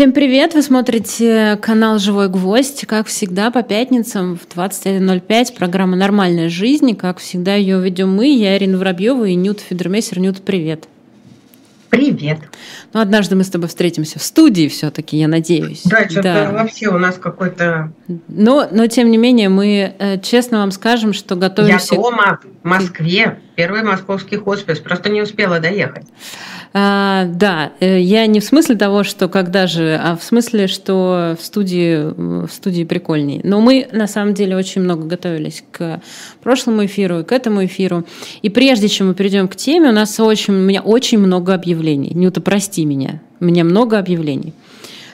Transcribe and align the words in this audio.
Всем 0.00 0.12
привет! 0.12 0.54
Вы 0.54 0.62
смотрите 0.62 1.58
канал 1.60 1.98
«Живой 1.98 2.30
гвоздь». 2.30 2.86
Как 2.86 3.06
всегда, 3.06 3.50
по 3.50 3.62
пятницам 3.62 4.38
в 4.38 4.48
21.05 4.48 5.54
программа 5.58 5.94
«Нормальная 5.94 6.48
жизнь». 6.48 6.96
Как 6.96 7.18
всегда, 7.18 7.54
ее 7.54 7.78
ведем 7.82 8.10
мы, 8.10 8.34
я 8.34 8.56
Ирина 8.56 8.78
Воробьева 8.78 9.26
и 9.26 9.34
Нют 9.34 9.60
Федермейсер. 9.60 10.18
Нют, 10.18 10.40
привет! 10.40 10.88
Привет. 11.90 12.38
Ну, 12.94 13.00
однажды 13.00 13.36
мы 13.36 13.44
с 13.44 13.50
тобой 13.50 13.68
встретимся 13.68 14.18
в 14.18 14.22
студии 14.22 14.68
все-таки, 14.68 15.18
я 15.18 15.28
надеюсь. 15.28 15.82
Да, 15.84 16.08
что-то 16.08 16.22
да. 16.22 16.50
вообще 16.50 16.88
у 16.88 16.96
нас 16.96 17.16
какой-то... 17.16 17.92
Но, 18.28 18.68
но, 18.70 18.86
тем 18.86 19.10
не 19.10 19.18
менее, 19.18 19.50
мы 19.50 19.94
э, 19.98 20.18
честно 20.22 20.60
вам 20.60 20.70
скажем, 20.70 21.12
что 21.12 21.36
готовимся... 21.36 21.96
Я 21.96 22.00
дома, 22.00 22.40
в 22.62 22.66
Москве, 22.66 23.38
первый 23.54 23.82
московский 23.82 24.36
хоспис, 24.36 24.78
просто 24.78 25.08
не 25.10 25.22
успела 25.22 25.60
доехать. 25.60 26.06
А, 26.72 27.24
да, 27.24 27.72
э, 27.80 28.00
я 28.00 28.26
не 28.26 28.40
в 28.40 28.44
смысле 28.44 28.76
того, 28.76 29.02
что 29.02 29.28
когда 29.28 29.66
же, 29.66 29.98
а 30.02 30.16
в 30.16 30.22
смысле, 30.22 30.68
что 30.68 31.36
в 31.38 31.44
студии, 31.44 32.12
в 32.46 32.48
студии 32.48 32.84
прикольней. 32.84 33.40
Но 33.42 33.60
мы 33.60 33.88
на 33.92 34.06
самом 34.06 34.34
деле 34.34 34.56
очень 34.56 34.82
много 34.82 35.04
готовились 35.04 35.64
к 35.72 36.00
прошлому 36.42 36.86
эфиру 36.86 37.20
и 37.20 37.24
к 37.24 37.32
этому 37.32 37.64
эфиру. 37.64 38.04
И 38.42 38.50
прежде 38.50 38.88
чем 38.88 39.08
мы 39.08 39.14
перейдем 39.14 39.48
к 39.48 39.56
теме, 39.56 39.88
у 39.88 39.92
нас 39.92 40.18
очень, 40.20 40.54
у 40.54 40.58
меня 40.58 40.82
очень 40.82 41.18
много 41.18 41.54
объявлений. 41.54 42.12
Нюта, 42.14 42.40
прости 42.40 42.84
меня, 42.84 43.20
у 43.40 43.44
меня 43.44 43.64
много 43.64 43.98
объявлений. 43.98 44.54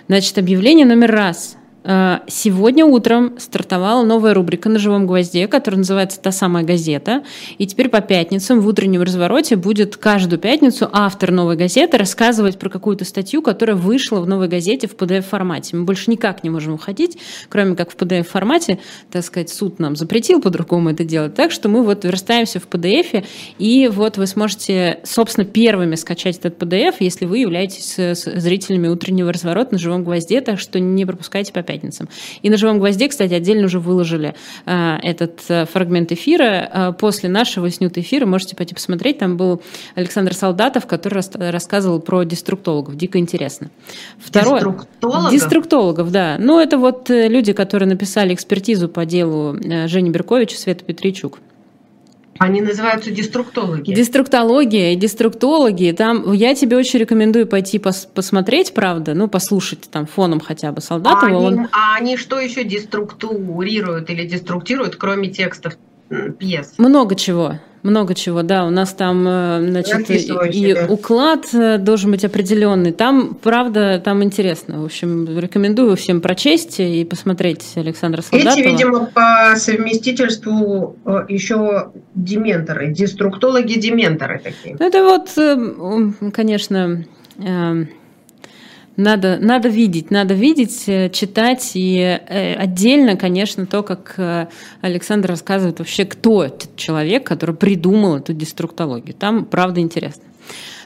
Значит, 0.08 0.36
объявление 0.38 0.86
номер 0.86 1.10
раз– 1.10 1.56
сегодня 2.26 2.84
утром 2.84 3.38
стартовала 3.38 4.04
новая 4.04 4.34
рубрика 4.34 4.68
на 4.68 4.80
живом 4.80 5.06
гвозде, 5.06 5.46
которая 5.46 5.78
называется 5.78 6.20
«Та 6.20 6.32
самая 6.32 6.64
газета». 6.64 7.22
И 7.58 7.66
теперь 7.66 7.88
по 7.88 8.00
пятницам 8.00 8.60
в 8.60 8.66
утреннем 8.66 9.02
развороте 9.02 9.54
будет 9.54 9.96
каждую 9.96 10.40
пятницу 10.40 10.88
автор 10.90 11.30
новой 11.30 11.56
газеты 11.56 11.96
рассказывать 11.96 12.58
про 12.58 12.70
какую-то 12.70 13.04
статью, 13.04 13.40
которая 13.40 13.76
вышла 13.76 14.18
в 14.18 14.26
новой 14.26 14.48
газете 14.48 14.88
в 14.88 14.96
PDF-формате. 14.96 15.76
Мы 15.76 15.84
больше 15.84 16.10
никак 16.10 16.42
не 16.42 16.50
можем 16.50 16.74
уходить, 16.74 17.18
кроме 17.48 17.76
как 17.76 17.92
в 17.92 17.96
PDF-формате. 17.96 18.80
Так 19.12 19.24
сказать, 19.24 19.50
суд 19.50 19.78
нам 19.78 19.94
запретил 19.94 20.40
по-другому 20.40 20.90
это 20.90 21.04
делать. 21.04 21.34
Так 21.34 21.52
что 21.52 21.68
мы 21.68 21.84
вот 21.84 22.04
верстаемся 22.04 22.58
в 22.58 22.66
PDF, 22.68 23.24
и 23.58 23.86
вот 23.92 24.16
вы 24.16 24.26
сможете, 24.26 24.98
собственно, 25.04 25.46
первыми 25.46 25.94
скачать 25.94 26.38
этот 26.38 26.60
PDF, 26.60 26.96
если 26.98 27.26
вы 27.26 27.38
являетесь 27.38 27.94
зрителями 27.96 28.88
утреннего 28.88 29.32
разворота 29.32 29.74
на 29.74 29.78
живом 29.78 30.02
гвозде, 30.02 30.40
так 30.40 30.58
что 30.58 30.80
не 30.80 31.06
пропускайте 31.06 31.52
по 31.52 31.62
пятницам 31.62 31.75
пятницам. 31.76 32.08
И 32.42 32.50
на 32.50 32.56
«Живом 32.56 32.78
гвозде», 32.78 33.08
кстати, 33.08 33.34
отдельно 33.34 33.66
уже 33.66 33.78
выложили 33.78 34.34
э, 34.66 34.96
этот 35.02 35.40
э, 35.48 35.66
фрагмент 35.66 36.12
эфира. 36.12 36.70
Э, 36.72 36.92
после 36.98 37.28
нашего 37.28 37.70
снют 37.70 37.98
эфира 37.98 38.26
можете 38.26 38.56
пойти 38.56 38.74
посмотреть. 38.74 39.18
Там 39.18 39.36
был 39.36 39.62
Александр 39.94 40.34
Солдатов, 40.34 40.86
который 40.86 41.14
рас 41.14 41.30
рассказывал 41.34 42.00
про 42.00 42.24
деструктологов. 42.24 42.96
Дико 42.96 43.18
интересно. 43.18 43.70
Второе. 44.18 44.60
Деструктологов? 44.60 45.30
Деструктологов, 45.32 46.10
да. 46.10 46.36
Ну, 46.38 46.60
это 46.60 46.78
вот 46.78 47.10
э, 47.10 47.28
люди, 47.28 47.52
которые 47.52 47.88
написали 47.88 48.34
экспертизу 48.34 48.88
по 48.88 49.04
делу 49.04 49.56
э, 49.56 49.88
Жени 49.88 50.10
Берковича, 50.10 50.56
Света 50.58 50.84
Петричук. 50.84 51.38
Они 52.38 52.60
называются 52.60 53.10
деструктологи. 53.10 53.92
Деструктология 53.92 54.92
и 54.92 54.96
деструктологи. 54.96 55.94
Там 55.96 56.32
я 56.32 56.54
тебе 56.54 56.76
очень 56.76 56.98
рекомендую 56.98 57.46
пойти 57.46 57.78
пос 57.78 58.06
посмотреть, 58.06 58.74
правда, 58.74 59.14
ну, 59.14 59.28
послушать 59.28 59.88
там 59.90 60.06
фоном 60.06 60.40
хотя 60.40 60.72
бы 60.72 60.80
Солдатова. 60.80 61.22
А 61.22 61.26
они, 61.26 61.46
он... 61.46 61.68
а 61.72 61.96
они 61.96 62.16
что 62.16 62.40
еще 62.40 62.64
деструктурируют 62.64 64.10
или 64.10 64.24
деструктируют, 64.24 64.96
кроме 64.96 65.28
текстов 65.28 65.76
пьес? 66.38 66.74
Много 66.78 67.14
чего. 67.14 67.58
Много 67.86 68.16
чего, 68.16 68.42
да. 68.42 68.66
У 68.66 68.70
нас 68.70 68.92
там, 68.94 69.24
э, 69.28 69.60
значит, 69.70 70.10
и, 70.10 70.16
и 70.50 70.74
уклад 70.88 71.44
э, 71.54 71.78
должен 71.78 72.10
быть 72.10 72.24
определенный. 72.24 72.90
Там, 72.90 73.38
правда, 73.40 74.02
там 74.04 74.24
интересно. 74.24 74.82
В 74.82 74.86
общем, 74.86 75.38
рекомендую 75.38 75.94
всем 75.94 76.20
прочесть 76.20 76.80
и 76.80 77.04
посмотреть 77.04 77.64
Александра 77.76 78.22
Солдатова. 78.22 78.58
Эти, 78.58 78.66
видимо, 78.66 79.06
по 79.06 79.54
совместительству 79.56 80.96
э, 81.04 81.26
еще 81.28 81.92
дементоры, 82.16 82.92
деструктологи-дементоры 82.92 84.40
такие. 84.40 84.76
Ну, 84.80 84.84
это 84.84 85.04
вот, 85.04 86.32
конечно, 86.32 87.04
надо, 88.96 89.38
надо 89.40 89.68
видеть, 89.68 90.10
надо 90.10 90.34
видеть, 90.34 90.84
э, 90.88 91.10
читать 91.10 91.72
и 91.74 91.98
э, 91.98 92.54
отдельно, 92.54 93.16
конечно, 93.16 93.66
то, 93.66 93.82
как 93.82 94.14
э, 94.16 94.46
Александр 94.80 95.30
рассказывает 95.30 95.78
вообще, 95.78 96.04
кто 96.04 96.44
этот 96.44 96.76
человек, 96.76 97.26
который 97.26 97.54
придумал 97.54 98.16
эту 98.16 98.32
деструктологию. 98.32 99.14
Там, 99.14 99.44
правда, 99.44 99.80
интересно. 99.80 100.22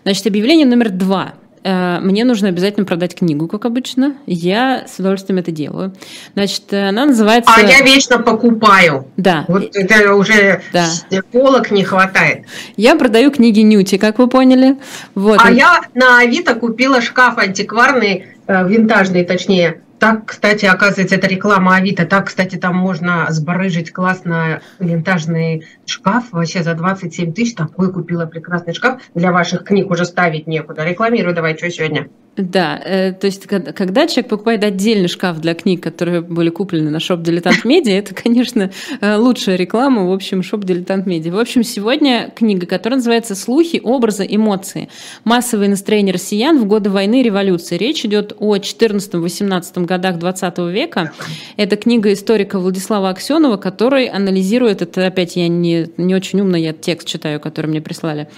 Значит, 0.02 0.26
объявление 0.26 0.66
номер 0.66 0.90
два. 0.90 1.34
Э, 1.62 1.98
мне 2.00 2.24
нужно 2.24 2.48
обязательно 2.48 2.86
продать 2.86 3.14
книгу, 3.14 3.48
как 3.48 3.64
обычно. 3.64 4.14
Я 4.26 4.86
с 4.86 4.98
удовольствием 4.98 5.38
это 5.38 5.50
делаю. 5.50 5.94
Значит, 6.34 6.72
она 6.72 7.06
называется... 7.06 7.52
А 7.54 7.60
я 7.60 7.82
вечно 7.82 8.18
покупаю. 8.18 9.06
Да. 9.16 9.44
Вот 9.48 9.74
это 9.74 10.14
уже 10.14 10.62
да. 10.72 10.86
полок 11.32 11.70
не 11.70 11.84
хватает. 11.84 12.46
Я 12.76 12.96
продаю 12.96 13.30
книги 13.30 13.60
Нюти, 13.60 13.98
как 13.98 14.18
вы 14.18 14.28
поняли. 14.28 14.76
Вот. 15.14 15.40
А 15.42 15.50
я 15.50 15.80
на 15.94 16.20
Авито 16.20 16.54
купила 16.54 17.00
шкаф 17.00 17.38
антикварный, 17.38 18.26
э, 18.46 18.68
винтажный 18.68 19.24
точнее, 19.24 19.82
так, 20.00 20.24
кстати, 20.24 20.64
оказывается, 20.64 21.14
это 21.14 21.26
реклама 21.26 21.76
Авито. 21.76 22.06
Так, 22.06 22.28
кстати, 22.28 22.56
там 22.56 22.74
можно 22.74 23.26
сбарыжить 23.28 23.92
классно 23.92 24.62
винтажный 24.78 25.66
шкаф 25.84 26.32
вообще 26.32 26.62
за 26.62 26.74
27 26.74 27.34
тысяч. 27.34 27.54
Такой 27.54 27.92
купила 27.92 28.24
прекрасный 28.24 28.72
шкаф. 28.72 29.02
Для 29.14 29.30
ваших 29.30 29.62
книг 29.64 29.90
уже 29.90 30.06
ставить 30.06 30.46
некуда. 30.46 30.84
Рекламирую 30.84 31.34
давай, 31.34 31.54
что 31.56 31.70
сегодня. 31.70 32.08
Да, 32.36 32.80
э, 32.84 33.12
то 33.12 33.26
есть 33.26 33.46
когда 33.46 34.06
человек 34.06 34.28
покупает 34.28 34.62
отдельный 34.62 35.08
шкаф 35.08 35.40
для 35.40 35.54
книг, 35.54 35.82
которые 35.82 36.20
были 36.20 36.48
куплены 36.48 36.88
на 36.88 37.00
shop 37.00 37.22
Дилетант 37.22 37.64
Медиа, 37.64 37.94
это, 37.94 38.14
конечно, 38.14 38.70
э, 39.00 39.16
лучшая 39.16 39.56
реклама, 39.56 40.06
в 40.06 40.12
общем, 40.12 40.42
shop 40.42 40.64
Дилетант 40.64 41.06
Медиа. 41.06 41.32
В 41.32 41.38
общем, 41.38 41.64
сегодня 41.64 42.32
книга, 42.34 42.66
которая 42.66 42.98
называется 42.98 43.34
«Слухи, 43.34 43.80
образы, 43.82 44.26
эмоции. 44.28 44.88
Массовые 45.24 45.68
настроения 45.68 46.12
россиян 46.12 46.58
в 46.58 46.66
годы 46.66 46.88
войны 46.88 47.20
и 47.20 47.24
революции». 47.24 47.76
Речь 47.76 48.04
идет 48.04 48.32
о 48.38 48.56
14-18 48.56 49.84
годах 49.84 50.18
20 50.18 50.58
века. 50.70 51.12
Это 51.56 51.76
книга 51.76 52.12
историка 52.12 52.60
Владислава 52.60 53.10
Аксенова, 53.10 53.56
который 53.56 54.06
анализирует, 54.06 54.82
это 54.82 55.06
опять 55.06 55.34
я 55.34 55.48
не, 55.48 55.88
не 55.96 56.14
очень 56.14 56.40
умно, 56.40 56.56
я 56.56 56.72
текст 56.72 57.08
читаю, 57.08 57.40
который 57.40 57.66
мне 57.66 57.82
прислали, 57.82 58.28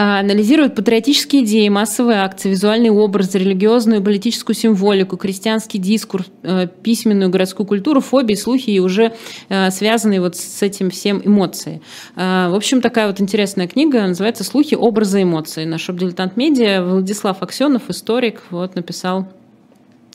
анализирует 0.00 0.74
патриотические 0.74 1.44
идеи, 1.44 1.68
массовые 1.68 2.20
акции, 2.20 2.48
визуальный 2.48 2.88
образ, 2.90 3.34
религиозную 3.34 4.00
и 4.00 4.04
политическую 4.04 4.56
символику, 4.56 5.18
крестьянский 5.18 5.78
дискурс, 5.78 6.26
э, 6.42 6.68
письменную 6.82 7.28
городскую 7.28 7.66
культуру, 7.66 8.00
фобии, 8.00 8.34
слухи 8.34 8.70
и 8.70 8.80
уже 8.80 9.12
э, 9.50 9.70
связанные 9.70 10.20
вот 10.20 10.36
с 10.36 10.62
этим 10.62 10.90
всем 10.90 11.20
эмоции. 11.22 11.82
А, 12.16 12.48
в 12.48 12.54
общем, 12.54 12.80
такая 12.80 13.08
вот 13.08 13.20
интересная 13.20 13.68
книга, 13.68 14.00
называется 14.06 14.42
«Слухи, 14.42 14.74
образы, 14.74 15.22
эмоции». 15.22 15.66
Наш 15.66 15.86
дилетант 15.88 16.36
медиа 16.36 16.82
Владислав 16.82 17.42
Аксенов, 17.42 17.90
историк, 17.90 18.42
вот 18.50 18.76
написал 18.76 19.20
а, 19.20 19.39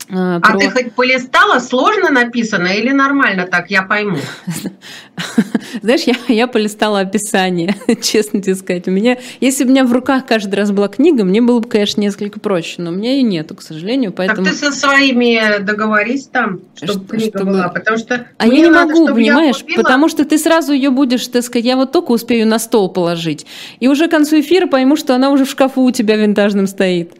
про... 0.07 0.39
А 0.41 0.57
ты 0.57 0.69
хоть 0.69 0.93
полистала, 0.93 1.59
сложно 1.59 2.09
написано 2.09 2.67
или 2.67 2.91
нормально 2.91 3.47
так, 3.47 3.71
я 3.71 3.83
пойму? 3.83 4.17
Знаешь, 5.81 6.03
я, 6.03 6.15
я 6.27 6.47
полистала 6.47 6.99
описание, 6.99 7.75
честно 8.01 8.41
тебе 8.41 8.55
сказать. 8.55 8.87
У 8.87 8.91
меня, 8.91 9.17
если 9.41 9.63
бы 9.63 9.69
у 9.69 9.73
меня 9.73 9.83
в 9.83 9.91
руках 9.91 10.25
каждый 10.25 10.55
раз 10.55 10.71
была 10.71 10.87
книга, 10.87 11.23
мне 11.23 11.41
было 11.41 11.59
бы, 11.59 11.67
конечно, 11.67 12.01
несколько 12.01 12.39
проще, 12.39 12.81
но 12.81 12.91
у 12.91 12.93
меня 12.93 13.13
ее 13.13 13.23
нету, 13.23 13.55
к 13.55 13.61
сожалению. 13.61 14.13
Поэтому... 14.13 14.45
Так 14.45 14.53
ты 14.53 14.59
со 14.59 14.71
своими 14.71 15.59
договорись 15.59 16.27
там, 16.27 16.61
чтобы 16.75 16.91
что, 16.91 17.17
книга 17.17 17.37
чтобы... 17.37 17.51
была, 17.51 17.69
потому 17.69 17.97
что... 17.97 18.27
А 18.37 18.47
я 18.47 18.53
не 18.53 18.67
надо, 18.67 18.93
могу, 18.93 19.07
понимаешь, 19.07 19.59
купила... 19.59 19.81
потому 19.81 20.07
что 20.09 20.25
ты 20.25 20.37
сразу 20.37 20.73
ее 20.73 20.91
будешь, 20.91 21.27
так 21.27 21.43
сказать, 21.43 21.65
я 21.65 21.75
вот 21.75 21.91
только 21.91 22.11
успею 22.11 22.47
на 22.47 22.59
стол 22.59 22.89
положить. 22.89 23.45
И 23.79 23.87
уже 23.87 24.07
к 24.07 24.11
концу 24.11 24.39
эфира 24.39 24.67
пойму, 24.67 24.95
что 24.95 25.15
она 25.15 25.29
уже 25.31 25.45
в 25.45 25.49
шкафу 25.49 25.81
у 25.81 25.91
тебя 25.91 26.15
винтажным 26.15 26.67
стоит. 26.67 27.13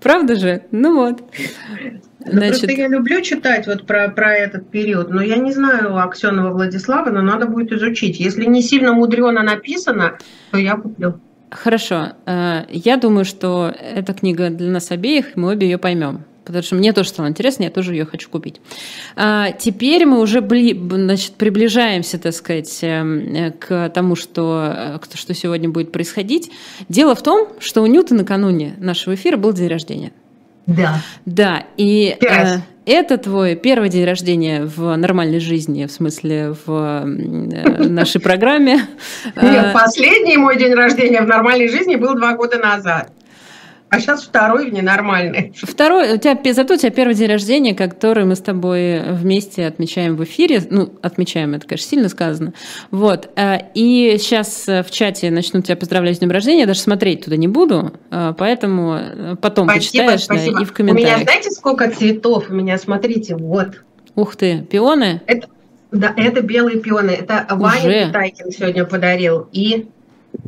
Правда 0.00 0.36
же? 0.36 0.62
Ну 0.70 0.94
вот. 0.94 1.22
Ну, 2.26 2.32
Значит... 2.32 2.60
Просто 2.60 2.72
я 2.72 2.88
люблю 2.88 3.20
читать 3.20 3.66
вот 3.66 3.86
про, 3.86 4.08
про 4.08 4.34
этот 4.34 4.68
период, 4.68 5.10
но 5.10 5.22
я 5.22 5.36
не 5.36 5.52
знаю 5.52 5.96
Аксенова 5.96 6.52
Владислава, 6.52 7.10
но 7.10 7.22
надо 7.22 7.46
будет 7.46 7.72
изучить. 7.72 8.18
Если 8.18 8.44
не 8.44 8.62
сильно 8.62 8.92
мудрено 8.92 9.42
написано, 9.42 10.18
то 10.50 10.58
я 10.58 10.76
куплю. 10.76 11.20
Хорошо. 11.50 12.14
Э, 12.26 12.64
я 12.68 12.96
думаю, 12.96 13.24
что 13.24 13.72
эта 13.78 14.12
книга 14.12 14.50
для 14.50 14.70
нас 14.70 14.90
обеих, 14.90 15.36
мы 15.36 15.52
обе 15.52 15.68
ее 15.68 15.78
поймем 15.78 16.24
потому 16.46 16.62
что 16.62 16.76
мне 16.76 16.92
тоже 16.92 17.08
стало 17.08 17.28
интересно, 17.28 17.64
я 17.64 17.70
тоже 17.70 17.92
ее 17.92 18.04
хочу 18.04 18.30
купить. 18.30 18.60
А, 19.16 19.52
теперь 19.52 20.06
мы 20.06 20.20
уже 20.20 20.40
бли, 20.40 20.72
значит, 20.74 21.32
приближаемся, 21.34 22.18
так 22.18 22.32
сказать, 22.32 22.78
эм, 22.82 23.52
к 23.58 23.90
тому, 23.90 24.16
что, 24.16 24.98
э, 25.02 25.16
что 25.16 25.34
сегодня 25.34 25.68
будет 25.68 25.92
происходить. 25.92 26.50
Дело 26.88 27.14
в 27.14 27.22
том, 27.22 27.48
что 27.58 27.82
у 27.82 27.86
Ньюта 27.86 28.14
накануне 28.14 28.74
нашего 28.78 29.14
эфира 29.14 29.36
был 29.36 29.52
день 29.52 29.68
рождения. 29.68 30.12
Да. 30.66 31.00
Да, 31.24 31.64
и 31.76 32.16
э, 32.20 32.58
это 32.86 33.18
твой 33.18 33.54
первый 33.54 33.88
день 33.88 34.04
рождения 34.04 34.64
в 34.64 34.96
нормальной 34.96 35.40
жизни, 35.40 35.86
в 35.86 35.92
смысле 35.92 36.54
в 36.66 36.72
э, 36.72 37.04
нашей 37.04 38.20
программе. 38.20 38.86
Нет, 39.40 39.72
последний 39.72 40.36
мой 40.36 40.56
день 40.56 40.74
рождения 40.74 41.22
в 41.22 41.26
нормальной 41.26 41.68
жизни 41.68 41.96
был 41.96 42.14
два 42.14 42.34
года 42.34 42.58
назад. 42.58 43.10
А 43.88 44.00
сейчас 44.00 44.24
второй 44.24 44.70
ненормальный. 44.72 45.54
Второй, 45.56 46.14
у 46.14 46.18
тебя, 46.18 46.36
зато 46.52 46.74
у 46.74 46.76
тебя 46.76 46.90
первый 46.90 47.14
день 47.14 47.30
рождения, 47.30 47.74
который 47.74 48.24
мы 48.24 48.34
с 48.34 48.40
тобой 48.40 49.00
вместе 49.12 49.64
отмечаем 49.64 50.16
в 50.16 50.24
эфире. 50.24 50.60
Ну, 50.68 50.92
отмечаем, 51.02 51.54
это, 51.54 51.68
конечно, 51.68 51.88
сильно 51.88 52.08
сказано. 52.08 52.52
Вот. 52.90 53.30
Э, 53.36 53.58
и 53.74 54.16
сейчас 54.18 54.68
э, 54.68 54.82
в 54.82 54.90
чате 54.90 55.30
начну 55.30 55.62
тебя 55.62 55.76
поздравлять 55.76 56.16
с 56.16 56.18
днем 56.18 56.32
рождения. 56.32 56.60
Я 56.60 56.66
даже 56.66 56.80
смотреть 56.80 57.24
туда 57.24 57.36
не 57.36 57.46
буду, 57.46 57.92
э, 58.10 58.34
поэтому 58.36 59.36
потом 59.40 59.68
спасибо, 59.68 60.04
почитаешь 60.04 60.24
спасибо. 60.24 60.56
Да, 60.56 60.62
и 60.62 60.64
в 60.64 60.72
комментариях. 60.72 61.14
У 61.14 61.20
меня, 61.20 61.24
знаете, 61.24 61.50
сколько 61.52 61.90
цветов? 61.90 62.50
У 62.50 62.54
меня, 62.54 62.78
смотрите, 62.78 63.36
вот. 63.36 63.84
Ух 64.16 64.34
ты, 64.34 64.62
пионы? 64.62 65.22
Это, 65.26 65.46
да, 65.92 66.12
это 66.16 66.42
белые 66.42 66.80
пионы. 66.80 67.10
Это 67.10 67.46
Уже? 67.50 67.60
Ваня 67.60 68.06
Питайкин 68.08 68.50
сегодня 68.50 68.84
подарил. 68.84 69.48
И, 69.52 69.86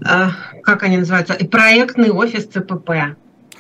а, 0.04 0.32
как 0.64 0.82
они 0.82 0.96
называются? 0.96 1.34
И 1.34 1.46
проектный 1.46 2.10
офис 2.10 2.44
ЦПП. 2.46 2.90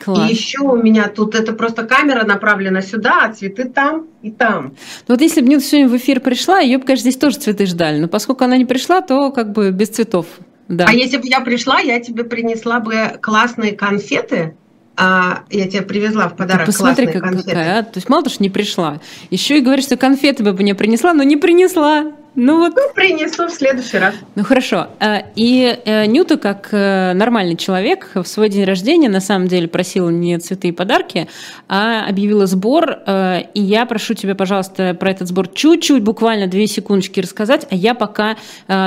Класс. 0.04 0.30
И 0.30 0.32
еще 0.32 0.60
у 0.60 0.76
меня 0.76 1.08
тут 1.08 1.34
это 1.34 1.52
просто 1.52 1.84
камера 1.84 2.24
направлена 2.24 2.82
сюда, 2.82 3.24
а 3.24 3.32
цветы 3.32 3.64
там 3.64 4.06
и 4.22 4.30
там. 4.30 4.74
Ну 5.06 5.14
вот 5.14 5.20
если 5.20 5.40
бы 5.40 5.48
Нюта 5.48 5.64
сегодня 5.64 5.88
в 5.88 5.96
эфир 5.96 6.20
пришла, 6.20 6.60
ее 6.60 6.78
бы, 6.78 6.84
конечно, 6.84 7.10
здесь 7.10 7.20
тоже 7.20 7.36
цветы 7.38 7.66
ждали. 7.66 7.98
Но 7.98 8.08
поскольку 8.08 8.44
она 8.44 8.56
не 8.56 8.64
пришла, 8.64 9.00
то 9.00 9.30
как 9.30 9.52
бы 9.52 9.70
без 9.70 9.88
цветов. 9.88 10.26
Да. 10.68 10.86
А 10.88 10.92
если 10.92 11.16
бы 11.16 11.26
я 11.26 11.40
пришла, 11.40 11.80
я 11.80 12.00
тебе 12.00 12.24
принесла 12.24 12.80
бы 12.80 13.18
классные 13.20 13.72
конфеты. 13.72 14.54
А, 15.00 15.44
я 15.50 15.68
тебе 15.68 15.82
привезла 15.82 16.28
в 16.28 16.36
подарок 16.36 16.66
Ты 16.66 16.72
посмотри, 16.72 17.06
классные 17.06 17.20
как, 17.20 17.30
конфеты. 17.30 17.50
Какая, 17.50 17.78
а? 17.78 17.82
То 17.84 17.92
есть 17.98 18.08
мало 18.08 18.24
того, 18.24 18.34
что 18.34 18.42
не 18.42 18.50
пришла, 18.50 19.00
еще 19.30 19.58
и 19.58 19.60
говоришь, 19.60 19.84
что 19.84 19.96
конфеты 19.96 20.42
бы 20.42 20.52
мне 20.52 20.74
принесла, 20.74 21.14
но 21.14 21.22
не 21.22 21.36
принесла. 21.36 22.12
Ну 22.40 22.58
вот. 22.58 22.72
Ну, 22.76 22.82
принесу 22.94 23.48
в 23.48 23.50
следующий 23.50 23.98
раз. 23.98 24.14
Ну 24.36 24.44
хорошо. 24.44 24.86
А, 25.00 25.24
и 25.34 25.76
э, 25.84 26.06
Нюта, 26.06 26.36
как 26.36 26.68
э, 26.70 27.12
нормальный 27.12 27.56
человек, 27.56 28.12
в 28.14 28.24
свой 28.26 28.48
день 28.48 28.62
рождения 28.62 29.08
на 29.08 29.18
самом 29.18 29.48
деле 29.48 29.66
просила 29.66 30.08
не 30.08 30.38
цветы 30.38 30.68
и 30.68 30.72
подарки, 30.72 31.26
а 31.66 32.06
объявила 32.08 32.46
сбор. 32.46 33.00
Э, 33.06 33.40
и 33.54 33.60
я 33.60 33.86
прошу 33.86 34.14
тебя, 34.14 34.36
пожалуйста, 34.36 34.94
про 34.94 35.10
этот 35.10 35.26
сбор 35.26 35.48
чуть-чуть, 35.48 36.04
буквально 36.04 36.46
две 36.46 36.68
секундочки 36.68 37.18
рассказать, 37.18 37.66
а 37.72 37.74
я 37.74 37.94
пока 37.94 38.36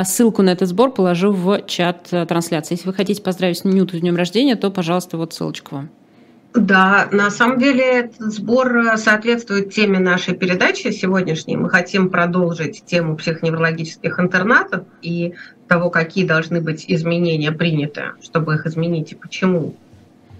ссылку 0.05 0.43
на 0.43 0.51
этот 0.51 0.69
сбор 0.69 0.93
положу 0.93 1.33
в 1.33 1.63
чат 1.67 2.07
трансляции. 2.29 2.75
Если 2.75 2.87
вы 2.87 2.93
хотите 2.93 3.21
поздравить 3.21 3.65
Нюту 3.65 3.97
с 3.97 3.99
днем 3.99 4.15
рождения, 4.15 4.55
то, 4.55 4.71
пожалуйста, 4.71 5.17
вот 5.17 5.33
ссылочка 5.33 5.73
вам. 5.73 5.89
Да, 6.53 7.07
на 7.11 7.29
самом 7.31 7.59
деле 7.59 7.83
этот 7.83 8.33
сбор 8.33 8.77
э, 8.77 8.97
соответствует 8.97 9.73
теме 9.73 9.99
нашей 9.99 10.35
передачи 10.35 10.89
сегодняшней. 10.89 11.55
Мы 11.55 11.69
хотим 11.69 12.09
продолжить 12.09 12.83
тему 12.85 13.15
психоневрологических 13.15 14.19
интернатов 14.19 14.83
и 15.01 15.35
того, 15.69 15.89
какие 15.89 16.25
должны 16.25 16.59
быть 16.59 16.83
изменения 16.89 17.53
приняты, 17.53 18.11
чтобы 18.21 18.55
их 18.55 18.65
изменить 18.65 19.13
и 19.13 19.15
почему. 19.15 19.77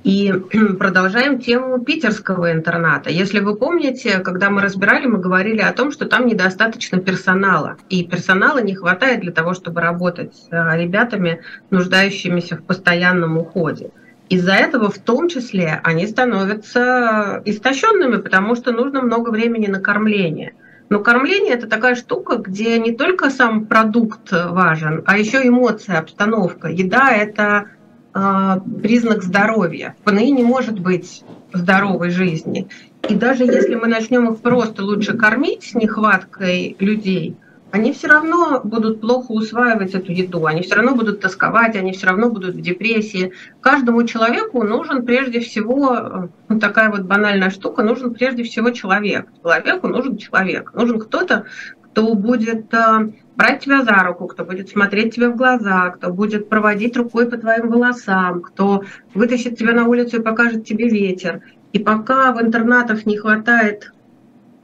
И 0.03 0.33
продолжаем 0.79 1.39
тему 1.39 1.79
питерского 1.79 2.51
интерната. 2.51 3.09
Если 3.09 3.39
вы 3.39 3.55
помните, 3.55 4.19
когда 4.19 4.49
мы 4.49 4.61
разбирали, 4.61 5.05
мы 5.05 5.17
говорили 5.17 5.61
о 5.61 5.71
том, 5.71 5.93
что 5.93 6.07
там 6.07 6.25
недостаточно 6.25 6.99
персонала. 6.99 7.77
И 7.87 8.03
персонала 8.03 8.61
не 8.61 8.75
хватает 8.75 9.21
для 9.21 9.31
того, 9.31 9.53
чтобы 9.53 9.79
работать 9.79 10.35
с 10.35 10.49
ребятами, 10.51 11.39
нуждающимися 11.69 12.57
в 12.57 12.63
постоянном 12.63 13.37
уходе. 13.37 13.91
Из-за 14.31 14.53
этого 14.53 14.89
в 14.89 14.97
том 14.97 15.27
числе 15.27 15.81
они 15.83 16.07
становятся 16.07 17.41
истощенными, 17.43 18.15
потому 18.15 18.55
что 18.55 18.71
нужно 18.71 19.01
много 19.01 19.29
времени 19.29 19.67
на 19.67 19.81
кормление. 19.81 20.53
Но 20.87 20.99
кормление 20.99 21.53
это 21.53 21.67
такая 21.67 21.95
штука, 21.95 22.37
где 22.37 22.79
не 22.79 22.93
только 22.93 23.29
сам 23.29 23.65
продукт 23.65 24.31
важен, 24.31 25.03
а 25.05 25.17
еще 25.17 25.45
эмоция, 25.45 25.99
обстановка. 25.99 26.69
Еда 26.69 27.11
это 27.11 27.71
э, 28.15 28.55
признак 28.81 29.21
здоровья. 29.21 29.97
ПНИ 30.05 30.31
не 30.31 30.43
может 30.43 30.79
быть 30.79 31.25
здоровой 31.51 32.09
жизни. 32.09 32.69
И 33.09 33.15
даже 33.15 33.43
если 33.43 33.75
мы 33.75 33.87
начнем 33.87 34.31
их 34.31 34.39
просто 34.39 34.85
лучше 34.85 35.17
кормить 35.17 35.63
с 35.63 35.73
нехваткой 35.73 36.77
людей, 36.79 37.35
они 37.71 37.93
все 37.93 38.07
равно 38.07 38.61
будут 38.63 38.99
плохо 38.99 39.31
усваивать 39.31 39.93
эту 39.93 40.11
еду, 40.11 40.45
они 40.45 40.61
все 40.61 40.75
равно 40.75 40.93
будут 40.93 41.21
тосковать, 41.21 41.75
они 41.75 41.93
все 41.93 42.07
равно 42.07 42.29
будут 42.29 42.55
в 42.55 42.61
депрессии. 42.61 43.31
Каждому 43.61 44.03
человеку 44.03 44.63
нужен 44.63 45.05
прежде 45.05 45.39
всего, 45.39 46.29
ну, 46.49 46.59
такая 46.59 46.89
вот 46.89 47.01
банальная 47.01 47.49
штука, 47.49 47.83
нужен 47.83 48.13
прежде 48.13 48.43
всего 48.43 48.71
человек. 48.71 49.27
Человеку 49.41 49.87
нужен 49.87 50.17
человек, 50.17 50.73
нужен 50.73 50.99
кто-то, 50.99 51.45
кто 51.81 52.13
будет 52.13 52.73
э, 52.73 53.11
брать 53.35 53.63
тебя 53.63 53.83
за 53.83 54.03
руку, 54.03 54.27
кто 54.27 54.43
будет 54.43 54.69
смотреть 54.69 55.15
тебе 55.15 55.29
в 55.29 55.35
глаза, 55.35 55.89
кто 55.89 56.11
будет 56.11 56.49
проводить 56.49 56.95
рукой 56.97 57.29
по 57.29 57.37
твоим 57.37 57.69
волосам, 57.69 58.41
кто 58.41 58.83
вытащит 59.13 59.57
тебя 59.57 59.73
на 59.73 59.85
улицу 59.85 60.17
и 60.17 60.23
покажет 60.23 60.65
тебе 60.65 60.89
ветер. 60.89 61.41
И 61.71 61.79
пока 61.79 62.33
в 62.33 62.41
интернатах 62.41 63.05
не 63.05 63.17
хватает 63.17 63.91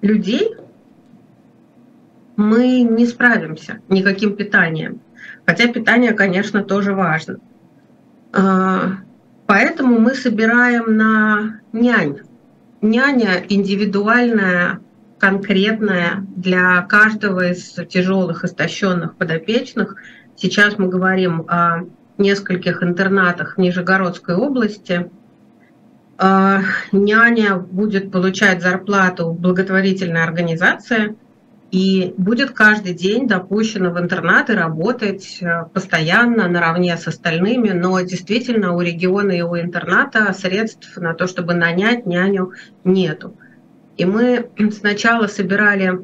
людей, 0.01 0.55
мы 2.37 2.81
не 2.81 3.05
справимся 3.05 3.79
никаким 3.89 4.35
питанием. 4.35 5.01
Хотя 5.45 5.67
питание, 5.67 6.13
конечно, 6.13 6.63
тоже 6.63 6.93
важно. 6.93 7.39
А, 8.31 8.97
поэтому 9.47 9.99
мы 9.99 10.13
собираем 10.13 10.95
на 10.95 11.59
нянь. 11.73 12.19
Няня 12.81 13.43
индивидуальная, 13.49 14.79
конкретная 15.17 16.25
для 16.35 16.83
каждого 16.83 17.49
из 17.49 17.73
тяжелых, 17.89 18.45
истощенных 18.45 19.15
подопечных. 19.15 19.95
Сейчас 20.35 20.77
мы 20.77 20.89
говорим 20.89 21.45
о 21.47 21.85
нескольких 22.19 22.83
интернатах 22.83 23.55
в 23.55 23.57
Нижегородской 23.59 24.35
области. 24.35 25.09
А, 26.19 26.61
няня 26.91 27.55
будет 27.55 28.11
получать 28.11 28.61
зарплату 28.61 29.31
в 29.31 29.39
благотворительной 29.39 30.23
организации– 30.23 31.15
и 31.71 32.13
будет 32.17 32.51
каждый 32.51 32.93
день 32.93 33.27
допущена 33.27 33.89
в 33.89 33.99
интернат 33.99 34.49
и 34.49 34.53
работать 34.53 35.39
э, 35.41 35.65
постоянно 35.73 36.47
наравне 36.47 36.95
с 36.95 37.07
остальными, 37.07 37.71
но 37.71 37.99
действительно 38.01 38.73
у 38.73 38.81
региона 38.81 39.31
и 39.31 39.41
у 39.41 39.57
интерната 39.57 40.31
средств 40.33 40.95
на 40.95 41.13
то, 41.13 41.27
чтобы 41.27 41.53
нанять 41.55 42.05
няню, 42.05 42.53
нету. 42.85 43.35
И 43.97 44.05
мы 44.05 44.49
сначала 44.71 45.27
собирали 45.27 45.99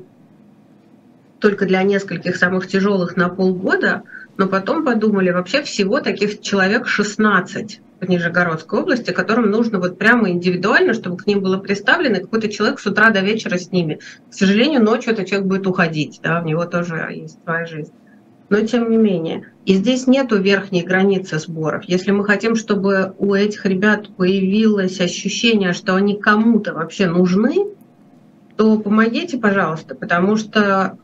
только 1.39 1.65
для 1.65 1.83
нескольких 1.83 2.35
самых 2.35 2.67
тяжелых 2.67 3.15
на 3.15 3.29
полгода, 3.29 4.03
но 4.37 4.47
потом 4.47 4.83
подумали, 4.83 5.29
вообще 5.29 5.61
всего 5.61 5.99
таких 5.99 6.41
человек 6.41 6.87
16 6.87 7.81
в 8.01 8.09
Нижегородской 8.09 8.79
области, 8.79 9.11
которым 9.11 9.49
нужно 9.49 9.79
вот 9.79 9.97
прямо 9.97 10.29
индивидуально, 10.29 10.93
чтобы 10.93 11.17
к 11.17 11.27
ним 11.27 11.41
было 11.41 11.57
представлено 11.57 12.19
какой-то 12.19 12.49
человек 12.49 12.79
с 12.79 12.85
утра 12.85 13.11
до 13.11 13.21
вечера 13.21 13.57
с 13.57 13.71
ними. 13.71 13.99
К 14.29 14.33
сожалению, 14.33 14.83
ночью 14.83 15.13
этот 15.13 15.27
человек 15.27 15.47
будет 15.47 15.67
уходить, 15.67 16.19
да, 16.23 16.41
у 16.41 16.45
него 16.45 16.65
тоже 16.65 17.07
есть 17.11 17.41
своя 17.43 17.65
жизнь. 17.65 17.93
Но 18.49 18.59
тем 18.61 18.89
не 18.91 18.97
менее. 18.97 19.53
И 19.65 19.75
здесь 19.75 20.05
нету 20.05 20.37
верхней 20.37 20.83
границы 20.83 21.39
сборов. 21.39 21.85
Если 21.85 22.11
мы 22.11 22.25
хотим, 22.25 22.55
чтобы 22.55 23.13
у 23.17 23.33
этих 23.33 23.65
ребят 23.65 24.15
появилось 24.15 24.99
ощущение, 24.99 25.73
что 25.73 25.95
они 25.95 26.19
кому-то 26.19 26.73
вообще 26.73 27.07
нужны, 27.07 27.67
то 28.57 28.77
помогите, 28.77 29.37
пожалуйста, 29.37 29.95
потому 29.95 30.35
что 30.35 30.97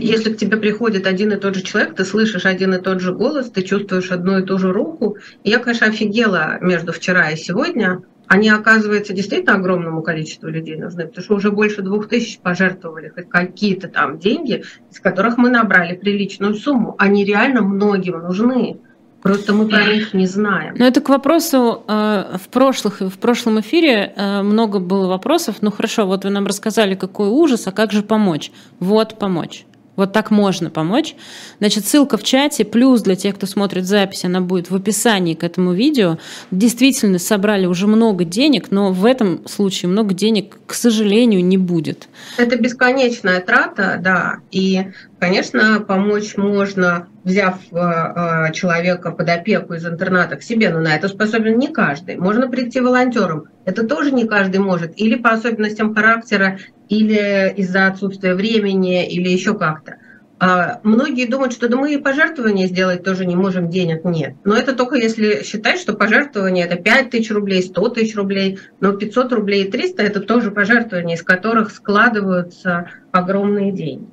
если 0.00 0.32
к 0.32 0.36
тебе 0.36 0.56
приходит 0.56 1.06
один 1.06 1.32
и 1.32 1.36
тот 1.36 1.54
же 1.54 1.62
человек, 1.62 1.94
ты 1.94 2.04
слышишь 2.04 2.46
один 2.46 2.74
и 2.74 2.80
тот 2.80 3.00
же 3.00 3.12
голос, 3.12 3.50
ты 3.50 3.62
чувствуешь 3.62 4.10
одну 4.10 4.38
и 4.38 4.44
ту 4.44 4.58
же 4.58 4.72
руку. 4.72 5.16
Я, 5.44 5.58
конечно, 5.58 5.86
офигела 5.86 6.58
между 6.60 6.92
вчера 6.92 7.30
и 7.30 7.36
сегодня. 7.36 8.02
Они, 8.26 8.48
оказывается, 8.48 9.12
действительно 9.12 9.56
огромному 9.56 10.02
количеству 10.02 10.48
людей 10.48 10.76
нужны, 10.76 11.06
потому 11.06 11.24
что 11.24 11.34
уже 11.34 11.50
больше 11.50 11.82
двух 11.82 12.08
тысяч 12.08 12.38
пожертвовали 12.38 13.08
хоть 13.08 13.28
какие-то 13.28 13.88
там 13.88 14.20
деньги, 14.20 14.62
из 14.90 15.00
которых 15.00 15.36
мы 15.36 15.50
набрали 15.50 15.96
приличную 15.96 16.54
сумму. 16.54 16.94
Они 16.98 17.24
реально 17.24 17.62
многим 17.62 18.20
нужны. 18.20 18.78
Просто 19.22 19.52
мы 19.52 19.68
про 19.68 19.84
них 19.84 20.14
не 20.14 20.26
знаем. 20.26 20.74
Но 20.78 20.86
это 20.86 21.00
к 21.00 21.08
вопросу 21.08 21.82
э, 21.86 22.36
в, 22.42 22.48
прошлых, 22.48 23.00
в 23.00 23.18
прошлом 23.18 23.60
эфире 23.60 24.12
э, 24.16 24.42
много 24.42 24.78
было 24.78 25.08
вопросов. 25.08 25.56
Ну 25.60 25.70
хорошо, 25.70 26.06
вот 26.06 26.24
вы 26.24 26.30
нам 26.30 26.46
рассказали, 26.46 26.94
какой 26.94 27.28
ужас, 27.28 27.66
а 27.66 27.72
как 27.72 27.92
же 27.92 28.02
помочь? 28.02 28.50
Вот 28.78 29.18
помочь. 29.18 29.66
Вот 30.00 30.14
так 30.14 30.30
можно 30.30 30.70
помочь. 30.70 31.14
Значит, 31.58 31.84
ссылка 31.84 32.16
в 32.16 32.22
чате, 32.22 32.64
плюс 32.64 33.02
для 33.02 33.16
тех, 33.16 33.34
кто 33.34 33.46
смотрит 33.46 33.84
запись, 33.84 34.24
она 34.24 34.40
будет 34.40 34.70
в 34.70 34.74
описании 34.74 35.34
к 35.34 35.44
этому 35.44 35.74
видео. 35.74 36.16
Действительно, 36.50 37.18
собрали 37.18 37.66
уже 37.66 37.86
много 37.86 38.24
денег, 38.24 38.70
но 38.70 38.92
в 38.92 39.04
этом 39.04 39.46
случае 39.46 39.90
много 39.90 40.14
денег, 40.14 40.56
к 40.66 40.72
сожалению, 40.72 41.44
не 41.44 41.58
будет. 41.58 42.08
Это 42.38 42.56
бесконечная 42.56 43.40
трата, 43.40 43.98
да. 44.02 44.38
И, 44.50 44.86
конечно, 45.18 45.84
помочь 45.86 46.38
можно, 46.38 47.06
взяв 47.30 47.58
э, 47.70 47.76
э, 47.76 48.52
человека 48.52 49.12
под 49.12 49.28
опеку 49.28 49.74
из 49.74 49.86
интерната 49.86 50.36
к 50.36 50.42
себе, 50.42 50.70
но 50.70 50.80
на 50.80 50.94
это 50.94 51.08
способен 51.08 51.58
не 51.58 51.68
каждый. 51.68 52.16
Можно 52.16 52.48
прийти 52.48 52.80
волонтером. 52.80 53.44
Это 53.64 53.86
тоже 53.86 54.10
не 54.12 54.26
каждый 54.26 54.58
может. 54.58 54.92
Или 55.00 55.16
по 55.16 55.30
особенностям 55.30 55.94
характера, 55.94 56.58
или 56.88 57.54
из-за 57.56 57.86
отсутствия 57.86 58.34
времени, 58.34 59.08
или 59.08 59.28
еще 59.28 59.54
как-то. 59.54 59.96
А, 60.42 60.80
многие 60.82 61.26
думают, 61.26 61.52
что 61.52 61.68
да 61.68 61.76
мы 61.76 61.92
и 61.92 61.98
пожертвования 61.98 62.66
сделать 62.66 63.04
тоже 63.04 63.26
не 63.26 63.36
можем, 63.36 63.68
денег 63.68 64.04
нет. 64.04 64.34
Но 64.44 64.56
это 64.56 64.74
только 64.74 64.96
если 64.96 65.42
считать, 65.44 65.78
что 65.78 65.92
пожертвование 65.92 66.64
это 66.64 66.76
5 66.76 67.10
тысяч 67.10 67.30
рублей, 67.30 67.62
100 67.62 67.88
тысяч 67.90 68.16
рублей, 68.16 68.58
но 68.80 68.92
500 68.92 69.32
рублей 69.32 69.64
и 69.64 69.70
300 69.70 70.02
это 70.02 70.20
тоже 70.20 70.50
пожертвования, 70.50 71.16
из 71.16 71.22
которых 71.22 71.70
складываются 71.70 72.90
огромные 73.12 73.70
деньги. 73.70 74.06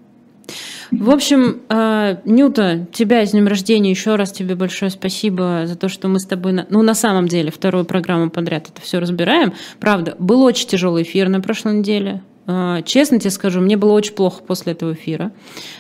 В 0.91 1.11
общем, 1.11 1.61
э, 1.69 2.17
Нюта, 2.25 2.87
тебя 2.91 3.25
с 3.25 3.31
днем 3.31 3.47
рождения. 3.47 3.89
Еще 3.89 4.15
раз 4.15 4.31
тебе 4.31 4.55
большое 4.55 4.89
спасибо 4.91 5.63
за 5.65 5.75
то, 5.75 5.89
что 5.89 6.07
мы 6.07 6.19
с 6.19 6.25
тобой, 6.25 6.53
ну, 6.69 6.81
на 6.81 6.93
самом 6.93 7.27
деле, 7.27 7.51
вторую 7.51 7.85
программу 7.85 8.29
подряд 8.29 8.69
это 8.69 8.81
все 8.81 8.99
разбираем. 8.99 9.53
Правда, 9.79 10.15
был 10.19 10.43
очень 10.43 10.67
тяжелый 10.67 11.03
эфир 11.03 11.29
на 11.29 11.41
прошлой 11.41 11.75
неделе. 11.75 12.21
А, 12.49 12.81
честно 12.83 13.19
тебе 13.19 13.29
скажу, 13.29 13.59
мне 13.59 13.75
было 13.75 13.91
очень 13.91 14.13
плохо 14.13 14.41
после 14.41 14.71
этого 14.71 14.93
эфира. 14.93 15.31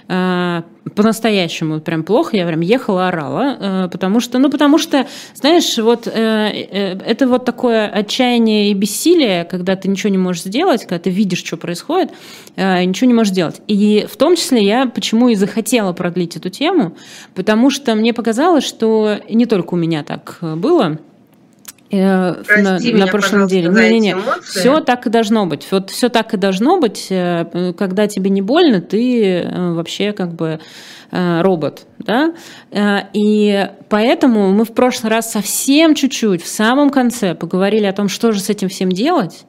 А, 0.09 0.65
по-настоящему 0.95 1.79
прям 1.79 2.03
плохо. 2.03 2.35
Я 2.35 2.45
прям 2.45 2.59
ехала, 2.59 3.07
орала. 3.07 3.57
А, 3.59 3.87
потому 3.87 4.19
что, 4.19 4.37
ну, 4.37 4.49
потому 4.49 4.77
что, 4.77 5.07
знаешь, 5.33 5.77
вот 5.77 6.07
э, 6.07 6.11
э, 6.11 6.99
это 7.05 7.27
вот 7.27 7.45
такое 7.45 7.87
отчаяние 7.87 8.71
и 8.71 8.73
бессилие, 8.73 9.45
когда 9.45 9.77
ты 9.77 9.87
ничего 9.87 10.09
не 10.09 10.17
можешь 10.17 10.43
сделать, 10.43 10.81
когда 10.81 10.99
ты 10.99 11.09
видишь, 11.09 11.39
что 11.39 11.55
происходит, 11.55 12.11
ничего 12.57 13.07
не 13.07 13.13
можешь 13.13 13.31
сделать. 13.31 13.61
И 13.67 14.05
в 14.09 14.17
том 14.17 14.35
числе 14.35 14.63
я 14.63 14.87
почему 14.87 15.29
и 15.29 15.35
захотела 15.35 15.93
продлить 15.93 16.35
эту 16.35 16.49
тему, 16.49 16.97
потому 17.33 17.69
что 17.69 17.95
мне 17.95 18.13
показалось, 18.13 18.65
что 18.65 19.19
не 19.29 19.45
только 19.45 19.75
у 19.75 19.77
меня 19.77 20.03
так 20.03 20.39
было, 20.41 20.99
Э, 21.89 22.33
Прости 22.45 22.61
на, 22.63 22.79
меня, 22.79 23.05
на 23.05 23.11
прошлом 23.11 23.45
неделе. 23.45 23.69
Не, 23.69 23.91
не, 23.91 23.99
не. 23.99 24.15
Все 24.43 24.79
так 24.81 25.07
и 25.07 25.09
должно 25.09 25.45
быть. 25.45 25.67
Вот 25.71 25.89
все 25.89 26.09
так 26.09 26.33
и 26.33 26.37
должно 26.37 26.79
быть. 26.79 27.07
Э, 27.09 27.73
когда 27.77 28.07
тебе 28.07 28.29
не 28.29 28.41
больно, 28.41 28.81
ты 28.81 29.41
э, 29.41 29.71
вообще 29.73 30.11
как 30.11 30.33
бы 30.33 30.59
робот, 31.09 31.87
да? 31.99 32.33
И 33.13 33.69
поэтому 33.87 34.51
мы 34.51 34.65
в 34.65 34.73
прошлый 34.73 35.09
раз 35.09 35.31
совсем 35.31 35.95
чуть-чуть, 35.95 36.43
в 36.43 36.49
самом 36.49 36.89
конце, 36.89 37.33
поговорили 37.33 37.85
о 37.85 37.93
том, 37.93 38.09
что 38.09 38.33
же 38.33 38.41
с 38.41 38.49
этим 38.49 38.67
всем 38.67 38.91
делать. 38.91 39.45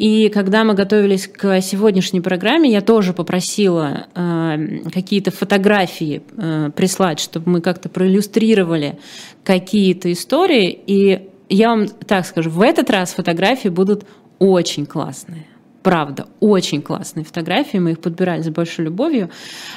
И 0.00 0.30
когда 0.30 0.64
мы 0.64 0.72
готовились 0.72 1.28
к 1.28 1.60
сегодняшней 1.60 2.22
программе, 2.22 2.72
я 2.72 2.80
тоже 2.80 3.12
попросила 3.12 4.06
э, 4.14 4.78
какие-то 4.90 5.30
фотографии 5.30 6.22
э, 6.38 6.70
прислать, 6.74 7.20
чтобы 7.20 7.50
мы 7.50 7.60
как-то 7.60 7.90
проиллюстрировали 7.90 8.98
какие-то 9.44 10.10
истории. 10.10 10.70
И 10.86 11.29
я 11.50 11.70
вам 11.70 11.88
так 11.88 12.24
скажу, 12.24 12.48
в 12.48 12.62
этот 12.62 12.88
раз 12.88 13.12
фотографии 13.12 13.68
будут 13.68 14.06
очень 14.38 14.86
классные. 14.86 15.46
Правда, 15.82 16.26
очень 16.40 16.82
классные 16.82 17.24
фотографии, 17.24 17.78
мы 17.78 17.92
их 17.92 18.00
подбирали 18.00 18.42
с 18.42 18.48
большой 18.50 18.86
любовью. 18.86 19.30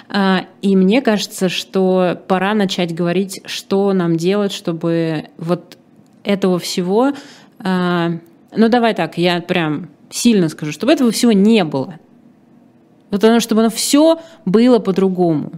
А, 0.09 0.45
и 0.61 0.75
мне 0.75 1.01
кажется, 1.01 1.49
что 1.49 2.21
пора 2.27 2.53
начать 2.53 2.93
говорить, 2.93 3.41
что 3.45 3.91
нам 3.93 4.17
делать, 4.17 4.51
чтобы 4.51 5.25
вот 5.37 5.77
этого 6.23 6.59
всего... 6.59 7.13
А, 7.59 8.11
ну, 8.55 8.69
давай 8.69 8.93
так, 8.93 9.17
я 9.17 9.41
прям 9.41 9.89
сильно 10.09 10.49
скажу, 10.49 10.71
чтобы 10.71 10.91
этого 10.91 11.11
всего 11.11 11.31
не 11.31 11.63
было. 11.63 11.99
Вот 13.09 13.23
оно, 13.23 13.39
чтобы 13.39 13.61
оно 13.61 13.69
все 13.69 14.19
было 14.45 14.79
по-другому. 14.79 15.53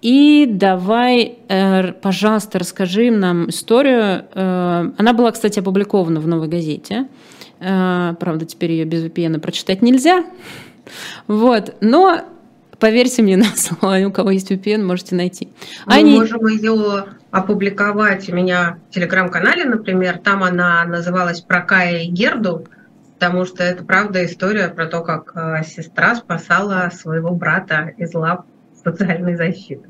И 0.00 0.46
давай, 0.48 1.38
э, 1.48 1.92
пожалуйста, 1.92 2.58
расскажи 2.58 3.10
нам 3.10 3.50
историю. 3.50 4.26
Э, 4.32 4.90
она 4.96 5.12
была, 5.12 5.32
кстати, 5.32 5.58
опубликована 5.58 6.20
в 6.20 6.28
«Новой 6.28 6.48
газете». 6.48 7.08
Э, 7.58 8.14
правда, 8.20 8.44
теперь 8.44 8.72
ее 8.72 8.84
без 8.84 9.04
VPN 9.04 9.40
прочитать 9.40 9.82
нельзя. 9.82 10.24
Вот, 11.26 11.74
но 11.80 12.20
поверьте 12.78 13.22
мне 13.22 13.36
на 13.38 13.46
слово, 13.56 14.06
у 14.06 14.12
кого 14.12 14.30
есть 14.30 14.52
VPN, 14.52 14.84
можете 14.84 15.16
найти. 15.16 15.48
Мы 15.86 15.94
Они... 15.94 16.16
можем 16.16 16.46
ее 16.46 17.06
опубликовать 17.32 18.28
у 18.28 18.34
меня 18.34 18.78
в 18.88 18.94
телеграм-канале, 18.94 19.64
например. 19.64 20.18
Там 20.18 20.44
она 20.44 20.84
называлась 20.84 21.40
«Про 21.40 21.62
Кая 21.62 22.04
и 22.04 22.06
Герду», 22.06 22.66
потому 23.14 23.44
что 23.46 23.64
это 23.64 23.82
правда 23.82 24.24
история 24.24 24.68
про 24.68 24.86
то, 24.86 25.02
как 25.02 25.64
сестра 25.66 26.14
спасала 26.14 26.88
своего 26.94 27.34
брата 27.34 27.92
из 27.98 28.14
лап 28.14 28.46
социальной 28.90 29.36
защиты. 29.36 29.88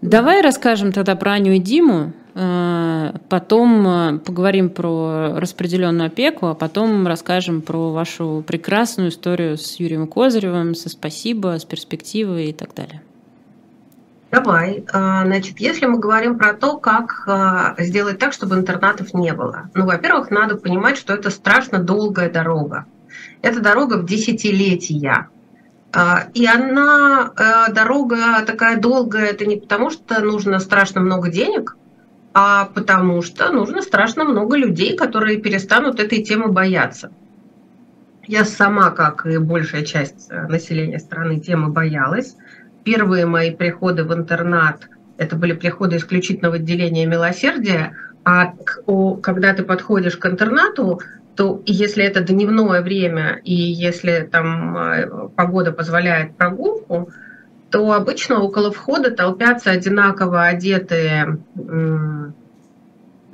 Давай 0.00 0.42
расскажем 0.42 0.92
тогда 0.92 1.16
про 1.16 1.32
Аню 1.32 1.52
и 1.52 1.58
Диму, 1.58 2.12
э, 2.34 3.12
потом 3.30 3.88
э, 3.88 4.18
поговорим 4.18 4.68
про 4.68 5.40
распределенную 5.40 6.08
опеку, 6.08 6.48
а 6.48 6.54
потом 6.54 7.06
расскажем 7.06 7.62
про 7.62 7.90
вашу 7.90 8.44
прекрасную 8.46 9.08
историю 9.08 9.56
с 9.56 9.80
Юрием 9.80 10.06
Козыревым, 10.06 10.74
со 10.74 10.90
«Спасибо», 10.90 11.58
с 11.58 11.64
перспективой 11.64 12.50
и 12.50 12.52
так 12.52 12.74
далее. 12.74 13.00
Давай. 14.30 14.84
А, 14.92 15.24
значит, 15.24 15.60
если 15.60 15.86
мы 15.86 15.98
говорим 15.98 16.36
про 16.36 16.54
то, 16.54 16.76
как 16.76 17.24
а, 17.26 17.74
сделать 17.78 18.18
так, 18.18 18.32
чтобы 18.32 18.56
интернатов 18.56 19.14
не 19.14 19.32
было. 19.32 19.70
Ну, 19.74 19.86
во-первых, 19.86 20.30
надо 20.30 20.56
понимать, 20.56 20.98
что 20.98 21.14
это 21.14 21.30
страшно 21.30 21.78
долгая 21.78 22.30
дорога. 22.30 22.84
Это 23.42 23.60
дорога 23.60 23.94
в 23.94 24.06
десятилетия. 24.06 25.28
А, 25.96 26.26
и 26.34 26.44
она, 26.44 27.32
э, 27.36 27.72
дорога 27.72 28.44
такая 28.44 28.78
долгая, 28.78 29.26
это 29.26 29.46
не 29.46 29.56
потому, 29.56 29.90
что 29.90 30.20
нужно 30.20 30.58
страшно 30.58 31.00
много 31.00 31.30
денег, 31.30 31.76
а 32.32 32.68
потому 32.74 33.22
что 33.22 33.52
нужно 33.52 33.80
страшно 33.80 34.24
много 34.24 34.56
людей, 34.56 34.96
которые 34.96 35.38
перестанут 35.38 36.00
этой 36.00 36.24
темы 36.24 36.48
бояться. 36.50 37.12
Я 38.26 38.44
сама, 38.44 38.90
как 38.90 39.24
и 39.24 39.38
большая 39.38 39.84
часть 39.84 40.30
населения 40.30 40.98
страны, 40.98 41.38
темы 41.38 41.68
боялась. 41.68 42.34
Первые 42.82 43.26
мои 43.26 43.54
приходы 43.54 44.02
в 44.02 44.12
интернат– 44.12 44.88
это 45.16 45.36
были 45.36 45.52
приходы 45.52 45.98
исключительно 45.98 46.50
в 46.50 46.54
отделение 46.54 47.06
милосердия, 47.06 47.94
а 48.24 48.54
когда 49.22 49.52
ты 49.52 49.62
подходишь 49.62 50.16
к 50.16 50.26
интернату, 50.26 51.00
то 51.36 51.62
если 51.66 52.04
это 52.04 52.20
дневное 52.20 52.82
время 52.82 53.40
и 53.44 53.54
если 53.54 54.28
там 54.30 54.76
э, 54.76 55.28
погода 55.36 55.72
позволяет 55.72 56.36
прогулку, 56.36 57.10
то 57.70 57.92
обычно 57.92 58.40
около 58.40 58.70
входа 58.70 59.10
толпятся 59.10 59.70
одинаково 59.70 60.44
одетые 60.44 61.38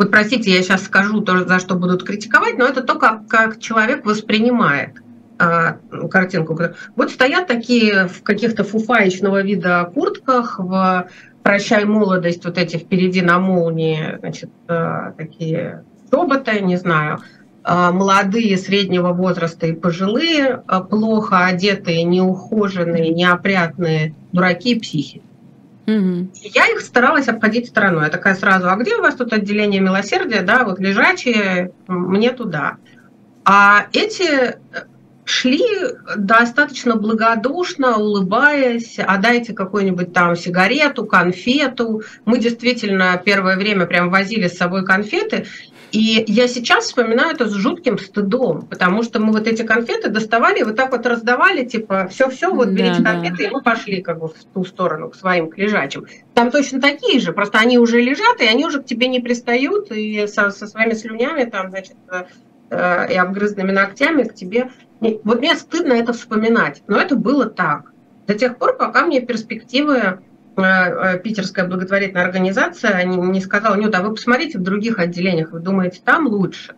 вот 0.01 0.11
простите, 0.11 0.51
я 0.51 0.63
сейчас 0.63 0.85
скажу 0.85 1.21
то, 1.21 1.47
за 1.47 1.59
что 1.59 1.75
будут 1.75 2.05
критиковать, 2.05 2.57
но 2.57 2.65
это 2.65 2.83
то, 2.83 2.95
как, 2.95 3.29
как 3.29 3.59
человек 3.59 4.07
воспринимает 4.07 4.93
э, 5.39 5.75
картинку. 6.11 6.59
Вот 6.97 7.11
стоят 7.11 7.49
такие 7.49 8.09
в 8.09 8.23
каких-то 8.23 8.65
фуфаечного 8.65 9.43
вида 9.43 9.91
куртках, 9.93 10.59
в 10.59 11.07
«Прощай, 11.43 11.85
молодость», 11.85 12.47
вот 12.47 12.57
эти 12.57 12.79
впереди 12.79 13.21
на 13.21 13.39
молнии, 13.39 14.17
значит, 14.21 14.49
э, 14.69 15.13
такие 15.19 15.85
роботы, 16.11 16.61
не 16.61 16.77
знаю, 16.77 17.19
молодые, 17.65 18.57
среднего 18.57 19.13
возраста 19.13 19.67
и 19.67 19.73
пожилые, 19.73 20.63
а, 20.67 20.81
плохо 20.81 21.45
одетые, 21.45 22.05
неухоженные, 22.05 23.11
неопрятные 23.11 24.15
дураки 24.33 24.73
и 24.73 24.81
психи. 24.81 25.23
Угу. 25.87 26.29
Я 26.55 26.67
их 26.67 26.81
старалась 26.81 27.29
обходить 27.29 27.69
стороной. 27.69 28.05
Я 28.05 28.11
такая 28.11 28.35
сразу, 28.35 28.71
а 28.71 28.77
где 28.77 28.97
у 28.97 29.03
вас 29.03 29.15
тут 29.17 29.33
отделение 29.33 29.81
милосердия? 29.81 30.43
Да, 30.43 30.65
вот 30.65 30.79
лежачие, 30.79 31.73
мне 31.87 32.31
туда. 32.31 32.77
А 33.45 33.87
эти 33.93 34.57
шли 35.31 35.65
достаточно 36.17 36.97
благодушно, 36.97 37.97
улыбаясь, 37.97 38.99
а 38.99 39.17
дайте 39.17 39.53
какую-нибудь 39.53 40.13
там 40.13 40.37
сигарету, 40.37 41.07
конфету. 41.07 42.03
Мы 42.25 42.39
действительно 42.39 43.21
первое 43.25 43.57
время 43.57 43.87
прям 43.87 44.11
возили 44.11 44.49
с 44.49 44.57
собой 44.57 44.85
конфеты, 44.85 45.47
и 45.93 46.25
я 46.29 46.47
сейчас 46.47 46.85
вспоминаю 46.85 47.35
это 47.35 47.49
с 47.49 47.53
жутким 47.53 47.99
стыдом, 47.99 48.67
потому 48.67 49.03
что 49.03 49.21
мы 49.21 49.33
вот 49.33 49.47
эти 49.47 49.63
конфеты 49.63 50.09
доставали 50.09 50.63
вот 50.63 50.77
так 50.77 50.93
вот 50.93 51.07
раздавали, 51.07 51.65
типа, 51.65 52.09
все-все, 52.09 52.53
вот 52.53 52.69
берите 52.69 53.01
да, 53.01 53.13
конфеты, 53.13 53.37
да. 53.39 53.45
и 53.45 53.51
мы 53.51 53.63
пошли 53.63 54.03
как 54.03 54.19
бы 54.19 54.29
в 54.29 54.45
ту 54.55 54.65
сторону, 54.65 55.11
к 55.11 55.17
своим 55.17 55.49
к 55.49 55.59
лежачим. 55.59 56.07
Там 56.35 56.51
точно 56.51 56.81
такие 56.81 57.21
же, 57.21 57.33
просто 57.33 57.59
они 57.59 57.79
уже 57.79 58.01
лежат, 58.01 58.41
и 58.41 58.47
они 58.47 58.67
уже 58.67 58.83
к 58.83 58.87
тебе 58.87 59.09
не 59.09 59.21
пристают, 59.21 59.91
и 59.91 60.27
со, 60.27 60.51
со 60.51 60.67
своими 60.67 60.95
слюнями 60.95 61.45
там, 61.45 61.71
значит, 61.71 61.97
э, 62.71 63.13
и 63.13 63.17
обгрызными 63.17 63.73
ногтями 63.73 64.23
к 64.23 64.35
тебе. 64.35 64.71
Вот 65.01 65.41
мне 65.41 65.55
стыдно 65.57 65.93
это 65.95 66.13
вспоминать, 66.13 66.83
но 66.87 66.99
это 66.99 67.17
было 67.17 67.47
так. 67.47 67.93
До 68.27 68.35
тех 68.35 68.59
пор, 68.59 68.77
пока 68.77 69.05
мне 69.05 69.21
перспективы 69.21 70.19
Э, 70.57 71.19
питерская 71.19 71.67
благотворительная 71.67 72.25
организация 72.25 73.05
не 73.05 73.41
сказала, 73.41 73.77
Нюта, 73.77 73.99
а 73.99 74.03
вы 74.03 74.15
посмотрите 74.15 74.59
в 74.59 74.63
других 74.63 74.99
отделениях, 74.99 75.53
вы 75.53 75.61
думаете, 75.61 76.01
там 76.05 76.27
лучше? 76.27 76.75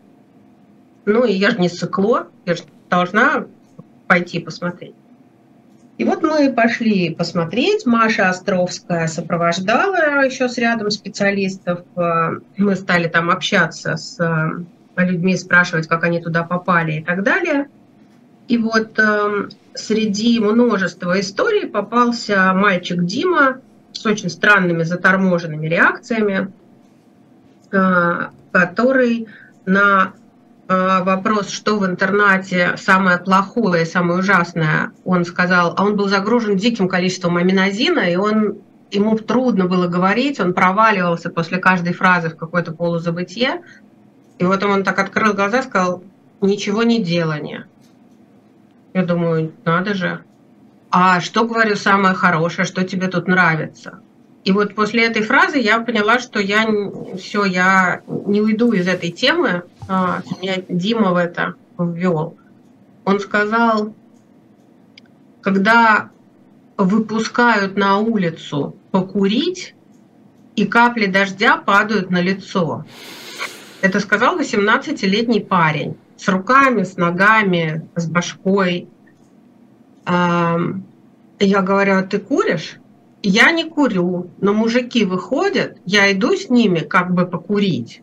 Ну, 1.04 1.25
и 1.25 1.32
я 1.32 1.50
же 1.50 1.58
не 1.58 1.68
сыкло, 1.68 2.28
я 2.46 2.54
же 2.54 2.62
должна 2.90 3.46
пойти 4.06 4.38
посмотреть. 4.38 4.94
И 5.99 6.04
вот 6.04 6.22
мы 6.22 6.52
пошли 6.52 7.14
посмотреть. 7.14 7.87
Маша 7.87 8.28
Островская 8.28 9.06
сопровождала 9.06 10.25
еще 10.25 10.49
с 10.49 10.58
рядом 10.58 10.90
специалистов. 10.90 11.80
Э, 11.96 12.38
мы 12.56 12.76
стали 12.76 13.08
там 13.08 13.30
общаться 13.30 13.96
с 13.96 14.20
э, 14.20 14.64
людьми, 14.96 15.37
спрашивать, 15.37 15.88
как 15.88 16.04
они 16.04 16.20
туда 16.20 16.42
попали 16.42 16.92
и 16.92 17.04
так 17.04 17.22
далее. 17.22 17.68
и 18.49 18.58
вот 18.58 18.99
э, 18.99 19.49
среди 19.75 20.38
множества 20.40 21.18
историй 21.18 21.66
попался 21.66 22.52
мальчик 22.54 23.04
Дима 23.04 23.61
с 23.92 24.04
очень 24.04 24.30
странными 24.30 24.82
заторможенными 24.82 25.66
реакциями, 25.66 26.52
э, 27.70 28.28
который 28.50 29.28
на 29.64 30.12
э, 30.68 31.02
вопрос, 31.02 31.50
что 31.50 31.78
в 31.78 31.87
интернате 31.87 32.75
самое 32.76 33.18
плохое, 33.18 33.87
самое 33.87 34.18
ужасное, 34.18 34.92
он 35.04 35.25
сказал, 35.25 35.75
а 35.76 35.84
он 35.84 35.96
был 35.96 36.08
загружен 36.08 36.56
диким 36.56 36.88
количеством 36.88 37.37
аминозина, 37.37 38.00
и 38.00 38.16
он 38.16 38.58
ему 38.90 39.16
трудно 39.16 39.66
было 39.66 39.87
говорить, 39.87 40.40
он 40.40 40.52
проваливался 40.52 41.30
после 41.30 41.58
каждой 41.58 41.94
фразы 41.94 42.28
в 42.28 42.37
какое-то 42.37 42.72
полузабытие. 42.72 43.62
И 44.39 44.45
вот 44.45 44.62
он 44.65 44.85
так 44.85 44.99
открыл 44.99 45.35
глаза 45.35 45.62
сказал, 45.62 46.03
ничего 46.41 46.83
не 46.83 47.03
делание. 47.03 47.67
Я 48.95 49.05
думаю, 49.05 49.53
надо 49.65 49.95
же. 49.95 50.23
А 50.91 51.21
что, 51.21 51.45
говорю, 51.45 51.77
самое 51.77 52.15
хорошее, 52.15 52.67
что 52.67 52.85
тебе 52.85 53.09
тут 53.09 53.27
нравится? 53.27 54.01
И 54.45 54.53
вот 54.53 54.75
после 54.75 55.07
этой 55.07 55.23
фразы 55.23 55.59
я 55.59 55.81
поняла, 55.81 56.19
что 56.19 56.41
я 56.41 56.67
все, 57.17 57.45
я 57.45 58.03
не 58.09 58.41
уйду 58.41 58.73
из 58.73 58.89
этой 58.89 59.11
темы. 59.11 59.62
А, 59.89 60.23
меня 60.41 60.57
Дима 60.69 61.12
в 61.12 61.17
это 61.17 61.55
ввел. 61.79 62.37
Он 63.05 63.21
сказал, 63.21 63.95
когда 65.41 66.11
выпускают 66.77 67.77
на 67.77 67.99
улицу 67.99 68.77
покурить, 68.91 69.75
и 70.57 70.67
капли 70.67 71.07
дождя 71.07 71.57
падают 71.57 72.11
на 72.11 72.21
лицо. 72.21 72.85
Это 73.83 73.99
сказал 73.99 74.39
18-летний 74.39 75.41
парень 75.41 75.97
с 76.17 76.29
руками, 76.29 76.85
с 76.85 76.97
ногами, 76.97 77.89
с 77.97 78.09
башкой. 78.09 78.89
Я 80.07 81.62
говорю, 81.62 81.97
а 81.99 82.03
ты 82.03 82.21
куришь? 82.21 82.77
Я 83.25 83.51
не 83.51 83.65
курю, 83.65 84.31
но 84.41 84.53
мужики 84.53 85.05
выходят, 85.05 85.79
я 85.85 86.12
иду 86.12 86.37
с 86.37 86.49
ними 86.49 86.79
как 86.79 87.12
бы 87.12 87.27
покурить. 87.27 88.03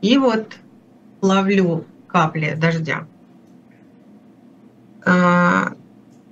И 0.00 0.16
вот 0.16 0.54
ловлю 1.20 1.84
капли 2.06 2.56
дождя. 2.58 3.06
А, 5.04 5.72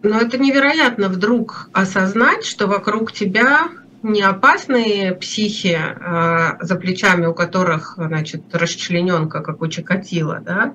но 0.03 0.19
это 0.19 0.39
невероятно 0.39 1.09
вдруг 1.09 1.69
осознать, 1.75 2.45
что 2.45 2.67
вокруг 2.67 3.13
тебя 3.13 3.69
не 4.03 4.23
опасные 4.23 5.15
психи, 5.15 5.79
а, 5.79 6.57
за 6.61 6.77
плечами 6.77 7.27
у 7.27 7.35
которых, 7.35 7.95
значит, 7.97 8.43
расчлененка, 8.53 9.41
как 9.41 9.61
у 9.61 9.67
Чикатила, 9.67 10.41
да, 10.45 10.75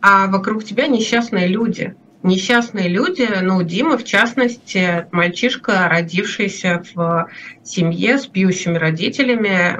а 0.00 0.26
вокруг 0.26 0.64
тебя 0.64 0.86
несчастные 0.86 1.46
люди. 1.46 1.94
Несчастные 2.22 2.88
люди, 2.88 3.28
ну, 3.42 3.62
Дима, 3.62 3.98
в 3.98 4.04
частности, 4.04 5.06
мальчишка, 5.12 5.88
родившийся 5.90 6.82
в 6.94 7.28
семье 7.62 8.18
с 8.18 8.26
пьющими 8.26 8.78
родителями. 8.78 9.78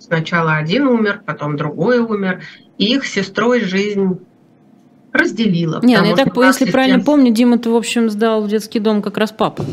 Сначала 0.00 0.54
один 0.54 0.86
умер, 0.86 1.22
потом 1.26 1.56
другой 1.56 1.98
умер. 1.98 2.42
И 2.78 2.94
их 2.94 3.04
сестрой 3.06 3.60
жизнь 3.60 4.20
разделила. 5.12 5.80
Не, 5.82 6.00
ну 6.00 6.06
я 6.06 6.16
так, 6.16 6.36
если 6.36 6.70
правильно 6.70 7.00
помню, 7.00 7.32
Дима, 7.32 7.58
ты, 7.58 7.70
в 7.70 7.76
общем, 7.76 8.08
сдал 8.08 8.42
в 8.42 8.48
детский 8.48 8.78
дом 8.78 9.02
как 9.02 9.16
раз 9.16 9.32
папу. 9.32 9.64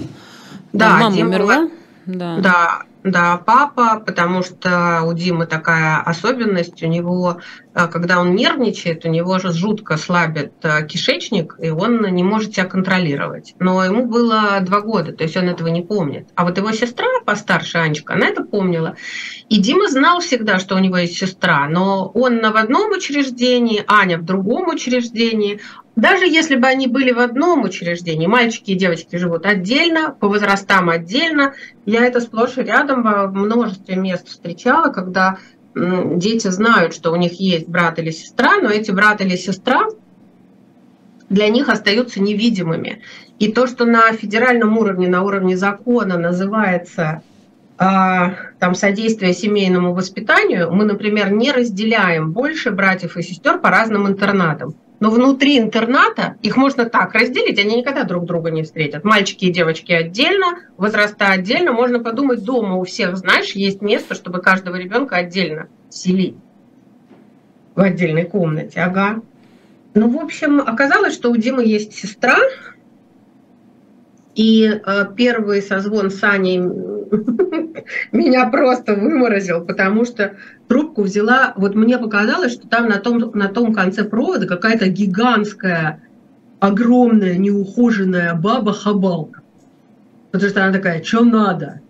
Да, 0.74 0.98
мама 0.98 1.16
Дима 1.16 1.30
умерла. 1.30 1.70
Да. 2.06 2.38
да, 2.38 2.82
да, 3.04 3.38
папа, 3.38 4.00
потому 4.06 4.44
что 4.44 5.02
у 5.06 5.14
Димы 5.14 5.48
такая 5.48 6.02
особенность, 6.02 6.84
у 6.84 6.88
него, 6.88 7.40
э, 7.74 7.88
когда 7.88 8.20
он 8.20 8.36
нервничает, 8.36 9.06
у 9.06 9.10
него 9.10 9.40
же 9.40 9.52
жутко 9.52 9.98
слабит 9.98 10.54
э, 10.62 10.86
кишечник, 10.86 11.56
и 11.60 11.72
он 11.72 12.02
не 12.14 12.24
может 12.24 12.54
себя 12.54 12.66
контролировать. 12.66 13.56
Но 13.60 13.84
ему 13.84 14.06
было 14.06 14.60
два 14.62 14.82
года, 14.82 15.14
то 15.14 15.24
есть 15.24 15.36
он 15.36 15.50
этого 15.50 15.70
не 15.70 15.82
помнит. 15.82 16.28
А 16.36 16.46
вот 16.46 16.58
его 16.58 16.72
сестра 16.72 17.08
постарше, 17.26 17.80
Анечка, 17.80 18.14
она 18.14 18.28
это 18.28 18.44
помнила. 18.44 18.96
И 19.50 19.60
Дима 19.60 19.88
знал 19.88 20.20
всегда, 20.20 20.60
что 20.60 20.76
у 20.76 20.80
него 20.80 20.98
есть 20.98 21.18
сестра, 21.18 21.68
но 21.68 22.12
он 22.14 22.40
в 22.40 22.56
одном 22.56 22.92
учреждении, 22.92 23.84
Аня 23.88 24.20
в 24.20 24.26
другом 24.26 24.70
учреждении, 24.70 25.60
даже 25.96 26.26
если 26.26 26.56
бы 26.56 26.68
они 26.68 26.88
были 26.88 27.12
в 27.12 27.20
одном 27.20 27.64
учреждении, 27.64 28.28
мальчики 28.28 28.72
и 28.72 28.76
девочки 28.76 29.18
живут 29.18 29.46
отдельно, 29.46 30.16
по 30.18 30.28
возрастам 30.28 30.90
отдельно, 30.90 31.54
я 31.86 32.06
это 32.06 32.22
сплошь 32.22 32.58
и 32.58 32.62
рядом 32.62 33.04
во 33.04 33.28
множестве 33.28 33.96
мест 33.96 34.28
встречала, 34.30 34.92
когда 34.92 35.38
дети 35.76 36.48
знают, 36.48 36.94
что 36.94 37.12
у 37.12 37.16
них 37.16 37.40
есть 37.40 37.68
брат 37.68 38.00
или 38.00 38.12
сестра, 38.12 38.58
но 38.62 38.70
эти 38.70 38.92
брат 38.92 39.22
или 39.22 39.36
сестра 39.36 39.88
для 41.30 41.48
них 41.50 41.70
остаются 41.70 42.22
невидимыми. 42.22 43.02
И 43.40 43.52
то, 43.52 43.68
что 43.68 43.86
на 43.86 44.12
федеральном 44.14 44.78
уровне, 44.78 45.08
на 45.08 45.24
уровне 45.24 45.58
закона 45.58 46.18
называется 46.18 47.22
а, 47.78 48.36
там 48.60 48.76
содействие 48.76 49.34
семейному 49.34 49.94
воспитанию, 49.94 50.72
мы, 50.72 50.84
например, 50.84 51.32
не 51.32 51.52
разделяем 51.52 52.32
больше 52.32 52.72
братьев 52.72 53.18
и 53.18 53.24
сестер 53.24 53.60
по 53.60 53.70
разным 53.70 54.08
интернатам. 54.08 54.76
Но 55.02 55.10
внутри 55.10 55.58
интерната 55.58 56.36
их 56.44 56.56
можно 56.58 56.86
так 56.86 57.16
разделить, 57.16 57.58
они 57.58 57.78
никогда 57.78 58.04
друг 58.04 58.26
друга 58.26 58.52
не 58.52 58.62
встретят. 58.62 59.04
Мальчики 59.04 59.46
и 59.46 59.52
девочки 59.52 59.92
отдельно, 59.92 60.60
возраста 60.78 61.30
отдельно. 61.30 61.72
Можно 61.74 62.00
подумать, 62.00 62.44
дома 62.44 62.76
у 62.76 62.84
всех, 62.84 63.18
знаешь, 63.18 63.54
есть 63.54 63.82
место, 63.82 64.14
чтобы 64.14 64.42
каждого 64.42 64.76
ребенка 64.76 65.16
отдельно 65.16 65.70
селить 65.90 66.36
в 67.74 67.82
отдельной 67.82 68.26
комнате. 68.26 68.80
Ага. 68.80 69.22
Ну, 69.96 70.08
в 70.08 70.24
общем, 70.24 70.62
оказалось, 70.62 71.16
что 71.16 71.32
у 71.32 71.36
Димы 71.36 71.66
есть 71.66 71.96
сестра, 71.96 72.38
и 74.36 74.66
э, 74.66 75.06
первый 75.18 75.64
созвон 75.64 76.12
с 76.12 76.24
Аней 76.24 76.60
меня 78.12 78.50
просто 78.50 78.96
выморозил, 78.96 79.66
потому 79.66 80.06
что 80.06 80.36
трубку 80.68 81.04
взяла, 81.04 81.54
вот 81.56 81.76
мне 81.76 81.98
показалось, 81.98 82.54
что 82.54 82.68
там 82.68 82.88
на 82.88 82.98
том, 82.98 83.32
на 83.34 83.48
том 83.48 83.74
конце 83.74 84.04
провода 84.04 84.48
какая-то 84.48 84.88
гигантская, 84.88 86.02
огромная, 86.60 87.38
неухоженная 87.38 88.36
баба-хабалка. 88.36 89.42
Потому 90.32 90.50
что 90.50 90.64
она 90.64 90.74
такая, 90.74 91.04
что 91.04 91.24
надо? 91.24 91.82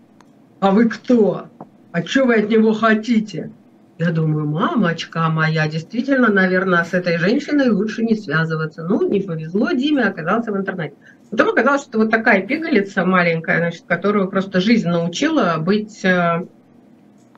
А 0.60 0.72
вы 0.72 0.90
кто? 0.90 1.48
А 1.92 2.04
что 2.04 2.26
вы 2.26 2.36
от 2.36 2.50
него 2.50 2.74
хотите? 2.74 3.52
Я 4.00 4.12
думаю, 4.12 4.48
мамочка 4.48 5.30
моя, 5.30 5.68
действительно, 5.68 6.32
наверное, 6.32 6.84
с 6.84 6.94
этой 6.94 7.18
женщиной 7.20 7.70
лучше 7.70 8.04
не 8.04 8.16
связываться. 8.16 8.84
Ну, 8.84 9.08
не 9.08 9.22
повезло 9.22 9.72
Диме, 9.74 10.06
оказался 10.06 10.52
в 10.52 10.58
интернете. 10.58 10.96
Потом 11.32 11.50
оказалось, 11.50 11.84
что 11.84 11.98
вот 11.98 12.12
такая 12.12 12.46
пигалица 12.46 13.06
маленькая, 13.06 13.60
значит, 13.60 13.84
которую 13.88 14.30
просто 14.30 14.60
жизнь 14.60 14.90
научила 14.90 15.56
быть, 15.60 16.04
э, 16.04 16.46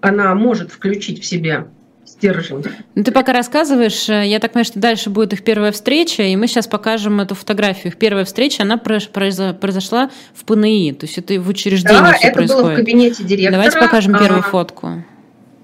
она 0.02 0.34
может 0.34 0.72
включить 0.72 1.22
в 1.22 1.26
себе 1.26 1.68
стержень. 2.04 2.64
Ну, 2.96 3.04
ты 3.04 3.12
пока 3.12 3.34
рассказываешь, 3.34 4.10
э, 4.10 4.26
я 4.26 4.40
так 4.40 4.54
понимаю, 4.54 4.66
что 4.66 4.80
дальше 4.80 5.12
будет 5.12 5.34
их 5.34 5.44
первая 5.44 5.72
встреча, 5.72 6.24
и 6.24 6.36
мы 6.36 6.48
сейчас 6.48 6.68
покажем 6.68 7.22
эту 7.22 7.36
фотографию. 7.36 7.94
Их 7.94 7.98
первая 7.98 8.26
встреча, 8.26 8.64
она 8.64 8.78
произошла 8.78 10.10
в 10.34 10.44
ПНИ, 10.44 10.94
то 10.94 11.06
есть 11.06 11.20
это 11.20 11.40
в 11.40 11.48
учреждении 11.48 12.00
да, 12.00 12.14
все 12.14 12.28
это 12.28 12.36
происходит. 12.36 12.64
было 12.64 12.74
в 12.74 12.76
кабинете 12.76 13.24
директора. 13.24 13.52
Давайте 13.52 13.80
покажем 13.80 14.18
первую 14.18 14.40
а, 14.40 14.44
фотку. 14.44 15.04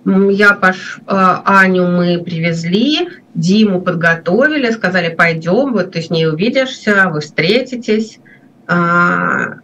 Я 0.05 0.53
пош... 0.53 0.99
А, 1.07 1.41
Аню 1.45 1.87
мы 1.87 2.23
привезли, 2.23 3.09
Диму 3.33 3.81
подготовили, 3.81 4.71
сказали, 4.71 5.13
пойдем, 5.13 5.73
вот 5.73 5.91
ты 5.91 6.01
с 6.01 6.09
ней 6.09 6.27
увидишься, 6.27 7.09
вы 7.11 7.21
встретитесь. 7.21 8.19
А, 8.67 9.59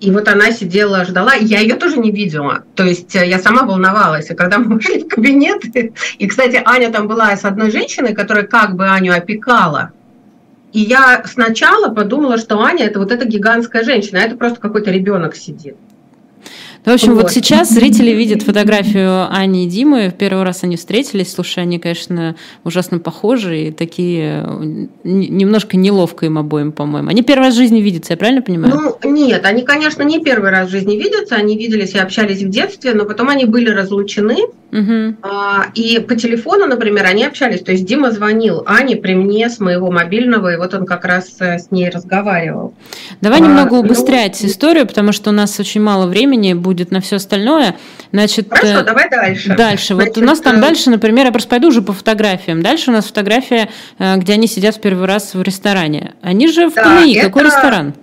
и 0.00 0.10
вот 0.10 0.28
она 0.28 0.50
сидела, 0.50 1.04
ждала, 1.04 1.34
я 1.34 1.60
ее 1.60 1.76
тоже 1.76 1.98
не 1.98 2.10
видела. 2.10 2.64
То 2.74 2.84
есть 2.84 3.14
э, 3.14 3.28
я 3.28 3.38
сама 3.38 3.64
волновалась. 3.64 4.30
И 4.30 4.34
когда 4.34 4.58
мы 4.60 4.76
вышли 4.76 5.00
в 5.02 5.08
кабинет, 5.08 5.62
и, 6.18 6.26
кстати, 6.26 6.60
Аня 6.64 6.90
там 6.90 7.06
была 7.06 7.36
с 7.36 7.44
одной 7.44 7.70
женщиной, 7.70 8.14
которая 8.14 8.46
как 8.46 8.76
бы 8.76 8.88
Аню 8.88 9.12
опекала. 9.12 9.92
И 10.72 10.80
я 10.80 11.22
сначала 11.26 11.92
подумала, 11.92 12.38
что 12.38 12.60
Аня 12.60 12.86
это 12.86 12.98
вот 12.98 13.12
эта 13.12 13.26
гигантская 13.26 13.82
женщина, 13.82 14.20
а 14.20 14.22
это 14.22 14.36
просто 14.36 14.60
какой-то 14.60 14.90
ребенок 14.90 15.34
сидит. 15.34 15.76
Ну, 16.84 16.92
в 16.92 16.94
общем, 16.94 17.14
вот. 17.14 17.24
вот 17.24 17.32
сейчас 17.32 17.70
зрители 17.70 18.10
видят 18.10 18.42
фотографию 18.42 19.30
Ани 19.30 19.66
и 19.66 19.68
Димы. 19.68 20.08
В 20.08 20.14
первый 20.14 20.44
раз 20.44 20.64
они 20.64 20.76
встретились. 20.76 21.32
Слушай, 21.32 21.64
они, 21.64 21.78
конечно, 21.78 22.36
ужасно 22.64 22.98
похожи 22.98 23.66
и 23.66 23.70
такие 23.70 24.88
немножко 25.04 25.76
неловко 25.76 26.26
им 26.26 26.38
обоим, 26.38 26.72
по-моему. 26.72 27.10
Они 27.10 27.22
первый 27.22 27.44
раз 27.46 27.54
в 27.54 27.58
жизни 27.58 27.80
видятся, 27.80 28.14
я 28.14 28.16
правильно 28.16 28.40
понимаю? 28.40 28.96
Ну, 29.02 29.10
нет, 29.10 29.44
они, 29.44 29.62
конечно, 29.62 30.02
не 30.02 30.20
первый 30.20 30.50
раз 30.50 30.68
в 30.68 30.70
жизни 30.70 30.94
видятся. 30.96 31.34
Они 31.36 31.56
виделись 31.56 31.94
и 31.94 31.98
общались 31.98 32.42
в 32.42 32.48
детстве, 32.48 32.94
но 32.94 33.04
потом 33.04 33.28
они 33.28 33.44
были 33.44 33.68
разлучены. 33.68 34.36
Угу. 34.72 35.16
И 35.74 35.98
по 36.00 36.14
телефону, 36.14 36.66
например, 36.66 37.06
они 37.06 37.24
общались. 37.24 37.60
То 37.60 37.72
есть 37.72 37.84
Дима 37.84 38.10
звонил 38.12 38.62
Ане 38.66 38.96
при 38.96 39.14
мне 39.14 39.48
с 39.48 39.58
моего 39.58 39.90
мобильного, 39.90 40.52
и 40.52 40.56
вот 40.56 40.74
он 40.74 40.86
как 40.86 41.04
раз 41.04 41.36
э, 41.40 41.58
с 41.58 41.70
ней 41.70 41.88
разговаривал. 41.90 42.74
Давай 43.20 43.40
а, 43.40 43.42
немного 43.42 43.76
ну, 43.76 43.80
убыстрять 43.80 44.38
ну, 44.42 44.48
историю, 44.48 44.86
потому 44.86 45.12
что 45.12 45.30
у 45.30 45.32
нас 45.32 45.58
очень 45.58 45.80
мало 45.80 46.06
времени 46.06 46.54
будет 46.54 46.90
на 46.90 47.00
все 47.00 47.16
остальное. 47.16 47.76
Значит, 48.12 48.48
Хорошо, 48.48 48.80
э, 48.80 48.84
давай 48.84 49.10
дальше. 49.10 49.56
Дальше. 49.56 49.94
Значит, 49.94 50.16
вот 50.16 50.22
у 50.22 50.26
нас 50.26 50.40
там 50.40 50.56
э... 50.56 50.60
дальше, 50.60 50.90
например, 50.90 51.26
я 51.26 51.32
просто 51.32 51.50
пойду 51.50 51.68
уже 51.68 51.82
по 51.82 51.92
фотографиям. 51.92 52.62
Дальше 52.62 52.90
у 52.90 52.92
нас 52.92 53.06
фотография, 53.06 53.68
где 53.98 54.34
они 54.34 54.46
сидят 54.46 54.76
в 54.76 54.80
первый 54.80 55.06
раз 55.06 55.34
в 55.34 55.42
ресторане. 55.42 56.14
Они 56.22 56.48
же 56.48 56.68
в 56.68 56.74
да, 56.74 57.02
КНИ. 57.02 57.16
Это... 57.16 57.26
Какой 57.26 57.44
ресторан? 57.44 57.94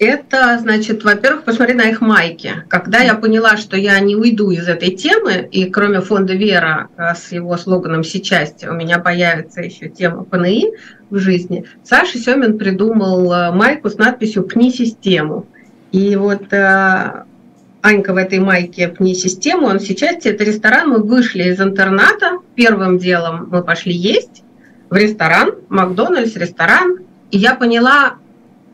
Это, 0.00 0.58
значит, 0.58 1.04
во-первых, 1.04 1.44
посмотри 1.44 1.74
на 1.74 1.90
их 1.90 2.00
майки. 2.00 2.64
Когда 2.68 3.00
я 3.00 3.14
поняла, 3.14 3.58
что 3.58 3.76
я 3.76 4.00
не 4.00 4.16
уйду 4.16 4.50
из 4.50 4.66
этой 4.66 4.92
темы, 4.92 5.46
и 5.52 5.66
кроме 5.66 6.00
фонда 6.00 6.32
«Вера» 6.32 6.88
э, 6.96 7.14
с 7.14 7.32
его 7.32 7.58
слоганом 7.58 8.02
«Сечасти» 8.02 8.64
у 8.64 8.72
меня 8.72 8.98
появится 8.98 9.60
еще 9.60 9.90
тема 9.90 10.24
ПНИ 10.24 10.72
в 11.10 11.18
жизни, 11.18 11.66
Саша 11.84 12.16
Семин 12.16 12.56
придумал 12.56 13.30
э, 13.30 13.52
майку 13.52 13.90
с 13.90 13.98
надписью 13.98 14.44
«Пни 14.44 14.72
систему». 14.72 15.46
И 15.92 16.16
вот 16.16 16.50
э, 16.50 17.24
Анька 17.82 18.14
в 18.14 18.16
этой 18.16 18.38
майке 18.38 18.88
«Пни 18.88 19.14
систему», 19.14 19.66
он 19.66 19.80
сейчас 19.80 20.24
это 20.24 20.44
ресторан, 20.44 20.88
мы 20.88 21.02
вышли 21.02 21.42
из 21.42 21.60
интерната, 21.60 22.38
первым 22.54 22.96
делом 22.96 23.50
мы 23.50 23.62
пошли 23.62 23.92
есть 23.92 24.44
в 24.88 24.96
ресторан, 24.96 25.56
Макдональдс, 25.68 26.36
ресторан, 26.36 27.00
и 27.30 27.36
я 27.36 27.54
поняла, 27.54 28.14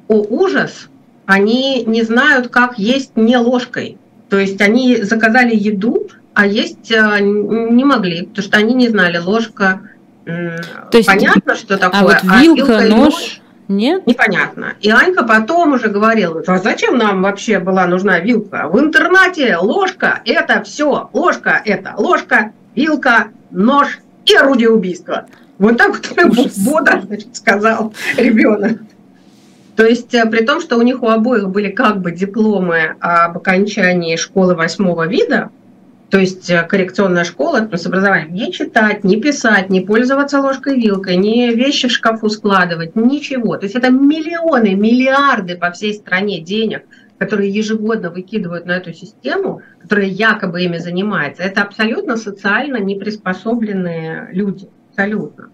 о 0.06 0.20
ужас– 0.22 0.88
они 1.26 1.84
не 1.84 2.02
знают, 2.02 2.48
как 2.48 2.78
есть 2.78 3.16
не 3.16 3.36
ложкой. 3.36 3.98
То 4.28 4.38
есть 4.38 4.60
они 4.60 4.96
заказали 5.02 5.54
еду, 5.54 6.08
а 6.34 6.46
есть 6.46 6.90
э, 6.90 7.18
не 7.20 7.84
могли, 7.84 8.26
потому 8.26 8.44
что 8.44 8.58
они 8.58 8.74
не 8.74 8.88
знали 8.88 9.18
ложка. 9.18 9.80
То 10.24 10.98
есть, 10.98 11.06
понятно, 11.06 11.54
что 11.54 11.76
а 11.76 11.78
такое. 11.78 12.20
А 12.22 12.24
вот 12.24 12.42
вилка, 12.42 12.78
а 12.78 12.82
нож, 12.82 13.14
нож 13.14 13.40
нет? 13.68 14.06
Непонятно. 14.06 14.74
И 14.80 14.90
Анька 14.90 15.24
потом 15.24 15.72
уже 15.72 15.88
говорила, 15.88 16.42
а 16.46 16.58
зачем 16.58 16.98
нам 16.98 17.22
вообще 17.22 17.58
была 17.58 17.86
нужна 17.86 18.18
вилка? 18.20 18.68
В 18.68 18.78
интернате 18.78 19.56
ложка– 19.56 20.20
это 20.24 20.62
все. 20.62 21.08
Ложка– 21.12 21.62
это 21.64 21.94
ложка, 21.96 22.52
вилка, 22.74 23.28
нож 23.50 23.98
и 24.24 24.34
орудие 24.34 24.70
убийства. 24.70 25.26
Вот 25.58 25.78
так 25.78 25.90
вот 25.90 26.52
бодро 26.64 27.02
сказал 27.32 27.92
ребенок. 28.16 28.78
То 29.76 29.86
есть 29.86 30.14
э, 30.14 30.24
при 30.26 30.44
том, 30.44 30.60
что 30.60 30.78
у 30.78 30.82
них 30.82 31.02
у 31.02 31.08
обоих 31.08 31.50
были 31.50 31.70
как 31.70 32.00
бы 32.00 32.10
дипломы 32.10 32.96
об 32.98 33.36
окончании 33.36 34.16
школы 34.16 34.54
восьмого 34.54 35.06
вида, 35.06 35.50
то 36.08 36.18
есть 36.18 36.48
э, 36.48 36.62
коррекционная 36.62 37.24
школа 37.24 37.68
с 37.70 37.86
образованием 37.86 38.32
не 38.32 38.52
читать, 38.52 39.04
не 39.04 39.20
писать, 39.20 39.68
не 39.68 39.82
пользоваться 39.82 40.40
ложкой 40.40 40.80
вилкой, 40.80 41.16
не 41.16 41.52
вещи 41.52 41.88
в 41.88 41.92
шкафу 41.92 42.30
складывать, 42.30 42.96
ничего. 42.96 43.56
То 43.58 43.64
есть 43.64 43.74
это 43.76 43.90
миллионы, 43.90 44.74
миллиарды 44.74 45.56
по 45.56 45.70
всей 45.72 45.92
стране 45.92 46.40
денег, 46.40 46.84
которые 47.18 47.50
ежегодно 47.50 48.10
выкидывают 48.10 48.64
на 48.64 48.72
эту 48.72 48.94
систему, 48.94 49.60
которая 49.82 50.06
якобы 50.06 50.62
ими 50.62 50.78
занимается. 50.78 51.42
Это 51.42 51.62
абсолютно 51.62 52.16
социально 52.16 52.78
неприспособленные 52.78 54.28
люди. 54.32 54.68
Абсолютно. 54.90 55.50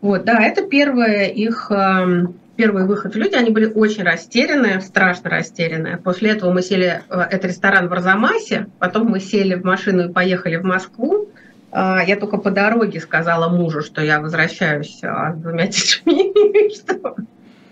Вот, 0.00 0.24
да, 0.24 0.42
это 0.42 0.62
первое 0.62 1.26
их 1.26 1.70
эм, 1.70 2.34
первый 2.58 2.86
выход 2.86 3.14
в 3.14 3.16
люди, 3.16 3.36
они 3.36 3.50
были 3.50 3.66
очень 3.66 4.02
растерянные, 4.02 4.80
страшно 4.80 5.30
растерянные. 5.30 5.96
После 5.96 6.30
этого 6.30 6.52
мы 6.52 6.60
сели, 6.60 7.02
э, 7.08 7.20
это 7.30 7.46
ресторан 7.46 7.88
в 7.88 7.92
Арзамасе, 7.92 8.66
потом 8.80 9.06
мы 9.06 9.20
сели 9.20 9.54
в 9.54 9.64
машину 9.64 10.08
и 10.08 10.12
поехали 10.12 10.56
в 10.56 10.64
Москву. 10.64 11.28
А, 11.70 12.02
я 12.02 12.16
только 12.16 12.36
по 12.38 12.50
дороге 12.50 13.00
сказала 13.00 13.48
мужу, 13.48 13.82
что 13.82 14.02
я 14.02 14.20
возвращаюсь 14.20 14.98
а, 15.04 15.34
с 15.34 15.36
двумя 15.36 15.66
детьми, 15.68 16.34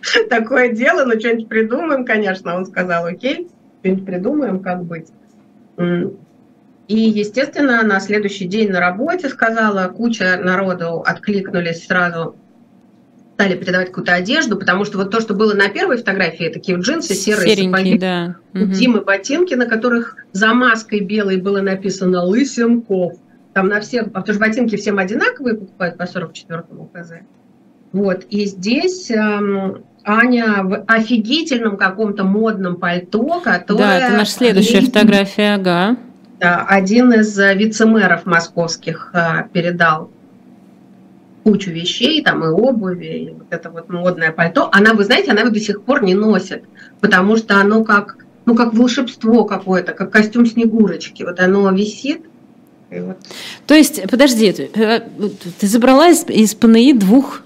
что 0.00 0.28
такое 0.28 0.72
дело, 0.72 1.04
но 1.04 1.18
что-нибудь 1.18 1.48
придумаем, 1.48 2.04
конечно. 2.04 2.54
Он 2.54 2.64
сказал, 2.64 3.06
окей, 3.06 3.48
что-нибудь 3.80 4.06
придумаем, 4.06 4.60
как 4.60 4.84
быть. 4.84 5.08
И, 5.76 6.96
естественно, 6.96 7.82
на 7.82 7.98
следующий 7.98 8.46
день 8.46 8.70
на 8.70 8.78
работе 8.78 9.28
сказала, 9.30 9.88
куча 9.88 10.36
народу 10.40 11.02
откликнулись 11.04 11.86
сразу 11.86 12.36
стали 13.36 13.54
передавать 13.54 13.88
какую-то 13.88 14.14
одежду, 14.14 14.56
потому 14.56 14.86
что 14.86 14.96
вот 14.96 15.10
то, 15.10 15.20
что 15.20 15.34
было 15.34 15.52
на 15.52 15.68
первой 15.68 15.98
фотографии, 15.98 16.48
такие 16.48 16.78
джинсы 16.78 17.12
серые 17.12 17.54
сапоги, 17.54 17.98
да. 17.98 18.36
у 18.54 18.58
Димы 18.60 19.02
ботинки, 19.02 19.52
на 19.52 19.66
которых 19.66 20.16
за 20.32 20.54
маской 20.54 21.00
белой 21.00 21.36
было 21.36 21.60
написано 21.60 22.24
«Лысенков». 22.24 23.18
Там 23.52 23.68
на 23.68 23.80
всех, 23.80 24.06
потому 24.06 24.26
что 24.26 24.38
ботинки 24.38 24.76
всем 24.76 24.98
одинаковые 24.98 25.56
покупают 25.56 25.98
по 25.98 26.04
44-му 26.04 26.90
КЗ. 26.94 27.12
Вот, 27.92 28.24
и 28.30 28.46
здесь 28.46 29.10
эм, 29.10 29.84
Аня 30.02 30.62
в 30.62 30.84
офигительном 30.86 31.76
каком-то 31.76 32.24
модном 32.24 32.76
пальто, 32.76 33.40
которое... 33.40 33.78
Да, 33.78 33.98
это 33.98 34.16
наша 34.16 34.30
следующая 34.30 34.78
один, 34.78 34.90
фотография, 34.90 35.54
ага. 35.54 35.96
Да, 36.40 36.64
один 36.66 37.12
из 37.12 37.38
э, 37.38 37.54
вице-мэров 37.54 38.24
московских 38.24 39.10
э, 39.12 39.44
передал 39.52 40.10
кучу 41.46 41.70
вещей, 41.70 42.24
там 42.24 42.42
и 42.42 42.48
обуви, 42.48 43.06
и 43.06 43.30
вот 43.30 43.46
это 43.50 43.70
вот 43.70 43.88
модное 43.88 44.32
пальто, 44.32 44.68
она, 44.72 44.94
вы 44.94 45.04
знаете, 45.04 45.30
она 45.30 45.42
его 45.42 45.50
до 45.50 45.60
сих 45.60 45.82
пор 45.82 46.02
не 46.02 46.16
носит, 46.16 46.64
потому 47.00 47.36
что 47.36 47.60
оно 47.60 47.84
как, 47.84 48.16
ну, 48.46 48.56
как 48.56 48.74
волшебство 48.74 49.44
какое-то, 49.44 49.92
как 49.92 50.10
костюм 50.10 50.44
Снегурочки. 50.44 51.22
Вот 51.22 51.38
оно 51.38 51.70
висит, 51.70 52.22
вот. 52.90 53.18
То 53.68 53.74
есть, 53.74 54.02
подожди, 54.10 54.50
ты, 54.50 54.70
э, 54.74 55.00
ты 55.60 55.66
забрала 55.68 56.08
из, 56.08 56.24
из 56.28 56.56
ПНИ 56.56 56.94
двух 56.94 57.42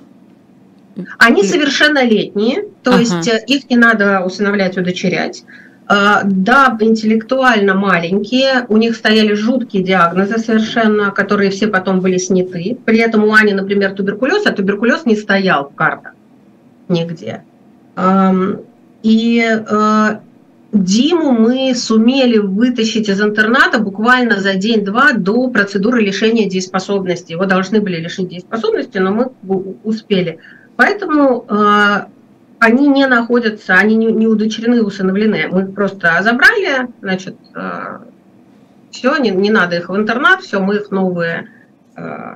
они 1.19 1.45
совершеннолетние, 1.45 2.65
то 2.83 2.93
ага. 2.93 3.01
есть 3.01 3.29
э, 3.29 3.45
их 3.47 3.69
не 3.69 3.77
надо 3.77 4.23
усыновлять, 4.25 4.79
удочерять. 4.79 5.45
А, 5.92 6.22
да, 6.22 6.76
интеллектуально 6.79 7.74
маленькие, 7.74 8.64
у 8.68 8.76
них 8.76 8.94
стояли 8.94 9.35
жуткие 9.35 9.83
диагнозы 9.83 10.38
совершенно, 10.38 11.11
которые 11.11 11.50
все 11.50 11.66
потом 11.66 11.98
были 11.98 12.16
сняты. 12.16 12.79
При 12.85 12.98
этом 12.98 13.24
у 13.24 13.35
Ани, 13.35 13.55
например, 13.55 13.94
туберкулез, 13.94 14.46
а 14.46 14.53
туберкулез 14.53 15.05
не 15.05 15.16
стоял 15.16 15.68
в 15.68 15.74
картах 15.74 16.12
нигде. 16.88 17.42
И 19.03 19.42
э, 19.42 20.18
Диму 20.72 21.33
мы 21.33 21.74
сумели 21.74 22.38
вытащить 22.38 23.09
из 23.09 23.20
интерната 23.20 23.81
буквально 23.81 24.38
за 24.38 24.55
день-два 24.55 25.14
до 25.14 25.48
процедуры 25.48 26.03
лишения 26.03 26.48
дееспособности. 26.48 27.33
Его 27.33 27.46
должны 27.46 27.81
были 27.81 27.96
лишить 27.96 28.29
дееспособности, 28.29 28.98
но 28.98 29.11
мы 29.11 29.74
успели. 29.83 30.38
Поэтому 30.76 31.46
э, 31.48 32.05
они 32.61 32.88
не 32.88 33.07
находятся, 33.07 33.75
они 33.75 33.96
не, 33.96 34.12
не 34.12 34.27
удочерены, 34.27 34.83
усыновлены. 34.83 35.49
Мы 35.51 35.66
просто 35.66 36.20
забрали, 36.23 36.88
значит, 37.01 37.35
э, 37.55 37.99
все, 38.90 39.16
не, 39.16 39.31
не 39.31 39.51
надо 39.51 39.77
их 39.77 39.88
в 39.88 39.96
интернат, 39.96 40.42
все, 40.42 40.61
мы 40.61 40.77
их 40.77 40.90
новые 40.90 41.51
э, 41.96 42.35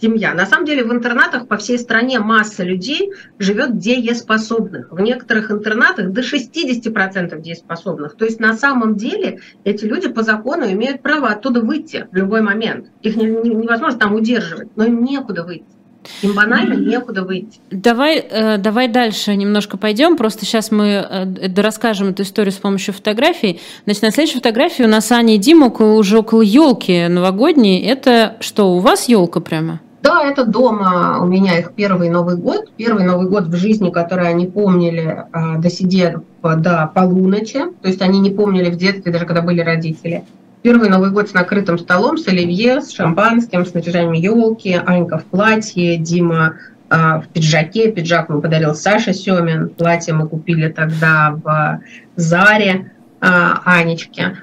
семья. 0.00 0.34
На 0.34 0.46
самом 0.46 0.66
деле 0.66 0.84
в 0.84 0.92
интернатах 0.92 1.48
по 1.48 1.56
всей 1.56 1.80
стране 1.80 2.20
масса 2.20 2.62
людей 2.62 3.12
живет 3.40 3.78
дееспособных. 3.78 4.92
В 4.92 5.00
некоторых 5.00 5.50
интернатах 5.50 6.10
до 6.10 6.20
60% 6.20 7.40
дееспособных. 7.40 8.14
То 8.14 8.24
есть 8.24 8.38
на 8.38 8.54
самом 8.54 8.94
деле 8.94 9.40
эти 9.64 9.84
люди 9.84 10.08
по 10.08 10.22
закону 10.22 10.70
имеют 10.70 11.02
право 11.02 11.28
оттуда 11.28 11.60
выйти 11.60 12.06
в 12.12 12.14
любой 12.14 12.42
момент. 12.42 12.86
Их 13.02 13.16
не, 13.16 13.26
не, 13.26 13.50
невозможно 13.50 13.98
там 13.98 14.14
удерживать, 14.14 14.68
но 14.76 14.84
им 14.84 15.02
некуда 15.02 15.42
выйти. 15.42 15.77
Им 16.22 16.34
банально 16.34 16.74
некуда 16.74 17.22
выйти. 17.22 17.60
Давай, 17.70 18.18
э, 18.18 18.58
давай 18.58 18.88
дальше 18.88 19.34
немножко 19.34 19.76
пойдем. 19.76 20.16
Просто 20.16 20.44
сейчас 20.44 20.70
мы 20.70 20.86
э, 20.86 21.54
расскажем 21.56 22.08
эту 22.08 22.22
историю 22.22 22.52
с 22.52 22.56
помощью 22.56 22.94
фотографий. 22.94 23.60
Значит, 23.84 24.02
на 24.02 24.10
следующей 24.10 24.36
фотографии 24.36 24.82
у 24.82 24.88
нас 24.88 25.10
Аня 25.12 25.34
и 25.34 25.38
Дима 25.38 25.68
уже 25.68 26.18
около 26.18 26.42
елки 26.42 27.08
новогодней. 27.08 27.80
Это 27.80 28.36
что, 28.40 28.74
у 28.74 28.78
вас 28.78 29.08
елка 29.08 29.40
прямо? 29.40 29.80
Да, 30.02 30.22
это 30.24 30.44
дома 30.44 31.18
у 31.20 31.26
меня 31.26 31.58
их 31.58 31.72
первый 31.74 32.08
Новый 32.08 32.36
год. 32.36 32.70
Первый 32.76 33.04
Новый 33.04 33.28
год 33.28 33.44
в 33.48 33.56
жизни, 33.56 33.90
который 33.90 34.28
они 34.28 34.46
помнили, 34.46 35.24
э, 35.32 35.58
досидев 35.58 36.22
до 36.42 36.90
полуночи. 36.94 37.60
То 37.82 37.88
есть 37.88 38.00
они 38.00 38.20
не 38.20 38.30
помнили 38.30 38.70
в 38.70 38.76
детстве, 38.76 39.12
даже 39.12 39.26
когда 39.26 39.42
были 39.42 39.60
родители. 39.60 40.24
Первый 40.68 40.90
Новый 40.90 41.10
год 41.12 41.30
с 41.30 41.32
накрытым 41.32 41.78
столом, 41.78 42.18
с 42.18 42.28
оливье, 42.28 42.82
с 42.82 42.92
шампанским, 42.92 43.64
с 43.64 43.72
наряжанием 43.72 44.12
елки, 44.12 44.78
Анька 44.84 45.16
в 45.16 45.24
платье, 45.24 45.96
Дима 45.96 46.56
э, 46.90 46.94
в 46.94 47.24
пиджаке. 47.32 47.90
Пиджак 47.90 48.28
мне 48.28 48.42
подарил 48.42 48.74
Саша 48.74 49.14
Семин, 49.14 49.70
платье 49.70 50.12
мы 50.12 50.28
купили 50.28 50.68
тогда 50.68 51.30
в 51.42 51.80
Заре 52.16 52.92
э, 53.22 53.26
Анечке. 53.64 54.36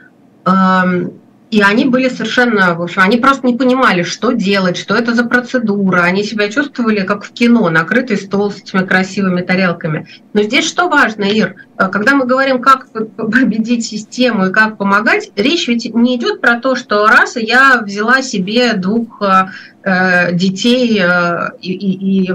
Э, 1.52 1.56
И 1.56 1.62
они 1.62 1.86
были 1.86 2.10
совершенно, 2.10 2.76
в 2.76 2.82
общем, 2.82 3.02
они 3.02 3.18
просто 3.18 3.48
не 3.48 3.56
понимали, 3.56 4.04
что 4.04 4.32
делать, 4.32 4.78
что 4.78 4.96
это 4.96 5.14
за 5.14 5.24
процедура. 5.24 6.02
Они 6.02 6.24
себя 6.24 6.50
чувствовали 6.50 7.02
как 7.02 7.24
в 7.24 7.32
кино, 7.32 7.70
накрытый 7.70 8.18
стол 8.18 8.52
с 8.52 8.58
этими 8.58 8.86
красивыми 8.86 9.42
тарелками. 9.42 10.08
Но 10.34 10.44
здесь 10.44 10.68
что 10.68 10.90
важно, 10.90 11.24
Ир, 11.24 11.56
когда 11.78 12.16
мы 12.16 12.26
говорим, 12.26 12.62
как 12.62 12.88
победить 12.92 13.86
систему 13.86 14.48
и 14.48 14.52
как 14.52 14.78
помогать, 14.78 15.32
речь 15.36 15.68
ведь 15.68 15.94
не 15.94 16.16
идет 16.18 16.42
про 16.42 16.60
то, 16.60 16.76
что 16.76 17.08
раз 17.08 17.36
я 17.38 17.82
взяла 17.82 18.22
себе 18.22 18.74
двух 18.74 19.22
э, 19.22 20.34
детей 20.34 21.00
э, 21.02 21.52
и, 21.62 21.72
и, 21.72 22.24
и 22.24 22.34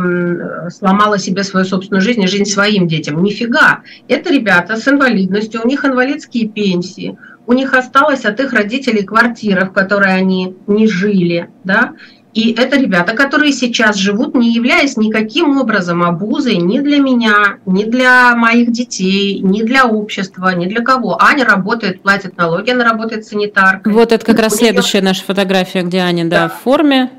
сломала 0.71 1.19
себе 1.19 1.45
свою 1.45 1.67
собственную 1.67 2.01
жизнь 2.03 2.23
и 2.23 2.29
жизнь 2.29 2.45
своим 2.45 2.87
детям. 2.87 3.23
Нифига. 3.23 3.81
Это 4.09 4.33
ребята 4.33 4.77
с 4.77 4.87
инвалидностью, 4.89 5.61
у 5.63 5.69
них 5.69 5.85
инвалидские 5.85 6.49
пенсии, 6.49 7.19
у 7.51 7.53
них 7.53 7.75
осталась 7.75 8.25
от 8.25 8.39
их 8.39 8.53
родителей 8.53 9.03
квартира, 9.03 9.65
в 9.65 9.73
которой 9.73 10.15
они 10.15 10.55
не 10.69 10.87
жили, 10.87 11.51
да, 11.65 11.95
и 12.33 12.53
это 12.53 12.79
ребята, 12.79 13.15
которые 13.15 13.53
сейчас 13.53 13.97
живут, 13.97 14.37
не 14.37 14.55
являясь 14.55 14.97
никаким 14.97 15.59
образом 15.59 16.05
обузой 16.05 16.59
ни 16.59 16.79
для 16.79 16.99
меня, 16.99 17.59
ни 17.67 17.83
для 17.83 18.37
моих 18.37 18.71
детей, 18.71 19.41
ни 19.41 19.65
для 19.65 19.85
общества, 19.85 20.55
ни 20.55 20.67
для 20.67 20.81
кого. 20.83 21.21
Аня 21.21 21.45
работает, 21.45 22.03
платит 22.03 22.37
налоги, 22.37 22.71
она 22.71 22.85
работает 22.85 23.27
санитаркой. 23.27 23.93
Вот 23.93 24.13
это 24.13 24.25
как 24.25 24.39
раз 24.39 24.55
следующая 24.55 25.01
наша 25.01 25.25
фотография, 25.25 25.83
где 25.83 25.99
Аня, 25.99 26.27
да, 26.27 26.43
да 26.43 26.49
в 26.51 26.63
форме. 26.63 27.11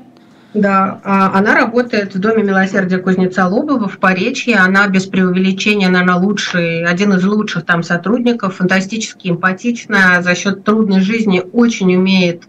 Да, 0.54 1.00
а 1.02 1.38
она 1.38 1.54
работает 1.54 2.14
в 2.14 2.18
Доме 2.18 2.42
милосердия 2.42 2.98
Кузнеца 2.98 3.46
Лобова 3.46 3.88
в 3.88 3.98
Поречье. 3.98 4.56
Она 4.56 4.86
без 4.86 5.06
преувеличения, 5.06 5.88
наверное, 5.88 6.16
лучший, 6.16 6.84
один 6.84 7.14
из 7.14 7.24
лучших 7.24 7.64
там 7.64 7.82
сотрудников, 7.82 8.56
фантастически 8.56 9.28
эмпатичная, 9.28 10.20
за 10.20 10.34
счет 10.34 10.62
трудной 10.62 11.00
жизни 11.00 11.42
очень 11.52 11.94
умеет 11.96 12.42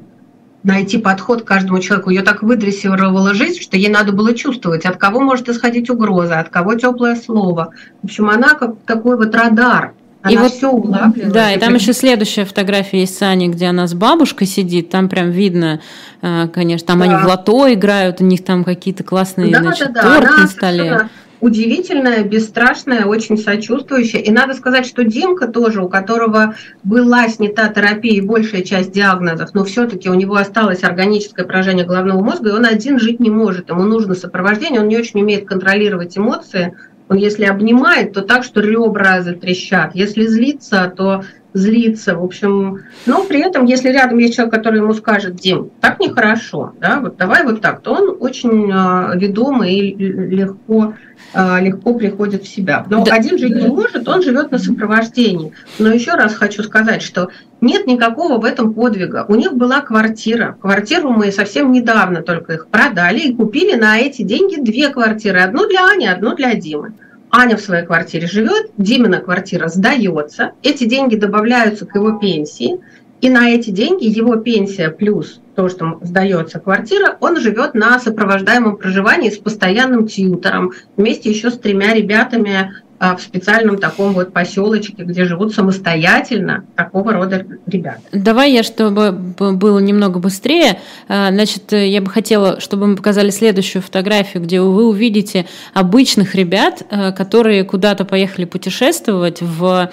найти 0.64 0.98
подход 0.98 1.44
к 1.44 1.48
каждому 1.48 1.80
человеку. 1.80 2.10
Ее 2.10 2.24
так 2.24 2.44
выдрессировала 2.44 3.34
жизнь, 3.34 3.62
что 3.62 3.78
ей 3.78 3.90
надо 3.90 4.12
было 4.12 4.34
чувствовать, 4.34 4.86
от 4.86 4.98
кого 4.98 5.22
может 5.22 5.48
исходить 5.48 5.90
угроза, 5.90 6.40
от 6.40 6.50
кого 6.50 6.76
теплое 6.76 7.16
слово. 7.16 7.72
В 8.02 8.06
общем, 8.06 8.30
она 8.30 8.56
как 8.56 8.76
такой 8.86 9.18
вот 9.18 9.34
радар 9.34 9.94
она 10.24 10.34
и 10.34 10.38
вот, 10.38 10.54
все 10.54 10.72
улавливает. 10.72 11.34
Да, 11.34 11.52
и 11.52 11.60
там 11.60 11.76
еще 11.76 11.92
следующая 11.92 12.46
фотография 12.46 13.02
есть 13.02 13.18
Сани, 13.18 13.50
где 13.50 13.68
она 13.68 13.88
с 13.88 13.94
бабушкой 13.94 14.48
сидит. 14.48 14.90
Там 14.90 15.10
прям 15.10 15.32
видно, 15.32 15.82
э, 16.22 16.48
конечно, 16.48 16.88
там 16.88 17.00
да. 17.00 17.06
они 17.06 17.16
в 17.16 17.28
лото 17.28 17.72
играют, 17.74 18.22
у 18.22 18.24
них 18.24 18.44
там 18.44 18.64
какие-то 18.64 19.04
классные 19.04 19.52
да, 19.52 19.60
значит, 19.60 19.92
да, 19.92 20.02
да. 20.02 20.16
торт 20.16 20.28
она 20.30 20.38
на 20.38 20.48
столе. 20.48 21.10
Удивительная, 21.42 22.24
бесстрашная, 22.24 23.04
очень 23.04 23.38
сочувствующая. 23.38 24.22
И 24.22 24.32
надо 24.32 24.54
сказать, 24.54 24.86
что 24.86 25.04
Димка 25.04 25.50
тоже, 25.50 25.82
у 25.82 25.90
которого 25.90 26.56
была 26.86 27.28
снята 27.28 27.68
терапия 27.68 28.14
и 28.14 28.22
большая 28.22 28.62
часть 28.62 28.94
диагнозов, 28.94 29.54
но 29.54 29.66
все-таки 29.66 30.10
у 30.10 30.14
него 30.14 30.36
осталось 30.36 30.84
органическое 30.84 31.46
поражение 31.46 31.86
головного 31.86 32.24
мозга, 32.24 32.52
и 32.52 32.54
он 32.54 32.66
один 32.66 32.98
жить 32.98 33.20
не 33.20 33.30
может. 33.30 33.68
Ему 33.68 33.84
нужно 33.84 34.16
сопровождение, 34.16 34.80
он 34.80 34.88
не 34.88 34.96
очень 34.96 35.20
умеет 35.20 35.46
контролировать 35.46 36.18
эмоции, 36.18 36.78
он 37.10 37.18
если 37.18 37.46
обнимает, 37.46 38.14
то 38.14 38.22
так, 38.22 38.44
что 38.44 38.62
ребра 38.62 39.22
затрещат. 39.22 39.96
Если 39.96 40.26
злится, 40.26 40.92
то 40.96 41.24
злится. 41.54 42.16
В 42.16 42.24
общем, 42.24 42.84
но 43.06 43.24
при 43.24 43.40
этом, 43.40 43.66
если 43.66 43.90
рядом 43.90 44.18
есть 44.18 44.36
человек, 44.36 44.54
который 44.54 44.80
ему 44.80 44.94
скажет, 44.94 45.36
Дим, 45.36 45.70
так 45.82 46.00
нехорошо, 46.00 46.74
да, 46.80 47.00
вот 47.00 47.18
давай 47.18 47.44
вот 47.44 47.62
так, 47.62 47.82
то 47.82 47.94
он 47.94 48.18
очень 48.20 48.72
э, 48.72 49.18
ведомый 49.18 49.76
и 49.76 49.96
легко, 49.96 50.96
э, 51.34 51.62
легко 51.62 51.94
приходит 51.94 52.44
в 52.44 52.48
себя. 52.48 52.86
Но 52.90 53.04
да. 53.04 53.14
один 53.14 53.38
жить 53.38 53.56
не 53.56 53.68
может, 53.68 54.08
он 54.08 54.22
живет 54.22 54.52
на 54.52 54.58
сопровождении. 54.58 55.54
Но 55.80 55.92
еще 55.92 56.12
раз 56.12 56.34
хочу 56.36 56.64
сказать, 56.64 57.02
что 57.02 57.30
нет 57.62 57.88
никакого 57.88 58.40
в 58.40 58.46
этом 58.46 58.74
подвига. 58.74 59.26
У 59.28 59.36
них 59.36 59.54
была 59.54 59.82
квартира. 59.82 60.58
Квартиру 60.62 61.12
мы 61.12 61.32
совсем 61.32 61.72
недавно 61.72 62.22
только 62.22 62.54
их 62.54 62.68
продали 62.68 63.20
и 63.20 63.36
купили 63.36 63.76
на 63.76 64.00
эти 64.00 64.24
деньги 64.24 64.60
две 64.60 64.90
квартиры. 64.90 65.40
Одну 65.40 65.68
для 65.68 65.88
Ани, 65.88 66.08
одну 66.08 66.36
для 66.36 66.56
Димы. 66.56 66.94
Аня 67.36 67.58
в 67.58 67.62
своей 67.62 67.84
квартире 67.84 68.28
живет, 68.28 68.70
Димина 68.78 69.20
квартира 69.20 69.68
сдается, 69.68 70.52
эти 70.62 70.84
деньги 70.84 71.16
добавляются 71.16 71.88
к 71.88 71.96
его 71.96 72.20
пенсии, 72.20 72.80
и 73.22 73.30
на 73.32 73.50
эти 73.50 73.72
деньги 73.72 74.06
его 74.06 74.36
пенсия 74.36 74.92
плюс 74.92 75.42
то, 75.56 75.68
что 75.68 75.98
сдается 76.04 76.60
квартира, 76.60 77.18
он 77.22 77.40
живет 77.40 77.74
на 77.74 77.98
сопровождаемом 77.98 78.78
проживании 78.78 79.32
с 79.32 79.40
постоянным 79.40 80.08
тьютором, 80.08 80.74
вместе 80.96 81.32
еще 81.32 81.50
с 81.50 81.58
тремя 81.58 81.96
ребятами 81.96 82.76
в 83.18 83.22
специальном 83.22 83.78
таком 83.78 84.14
вот 84.14 84.32
поселочке, 84.32 85.04
где 85.04 85.26
живут 85.26 85.54
самостоятельно 85.54 86.66
такого 86.76 87.12
рода 87.12 87.46
ребята. 87.68 88.02
Давай 88.14 88.54
я, 88.54 88.64
чтобы 88.64 89.12
было 89.12 89.80
немного 89.80 90.20
быстрее, 90.20 90.80
а, 91.10 91.30
значит, 91.32 91.74
я 91.74 92.02
бы 92.02 92.10
хотела, 92.10 92.60
чтобы 92.62 92.88
мы 92.88 92.96
показали 92.96 93.30
следующую 93.30 93.82
фотографию, 93.82 94.42
где 94.42 94.62
вы 94.62 94.88
увидите 94.88 95.46
обычных 95.74 96.34
ребят, 96.36 96.84
а, 96.90 97.12
которые 97.12 97.64
куда-то 97.66 98.06
поехали 98.06 98.46
путешествовать 98.46 99.42
в 99.42 99.92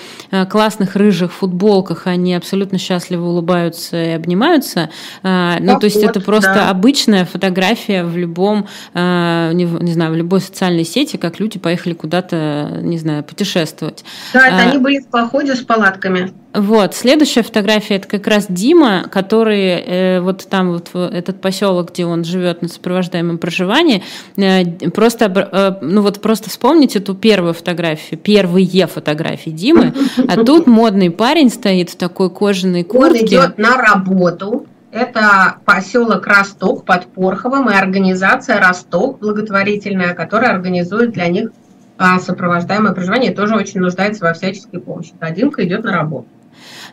классных 0.48 0.94
рыжих 0.94 1.32
футболках, 1.32 2.06
они 2.06 2.34
абсолютно 2.34 2.78
счастливо 2.78 3.26
улыбаются 3.26 4.02
и 4.02 4.10
обнимаются. 4.10 4.90
Ну, 5.22 5.78
то 5.78 5.84
есть 5.84 5.96
вот, 5.96 6.04
это 6.04 6.20
просто 6.20 6.54
да. 6.54 6.70
обычная 6.70 7.24
фотография 7.24 8.04
в 8.04 8.16
любом, 8.16 8.68
не 8.94 9.92
знаю, 9.92 10.12
в 10.12 10.16
любой 10.16 10.40
социальной 10.40 10.84
сети, 10.84 11.16
как 11.16 11.40
люди 11.40 11.58
поехали 11.58 11.94
куда-то, 11.94 12.78
не 12.82 12.98
знаю, 13.00 13.24
путешествовать. 13.24 14.04
Да, 14.32 14.46
это 14.46 14.56
а, 14.56 14.70
они 14.70 14.78
были 14.78 15.00
в 15.00 15.08
походе 15.08 15.54
с 15.54 15.60
палатками. 15.60 16.32
Вот, 16.52 16.94
следующая 16.94 17.42
фотография 17.42 17.96
это 17.96 18.08
как 18.08 18.26
раз 18.26 18.46
Дима, 18.48 19.04
который 19.08 19.68
э, 19.68 20.20
вот 20.20 20.46
там 20.48 20.72
вот 20.72 20.90
этот 20.94 21.40
поселок, 21.40 21.92
где 21.92 22.04
он 22.04 22.24
живет 22.24 22.60
на 22.60 22.68
сопровождаемом 22.68 23.38
проживании, 23.38 24.02
э, 24.36 24.90
просто 24.90 25.26
э, 25.26 25.84
ну 25.84 26.02
вот 26.02 26.20
просто 26.20 26.50
вспомните 26.50 26.98
эту 26.98 27.14
первую 27.14 27.54
фотографию, 27.54 28.18
первые 28.18 28.86
фотографии 28.88 29.50
Димы, 29.50 29.94
а 30.26 30.36
тут 30.44 30.66
модный 30.66 31.10
парень 31.10 31.50
стоит 31.50 31.90
в 31.90 31.96
такой 31.96 32.30
кожаной 32.30 32.82
куртке. 32.82 33.20
Он 33.20 33.26
идет 33.26 33.58
на 33.58 33.76
работу. 33.76 34.66
Это 34.90 35.58
поселок 35.64 36.26
Росток 36.26 36.84
под 36.84 37.06
Порховым 37.06 37.70
и 37.70 37.74
организация 37.74 38.60
Росток 38.60 39.20
благотворительная, 39.20 40.14
которая 40.14 40.50
организует 40.50 41.12
для 41.12 41.28
них 41.28 41.50
а 42.02 42.18
сопровождаемое 42.18 42.94
проживание 42.94 43.30
тоже 43.30 43.54
очень 43.54 43.80
нуждается 43.80 44.24
во 44.24 44.32
всяческой 44.32 44.80
помощи. 44.80 45.12
Одинка 45.20 45.62
идет 45.66 45.84
на 45.84 45.92
работу. 45.92 46.28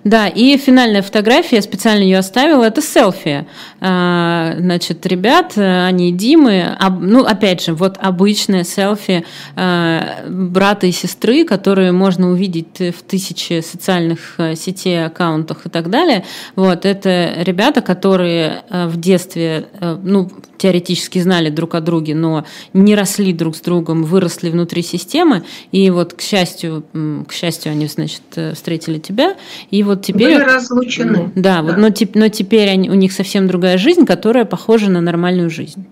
Да, 0.04 0.28
и 0.28 0.58
финальная 0.58 1.02
фотография, 1.02 1.58
я 1.58 1.62
специально 1.62 2.04
ее 2.04 2.20
оставила, 2.20 2.64
это 2.64 2.82
селфи. 2.82 3.46
А, 3.80 4.56
значит, 4.58 5.06
ребят, 5.06 5.58
они 5.58 6.12
Димы, 6.12 6.78
ну, 7.00 7.24
опять 7.26 7.64
же, 7.64 7.74
вот 7.74 7.98
обычное 8.00 8.64
селфи 8.64 9.26
а, 9.56 10.24
брата 10.28 10.88
и 10.88 10.92
сестры, 10.92 11.44
которые 11.46 11.92
можно 11.92 12.32
увидеть 12.32 12.80
в 12.80 13.04
тысяче 13.04 13.62
социальных 13.62 14.36
а, 14.38 14.56
сетей, 14.56 15.06
аккаунтах 15.06 15.66
и 15.66 15.70
так 15.70 15.90
далее. 15.90 16.26
Вот, 16.56 16.86
это 16.86 17.34
ребята, 17.38 17.82
которые 17.82 18.64
в 18.70 18.98
детстве, 18.98 19.68
ну, 19.82 20.30
теоретически 20.58 21.20
знали 21.20 21.50
друг 21.50 21.76
о 21.76 21.82
друге, 21.82 22.16
но 22.16 22.46
не 22.74 22.96
росли 22.96 23.34
друг 23.34 23.56
с 23.56 23.62
другом, 23.62 24.04
выросли 24.04 24.50
внутри 24.50 24.82
системы, 24.82 25.44
и 25.72 25.90
вот, 25.90 26.14
к 26.14 26.22
счастью, 26.22 26.84
к 27.28 27.32
счастью, 27.32 27.72
они, 27.72 27.88
значит, 27.88 28.22
встретили 28.54 28.98
тебя, 29.00 29.36
и 29.70 29.84
вот 29.88 30.04
теперь... 30.04 30.36
Были 30.36 30.44
разлучены. 30.44 31.32
Да, 31.36 31.62
да. 31.62 31.64
Вот, 31.64 31.78
но, 31.78 31.90
но 32.14 32.30
теперь 32.30 32.70
они, 32.70 32.90
у 32.90 32.94
них 32.94 33.12
совсем 33.12 33.48
другая 33.48 33.78
жизнь, 33.78 34.06
которая 34.06 34.46
похожа 34.46 34.90
на 34.90 35.02
нормальную 35.02 35.50
жизнь. 35.50 35.88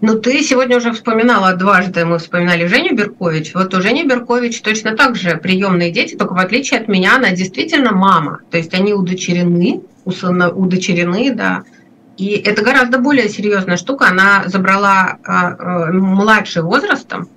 Ну, 0.00 0.18
ты 0.18 0.42
сегодня 0.42 0.78
уже 0.78 0.92
вспоминала 0.92 1.54
дважды, 1.54 2.06
мы 2.06 2.18
вспоминали 2.18 2.66
Женю 2.66 2.96
Беркович. 2.96 3.54
Вот 3.54 3.74
у 3.74 3.82
Жени 3.82 4.04
Беркович 4.04 4.62
точно 4.62 4.96
так 4.96 5.14
же 5.14 5.36
приемные 5.36 5.90
дети, 5.90 6.16
только 6.16 6.32
в 6.32 6.38
отличие 6.38 6.80
от 6.80 6.88
меня, 6.88 7.16
она 7.16 7.32
действительно 7.32 7.92
мама. 7.92 8.40
То 8.50 8.56
есть 8.56 8.72
они 8.72 8.94
удочерены, 8.94 9.82
удочерены, 10.06 11.34
да. 11.34 11.64
И 12.16 12.28
это 12.30 12.62
гораздо 12.62 12.98
более 12.98 13.28
серьезная 13.28 13.76
штука. 13.76 14.08
Она 14.08 14.44
забрала 14.46 15.18
э, 15.22 15.92
младший 15.92 16.62
возрастом, 16.62 17.28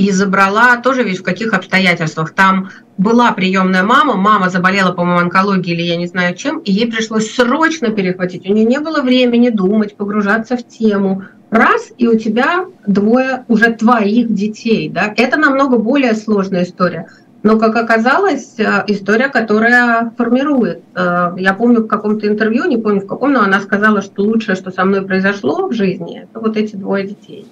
и 0.00 0.10
забрала 0.12 0.78
тоже 0.78 1.02
ведь 1.02 1.18
в 1.18 1.22
каких 1.22 1.52
обстоятельствах. 1.52 2.32
Там 2.32 2.70
была 2.96 3.32
приемная 3.32 3.82
мама, 3.82 4.16
мама 4.16 4.48
заболела, 4.48 4.92
по-моему, 4.92 5.20
онкологией 5.20 5.76
или 5.76 5.82
я 5.82 5.96
не 5.96 6.06
знаю 6.06 6.34
чем, 6.34 6.60
и 6.60 6.72
ей 6.72 6.90
пришлось 6.90 7.30
срочно 7.30 7.90
перехватить. 7.90 8.48
У 8.48 8.52
нее 8.52 8.64
не 8.64 8.80
было 8.80 9.02
времени 9.02 9.50
думать, 9.50 9.96
погружаться 9.96 10.56
в 10.56 10.66
тему. 10.66 11.24
Раз, 11.50 11.90
и 11.98 12.06
у 12.08 12.18
тебя 12.18 12.64
двое 12.86 13.44
уже 13.48 13.72
твоих 13.72 14.32
детей. 14.32 14.88
Да? 14.88 15.12
Это 15.14 15.36
намного 15.36 15.76
более 15.76 16.14
сложная 16.14 16.62
история. 16.62 17.08
Но, 17.42 17.58
как 17.58 17.76
оказалось, 17.76 18.54
э, 18.58 18.84
история, 18.86 19.28
которая 19.28 20.12
формирует. 20.16 20.82
Э, 20.94 21.32
я 21.36 21.52
помню 21.52 21.82
в 21.82 21.88
каком-то 21.88 22.26
интервью, 22.26 22.64
не 22.66 22.78
помню 22.78 23.00
в 23.00 23.06
каком, 23.06 23.32
но 23.32 23.42
она 23.42 23.60
сказала, 23.60 24.00
что 24.00 24.22
лучшее, 24.22 24.56
что 24.56 24.70
со 24.70 24.84
мной 24.84 25.02
произошло 25.02 25.68
в 25.68 25.72
жизни, 25.72 26.22
это 26.22 26.40
вот 26.40 26.56
эти 26.56 26.76
двое 26.76 27.06
детей. 27.06 27.46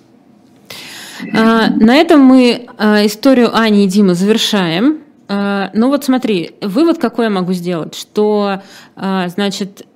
А, 1.32 1.70
на 1.70 1.96
этом 1.96 2.20
мы 2.20 2.66
а, 2.76 3.04
историю 3.06 3.56
Ани 3.56 3.84
и 3.84 3.88
Димы 3.88 4.14
завершаем. 4.14 5.00
А, 5.28 5.70
ну 5.74 5.88
вот 5.88 6.04
смотри, 6.04 6.52
вывод 6.60 6.98
какой 6.98 7.26
я 7.26 7.30
могу 7.30 7.52
сделать, 7.52 7.94
что, 7.94 8.62
значит, 8.96 9.86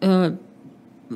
э, 0.00 0.36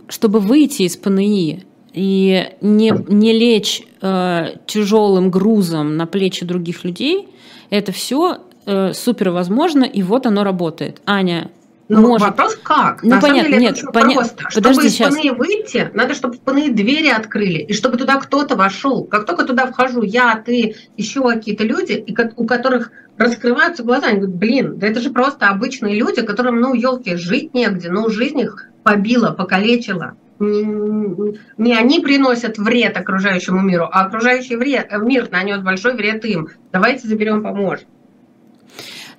чтобы 0.09 0.41
выйти 0.41 0.83
из 0.83 0.97
ПНИ 0.97 1.65
и 1.93 2.49
не, 2.61 2.93
не 3.09 3.33
лечь 3.33 3.83
тяжелым 4.01 5.31
грузом 5.31 5.97
на 5.97 6.07
плечи 6.07 6.45
других 6.45 6.85
людей, 6.85 7.29
это 7.71 7.93
все 7.93 8.39
э, 8.67 8.93
супер 8.93 9.31
возможно, 9.31 9.85
и 9.85 10.03
вот 10.03 10.27
оно 10.27 10.45
работает. 10.45 11.01
Аня, 11.07 11.51
ну, 11.89 12.09
может. 12.09 12.27
вопрос 12.27 12.57
как? 12.63 13.03
Ну, 13.03 13.11
На 13.11 13.21
понятно, 13.21 13.43
самом 13.43 13.51
деле, 13.51 13.63
нет, 13.63 13.79
это 13.79 13.93
поня... 13.93 14.15
просто. 14.17 14.45
Подожди, 14.55 14.91
чтобы 14.91 15.09
из 15.09 15.17
ПНИ 15.17 15.31
выйти, 15.31 15.91
надо, 15.95 16.15
чтобы 16.15 16.37
ПНИ 16.39 16.71
двери 16.71 17.09
открыли, 17.09 17.59
и 17.59 17.73
чтобы 17.73 17.97
туда 17.97 18.17
кто-то 18.17 18.57
вошел. 18.57 19.05
Как 19.05 19.25
только 19.25 19.45
туда 19.45 19.67
вхожу 19.67 20.03
я, 20.03 20.43
ты, 20.45 20.75
еще 20.97 21.23
какие-то 21.23 21.65
люди, 21.65 21.93
и 21.93 22.17
у 22.37 22.45
которых 22.45 22.91
раскрываются 23.17 23.85
глаза, 23.85 24.09
они 24.09 24.21
говорят, 24.21 24.37
блин, 24.37 24.79
да 24.79 24.87
это 24.89 25.01
же 25.01 25.11
просто 25.11 25.49
обычные 25.49 25.95
люди, 25.95 26.23
которым, 26.23 26.61
ну, 26.61 26.75
елки, 26.75 27.17
жить 27.17 27.55
негде, 27.55 27.89
ну, 27.91 28.09
жизнь 28.11 28.41
их 28.41 28.69
побила, 28.83 29.31
покалечила. 29.33 30.17
Не, 30.39 31.39
не 31.57 31.75
они 31.75 32.01
приносят 32.01 32.59
вред 32.59 32.97
окружающему 32.97 33.61
миру, 33.63 33.89
а 33.91 34.05
окружающий 34.05 34.57
вред, 34.57 34.93
мир 35.01 35.29
нанес 35.31 35.61
большой 35.61 35.95
вред 35.95 36.25
им. 36.27 36.49
Давайте 36.73 37.09
заберем, 37.09 37.43
поможем. 37.43 37.89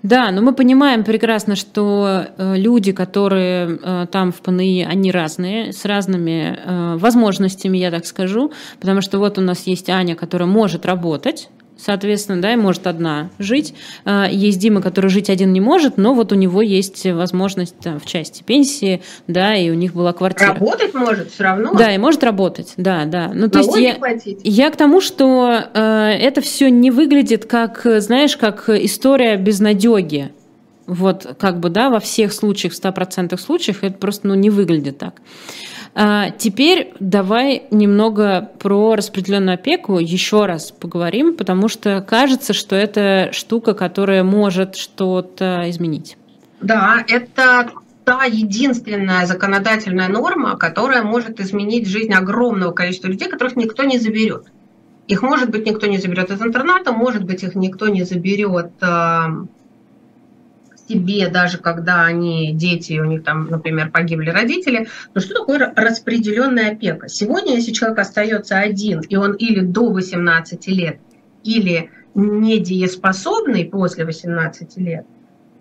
Да, 0.04 0.32
но 0.32 0.42
мы 0.42 0.54
понимаем 0.54 1.04
прекрасно, 1.04 1.56
что 1.56 2.28
э, 2.38 2.56
люди, 2.56 2.92
которые 2.92 3.80
э, 3.82 4.08
там 4.12 4.32
в 4.32 4.42
ПНИ, 4.42 4.86
они 4.88 5.12
разные, 5.12 5.74
с 5.74 5.86
разными 5.86 6.58
э, 6.58 6.98
возможностями, 6.98 7.78
я 7.78 7.90
так 7.90 8.06
скажу, 8.06 8.52
потому 8.80 9.02
что 9.02 9.18
вот 9.18 9.38
у 9.40 9.42
нас 9.42 9.66
есть 9.66 9.90
Аня, 9.90 10.16
которая 10.16 10.48
может 10.48 10.86
работать, 10.86 11.50
соответственно, 11.78 12.42
да, 12.42 12.54
и 12.54 12.56
может 12.56 12.88
одна 12.88 13.30
жить. 13.40 13.74
А, 14.06 14.28
есть 14.30 14.60
Дима, 14.60 14.82
который 14.82 15.10
жить 15.10 15.30
один 15.30 15.54
не 15.54 15.62
может, 15.62 15.98
но 15.98 16.14
вот 16.14 16.32
у 16.32 16.36
него 16.36 16.62
есть 16.62 17.06
возможность 17.06 17.78
там, 17.80 18.00
в 18.00 18.06
части 18.06 18.44
пенсии, 18.44 19.02
да, 19.28 19.56
и 19.56 19.70
у 19.70 19.74
них 19.74 19.94
была 19.94 20.14
квартира. 20.14 20.54
Работать 20.54 20.94
может 20.94 21.32
все 21.32 21.44
равно. 21.44 21.74
Да, 21.74 21.94
и 21.94 21.98
может 21.98 22.24
работать, 22.24 22.74
да, 22.78 23.06
да. 23.06 23.32
Ну, 23.34 23.50
то 23.50 23.60
есть 23.60 23.76
я, 23.78 23.98
я 24.44 24.72
к 24.72 24.76
тому, 24.76 25.02
что 25.02 25.60
э, 25.74 25.80
это 26.20 26.42
все 26.42 26.70
не 26.70 26.92
выглядит 26.92 27.46
как, 27.46 27.82
знаешь, 28.00 28.38
как 28.38 28.70
история 28.70 29.38
безнадеги. 29.38 30.32
Вот 30.88 31.36
как 31.38 31.60
бы, 31.60 31.70
да, 31.70 31.90
во 31.90 32.00
всех 32.00 32.32
случаях, 32.32 32.74
в 32.74 32.82
100% 32.82 33.38
случаях 33.38 33.84
это 33.84 33.98
просто, 33.98 34.28
ну, 34.28 34.36
не 34.36 34.50
выглядит 34.50 34.98
так. 34.98 35.22
А 35.94 36.30
теперь 36.32 36.94
давай 37.00 37.64
немного 37.72 38.52
про 38.60 38.96
распределенную 38.96 39.56
опеку 39.56 40.00
еще 40.00 40.46
раз 40.46 40.72
поговорим, 40.72 41.36
потому 41.36 41.68
что 41.68 42.02
кажется, 42.02 42.54
что 42.54 42.76
это 42.76 43.30
штука, 43.32 43.74
которая 43.74 44.24
может 44.24 44.76
что-то 44.76 45.64
изменить. 45.68 46.18
Да, 46.62 47.04
это 47.08 47.70
та 48.04 48.24
единственная 48.24 49.26
законодательная 49.26 50.08
норма, 50.08 50.58
которая 50.58 51.04
может 51.04 51.40
изменить 51.40 51.88
жизнь 51.88 52.14
огромного 52.14 52.72
количества 52.72 53.08
людей, 53.08 53.28
которых 53.28 53.56
никто 53.56 53.84
не 53.84 54.00
заберет. 54.00 54.46
Их, 55.08 55.22
может 55.22 55.50
быть, 55.50 55.66
никто 55.66 55.88
не 55.88 55.98
заберет 55.98 56.32
из 56.32 56.42
интерната, 56.42 56.92
может 56.92 57.24
быть, 57.24 57.44
их 57.44 57.56
никто 57.56 57.88
не 57.88 58.04
заберет 58.04 58.72
себе, 60.88 61.28
даже 61.30 61.58
когда 61.58 62.06
они 62.06 62.54
дети, 62.54 63.00
у 63.00 63.06
них 63.06 63.24
там, 63.24 63.48
например, 63.50 63.92
погибли 63.92 64.30
родители. 64.30 64.88
Но 65.14 65.22
что 65.22 65.34
такое 65.34 65.74
распределенная 65.76 66.72
опека? 66.72 67.08
Сегодня, 67.08 67.56
если 67.56 67.72
человек 67.72 68.00
остается 68.00 68.58
один, 68.58 69.02
и 69.02 69.16
он 69.16 69.34
или 69.34 69.62
до 69.62 69.90
18 69.92 70.68
лет, 70.68 71.00
или 71.44 71.90
недееспособный 72.16 73.66
после 73.66 74.06
18 74.06 74.78
лет, 74.78 75.06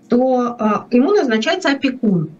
то 0.08 0.56
э, 0.58 0.96
ему 0.96 1.12
назначается 1.12 1.70
опекун. 1.70 2.30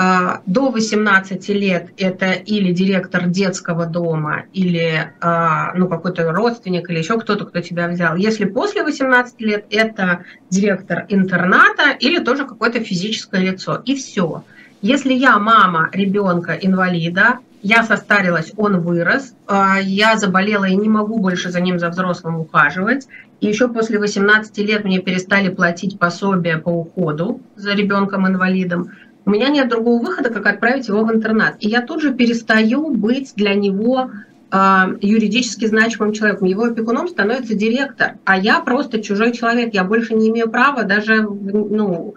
А, 0.00 0.42
до 0.46 0.70
18 0.70 1.48
лет 1.48 1.88
это 1.96 2.30
или 2.30 2.72
директор 2.72 3.26
детского 3.26 3.84
дома, 3.84 4.44
или 4.52 5.12
а, 5.20 5.74
ну, 5.74 5.88
какой-то 5.88 6.30
родственник, 6.30 6.88
или 6.88 6.98
еще 6.98 7.18
кто-то, 7.18 7.46
кто 7.46 7.60
тебя 7.60 7.88
взял. 7.88 8.14
Если 8.14 8.44
после 8.44 8.84
18 8.84 9.40
лет, 9.40 9.66
это 9.70 10.20
директор 10.50 11.04
интерната 11.08 11.90
или 11.98 12.22
тоже 12.22 12.46
какое-то 12.46 12.78
физическое 12.78 13.40
лицо. 13.40 13.82
И 13.84 13.96
все. 13.96 14.44
Если 14.82 15.12
я 15.12 15.36
мама 15.40 15.90
ребенка 15.92 16.52
инвалида, 16.52 17.40
я 17.62 17.82
состарилась, 17.82 18.52
он 18.56 18.80
вырос, 18.80 19.34
а, 19.48 19.80
я 19.80 20.16
заболела 20.16 20.66
и 20.66 20.76
не 20.76 20.88
могу 20.88 21.18
больше 21.18 21.50
за 21.50 21.60
ним, 21.60 21.80
за 21.80 21.88
взрослым 21.88 22.38
ухаживать. 22.38 23.08
И 23.40 23.48
еще 23.48 23.66
после 23.66 23.98
18 23.98 24.56
лет 24.58 24.84
мне 24.84 25.00
перестали 25.00 25.48
платить 25.48 25.98
пособие 25.98 26.58
по 26.58 26.68
уходу 26.68 27.40
за 27.56 27.74
ребенком-инвалидом 27.74 28.90
у 29.28 29.30
меня 29.30 29.50
нет 29.50 29.68
другого 29.68 30.02
выхода, 30.02 30.30
как 30.30 30.46
отправить 30.46 30.88
его 30.88 31.04
в 31.04 31.12
интернат. 31.12 31.56
И 31.60 31.68
я 31.68 31.82
тут 31.82 32.00
же 32.00 32.14
перестаю 32.14 32.88
быть 32.88 33.34
для 33.36 33.52
него 33.52 34.10
э, 34.50 34.56
юридически 35.02 35.66
значимым 35.66 36.14
человеком. 36.14 36.48
Его 36.48 36.64
опекуном 36.64 37.08
становится 37.08 37.54
директор, 37.54 38.14
а 38.24 38.38
я 38.38 38.60
просто 38.60 39.02
чужой 39.02 39.32
человек. 39.32 39.74
Я 39.74 39.84
больше 39.84 40.14
не 40.14 40.30
имею 40.30 40.48
права 40.48 40.84
даже 40.84 41.20
ну, 41.20 42.14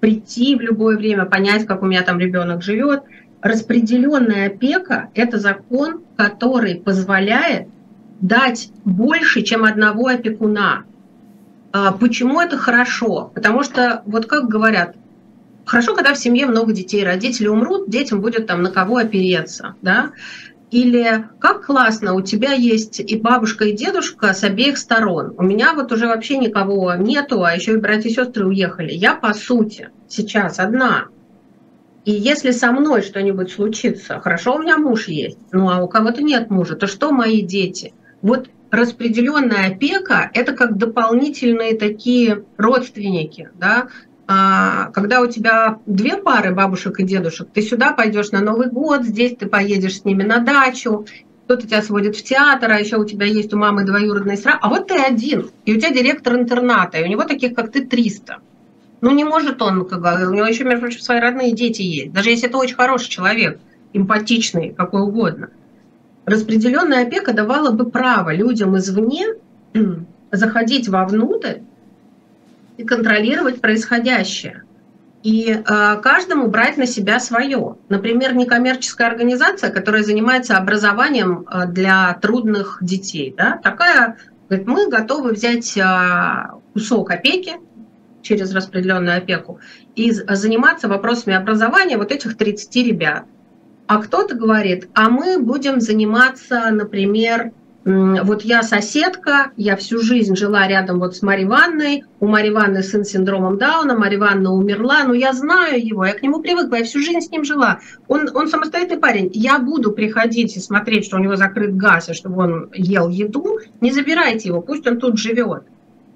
прийти 0.00 0.54
в 0.54 0.60
любое 0.60 0.98
время, 0.98 1.24
понять, 1.24 1.64
как 1.64 1.82
у 1.82 1.86
меня 1.86 2.02
там 2.02 2.18
ребенок 2.18 2.62
живет. 2.62 3.04
Распределенная 3.40 4.48
опека– 4.48 5.08
это 5.14 5.38
закон, 5.38 6.02
который 6.16 6.74
позволяет 6.74 7.68
дать 8.20 8.70
больше, 8.84 9.40
чем 9.40 9.64
одного 9.64 10.08
опекуна. 10.08 10.84
А 11.72 11.92
почему 11.92 12.38
это 12.38 12.58
хорошо? 12.58 13.30
Потому 13.34 13.62
что, 13.62 14.02
вот 14.04 14.26
как 14.26 14.46
говорят, 14.46 14.94
Хорошо, 15.70 15.94
когда 15.94 16.14
в 16.14 16.18
семье 16.18 16.46
много 16.46 16.72
детей, 16.72 17.04
родители 17.04 17.46
умрут, 17.46 17.88
детям 17.88 18.20
будет 18.20 18.48
там 18.48 18.60
на 18.60 18.72
кого 18.72 18.96
опереться, 18.96 19.76
да? 19.82 20.10
Или 20.72 21.26
как 21.38 21.66
классно, 21.66 22.14
у 22.14 22.22
тебя 22.22 22.54
есть 22.54 22.98
и 22.98 23.16
бабушка, 23.16 23.66
и 23.66 23.72
дедушка 23.72 24.34
с 24.34 24.42
обеих 24.42 24.78
сторон. 24.78 25.32
У 25.38 25.44
меня 25.44 25.72
вот 25.74 25.92
уже 25.92 26.08
вообще 26.08 26.38
никого 26.38 26.94
нету, 26.94 27.44
а 27.44 27.54
еще 27.54 27.74
и 27.74 27.76
братья 27.76 28.08
и 28.08 28.12
сестры 28.12 28.48
уехали. 28.48 28.90
Я, 28.90 29.14
по 29.14 29.32
сути, 29.32 29.90
сейчас 30.08 30.58
одна. 30.58 31.06
И 32.04 32.10
если 32.10 32.50
со 32.50 32.72
мной 32.72 33.02
что-нибудь 33.02 33.52
случится, 33.52 34.18
хорошо, 34.18 34.56
у 34.56 34.62
меня 34.62 34.76
муж 34.76 35.06
есть, 35.06 35.38
ну 35.52 35.70
а 35.70 35.80
у 35.80 35.86
кого-то 35.86 36.20
нет 36.20 36.50
мужа, 36.50 36.74
то 36.74 36.88
что 36.88 37.12
мои 37.12 37.42
дети? 37.42 37.94
Вот 38.22 38.50
распределенная 38.72 39.68
опека– 39.68 40.32
это 40.34 40.52
как 40.52 40.76
дополнительные 40.76 41.78
такие 41.78 42.44
родственники, 42.56 43.50
да, 43.54 43.86
когда 44.92 45.22
у 45.22 45.26
тебя 45.26 45.78
две 45.86 46.16
пары 46.16 46.54
бабушек 46.54 47.00
и 47.00 47.04
дедушек, 47.04 47.48
ты 47.52 47.62
сюда 47.62 47.92
пойдешь 47.92 48.30
на 48.30 48.40
Новый 48.40 48.68
год, 48.68 49.02
здесь 49.02 49.36
ты 49.36 49.46
поедешь 49.46 50.00
с 50.00 50.04
ними 50.04 50.22
на 50.22 50.38
дачу, 50.38 51.04
кто-то 51.44 51.66
тебя 51.66 51.82
сводит 51.82 52.14
в 52.14 52.22
театр, 52.22 52.70
а 52.70 52.78
еще 52.78 52.96
у 52.96 53.04
тебя 53.04 53.26
есть 53.26 53.52
у 53.52 53.58
мамы 53.58 53.84
двоюродный 53.84 54.36
сра, 54.36 54.56
а 54.60 54.68
вот 54.68 54.86
ты 54.86 54.94
один, 54.94 55.50
и 55.64 55.74
у 55.74 55.80
тебя 55.80 55.90
директор 55.90 56.36
интерната, 56.36 56.98
и 56.98 57.02
у 57.02 57.08
него 57.08 57.24
таких, 57.24 57.54
как 57.54 57.72
ты, 57.72 57.84
300. 57.84 58.36
Ну, 59.00 59.10
не 59.10 59.24
может 59.24 59.60
он, 59.62 59.84
как, 59.84 60.00
у 60.00 60.32
него 60.32 60.46
еще, 60.46 60.62
между 60.62 60.82
прочим, 60.82 61.00
свои 61.00 61.18
родные 61.18 61.50
дети 61.50 61.82
есть, 61.82 62.12
даже 62.12 62.30
если 62.30 62.48
это 62.48 62.58
очень 62.58 62.76
хороший 62.76 63.08
человек, 63.08 63.58
эмпатичный, 63.92 64.72
какой 64.72 65.00
угодно. 65.00 65.50
Распределенная 66.24 67.04
опека 67.04 67.32
давала 67.32 67.72
бы 67.72 67.90
право 67.90 68.32
людям 68.32 68.78
извне 68.78 69.26
заходить 70.30 70.88
вовнутрь 70.88 71.62
и 72.80 72.84
контролировать 72.84 73.60
происходящее. 73.60 74.62
И 75.22 75.50
э, 75.50 75.62
каждому 76.02 76.48
брать 76.48 76.78
на 76.78 76.86
себя 76.86 77.20
свое. 77.20 77.76
Например, 77.90 78.34
некоммерческая 78.34 79.08
организация, 79.08 79.70
которая 79.70 80.02
занимается 80.02 80.56
образованием 80.56 81.46
э, 81.46 81.66
для 81.66 82.14
трудных 82.22 82.78
детей, 82.80 83.34
да, 83.36 83.60
такая, 83.62 84.16
говорит, 84.48 84.66
мы 84.66 84.88
готовы 84.88 85.32
взять 85.32 85.76
э, 85.76 85.82
кусок 86.72 87.10
опеки 87.10 87.56
через 88.22 88.54
распределенную 88.54 89.18
опеку 89.18 89.60
и 89.94 90.10
заниматься 90.10 90.88
вопросами 90.88 91.36
образования 91.36 91.98
вот 91.98 92.12
этих 92.12 92.38
30 92.38 92.76
ребят. 92.76 93.24
А 93.88 94.00
кто-то 94.00 94.34
говорит, 94.34 94.88
а 94.94 95.10
мы 95.10 95.38
будем 95.38 95.80
заниматься, 95.80 96.70
например, 96.70 97.52
вот 97.84 98.42
я 98.42 98.62
соседка, 98.62 99.52
я 99.56 99.74
всю 99.76 100.00
жизнь 100.00 100.36
жила 100.36 100.68
рядом 100.68 100.98
вот 100.98 101.16
с 101.16 101.22
Марьей 101.22 101.46
Ивановной, 101.46 102.04
у 102.20 102.26
Марьи 102.26 102.50
Ивановны 102.50 102.82
сын 102.82 103.04
с 103.04 103.08
синдромом 103.08 103.56
Дауна, 103.56 103.96
Марья 103.98 104.18
Ивановна 104.18 104.52
умерла, 104.52 105.04
но 105.04 105.14
я 105.14 105.32
знаю 105.32 105.84
его, 105.84 106.04
я 106.04 106.12
к 106.12 106.22
нему 106.22 106.42
привыкла, 106.42 106.76
я 106.76 106.84
всю 106.84 107.00
жизнь 107.00 107.20
с 107.20 107.30
ним 107.30 107.42
жила. 107.44 107.80
Он, 108.06 108.28
он 108.34 108.48
самостоятельный 108.48 109.00
парень, 109.00 109.30
я 109.32 109.58
буду 109.58 109.92
приходить 109.92 110.56
и 110.56 110.60
смотреть, 110.60 111.06
что 111.06 111.16
у 111.16 111.20
него 111.20 111.36
закрыт 111.36 111.74
газ, 111.74 112.10
и 112.10 112.12
чтобы 112.12 112.42
он 112.42 112.70
ел 112.74 113.08
еду, 113.08 113.58
не 113.80 113.92
забирайте 113.92 114.48
его, 114.48 114.60
пусть 114.60 114.86
он 114.86 114.98
тут 114.98 115.18
живет. 115.18 115.62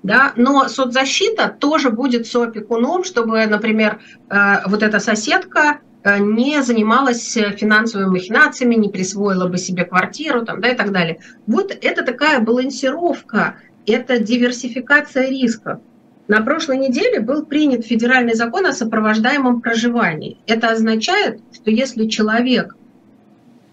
Да? 0.02 0.34
Но 0.36 0.68
соцзащита 0.68 1.48
тоже 1.48 1.88
будет 1.88 2.26
соопекуном, 2.26 3.04
чтобы, 3.04 3.46
например, 3.46 4.00
э, 4.28 4.56
вот 4.66 4.82
эта 4.82 4.98
соседка 4.98 5.78
не 6.04 6.62
занималась 6.62 7.36
э, 7.36 7.52
финансовыми 7.56 8.10
махинациями, 8.10 8.74
не 8.74 8.88
присвоила 8.88 9.48
бы 9.48 9.56
себе 9.56 9.84
квартиру 9.84 10.44
там, 10.44 10.60
да, 10.60 10.68
и 10.68 10.76
так 10.76 10.92
далее. 10.92 11.18
Вот 11.46 11.76
это 11.80 12.04
такая 12.04 12.40
балансировка, 12.40 13.56
это 13.86 14.18
диверсификация 14.18 15.28
рисков. 15.28 15.80
На 16.28 16.40
прошлой 16.42 16.78
неделе 16.78 17.20
был 17.20 17.44
принят 17.44 17.84
федеральный 17.84 18.34
закон 18.34 18.66
о 18.66 18.72
сопровождаемом 18.72 19.60
проживании. 19.60 20.38
Это 20.46 20.70
означает, 20.70 21.40
что 21.52 21.70
если 21.70 22.06
человек 22.06 22.76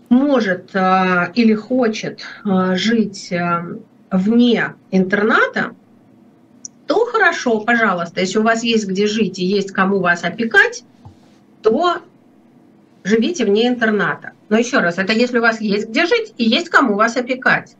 может 0.09 0.71
э, 0.73 1.31
или 1.35 1.53
хочет 1.53 2.21
э, 2.45 2.75
жить 2.75 3.31
э, 3.31 3.63
вне 4.11 4.75
интерната, 4.91 5.73
то 6.87 7.05
хорошо, 7.05 7.61
пожалуйста, 7.61 8.19
если 8.19 8.39
у 8.39 8.43
вас 8.43 8.63
есть 8.63 8.85
где 8.85 9.07
жить 9.07 9.39
и 9.39 9.45
есть 9.45 9.71
кому 9.71 9.99
вас 9.99 10.25
опекать, 10.25 10.83
то 11.61 12.01
живите 13.03 13.45
вне 13.45 13.67
интерната. 13.67 14.31
Но 14.49 14.57
еще 14.57 14.79
раз, 14.79 14.97
это 14.97 15.13
если 15.13 15.39
у 15.39 15.41
вас 15.41 15.61
есть 15.61 15.89
где 15.89 16.05
жить 16.05 16.33
и 16.37 16.43
есть 16.43 16.69
кому 16.69 16.95
вас 16.95 17.17
опекать. 17.17 17.75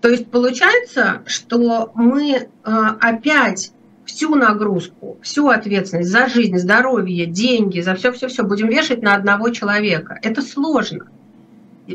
То 0.00 0.08
есть 0.08 0.30
получается, 0.30 1.22
что 1.26 1.92
мы 1.94 2.48
опять 2.64 3.72
всю 4.06 4.34
нагрузку, 4.34 5.18
всю 5.22 5.48
ответственность 5.48 6.10
за 6.10 6.26
жизнь, 6.26 6.56
здоровье, 6.58 7.26
деньги, 7.26 7.80
за 7.80 7.94
все-все-все 7.94 8.42
будем 8.42 8.68
вешать 8.68 9.02
на 9.02 9.14
одного 9.14 9.50
человека. 9.50 10.18
Это 10.22 10.42
сложно. 10.42 11.06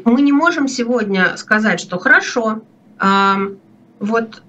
Мы 0.03 0.21
не 0.21 0.31
можем 0.31 0.67
сегодня 0.67 1.35
сказать, 1.37 1.79
что 1.79 1.97
хорошо, 1.99 2.61
а, 2.97 3.37
вот 3.99 4.43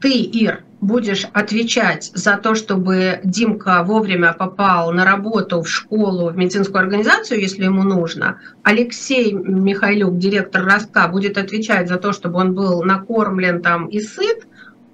ты, 0.00 0.10
Ир, 0.10 0.64
будешь 0.82 1.26
отвечать 1.32 2.10
за 2.12 2.36
то, 2.36 2.56
чтобы 2.56 3.20
Димка 3.22 3.84
вовремя 3.84 4.34
попал 4.34 4.90
на 4.90 5.04
работу 5.04 5.62
в 5.62 5.68
школу, 5.68 6.28
в 6.28 6.36
медицинскую 6.36 6.80
организацию, 6.80 7.40
если 7.40 7.64
ему 7.64 7.84
нужно. 7.84 8.40
Алексей 8.64 9.32
Михайлюк, 9.32 10.18
директор 10.18 10.64
Ростка, 10.64 11.06
будет 11.06 11.38
отвечать 11.38 11.88
за 11.88 11.98
то, 11.98 12.12
чтобы 12.12 12.40
он 12.40 12.54
был 12.54 12.82
накормлен 12.82 13.62
там 13.62 13.86
и 13.86 14.00
сыт. 14.00 14.44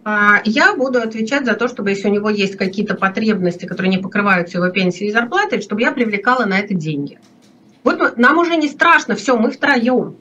А, 0.04 0.42
я 0.44 0.76
буду 0.76 1.00
отвечать 1.00 1.46
за 1.46 1.54
то, 1.54 1.68
чтобы 1.68 1.90
если 1.90 2.08
у 2.08 2.12
него 2.12 2.28
есть 2.28 2.56
какие-то 2.56 2.94
потребности, 2.94 3.64
которые 3.64 3.88
не 3.90 3.98
покрываются 3.98 4.58
его 4.58 4.68
пенсией 4.68 5.08
и 5.08 5.12
зарплатой, 5.12 5.62
чтобы 5.62 5.80
я 5.80 5.92
привлекала 5.92 6.44
на 6.44 6.58
это 6.58 6.74
деньги. 6.74 7.18
Вот 7.82 8.18
нам 8.18 8.36
уже 8.36 8.56
не 8.56 8.68
страшно, 8.68 9.14
все, 9.14 9.38
мы 9.38 9.50
втроем. 9.50 10.16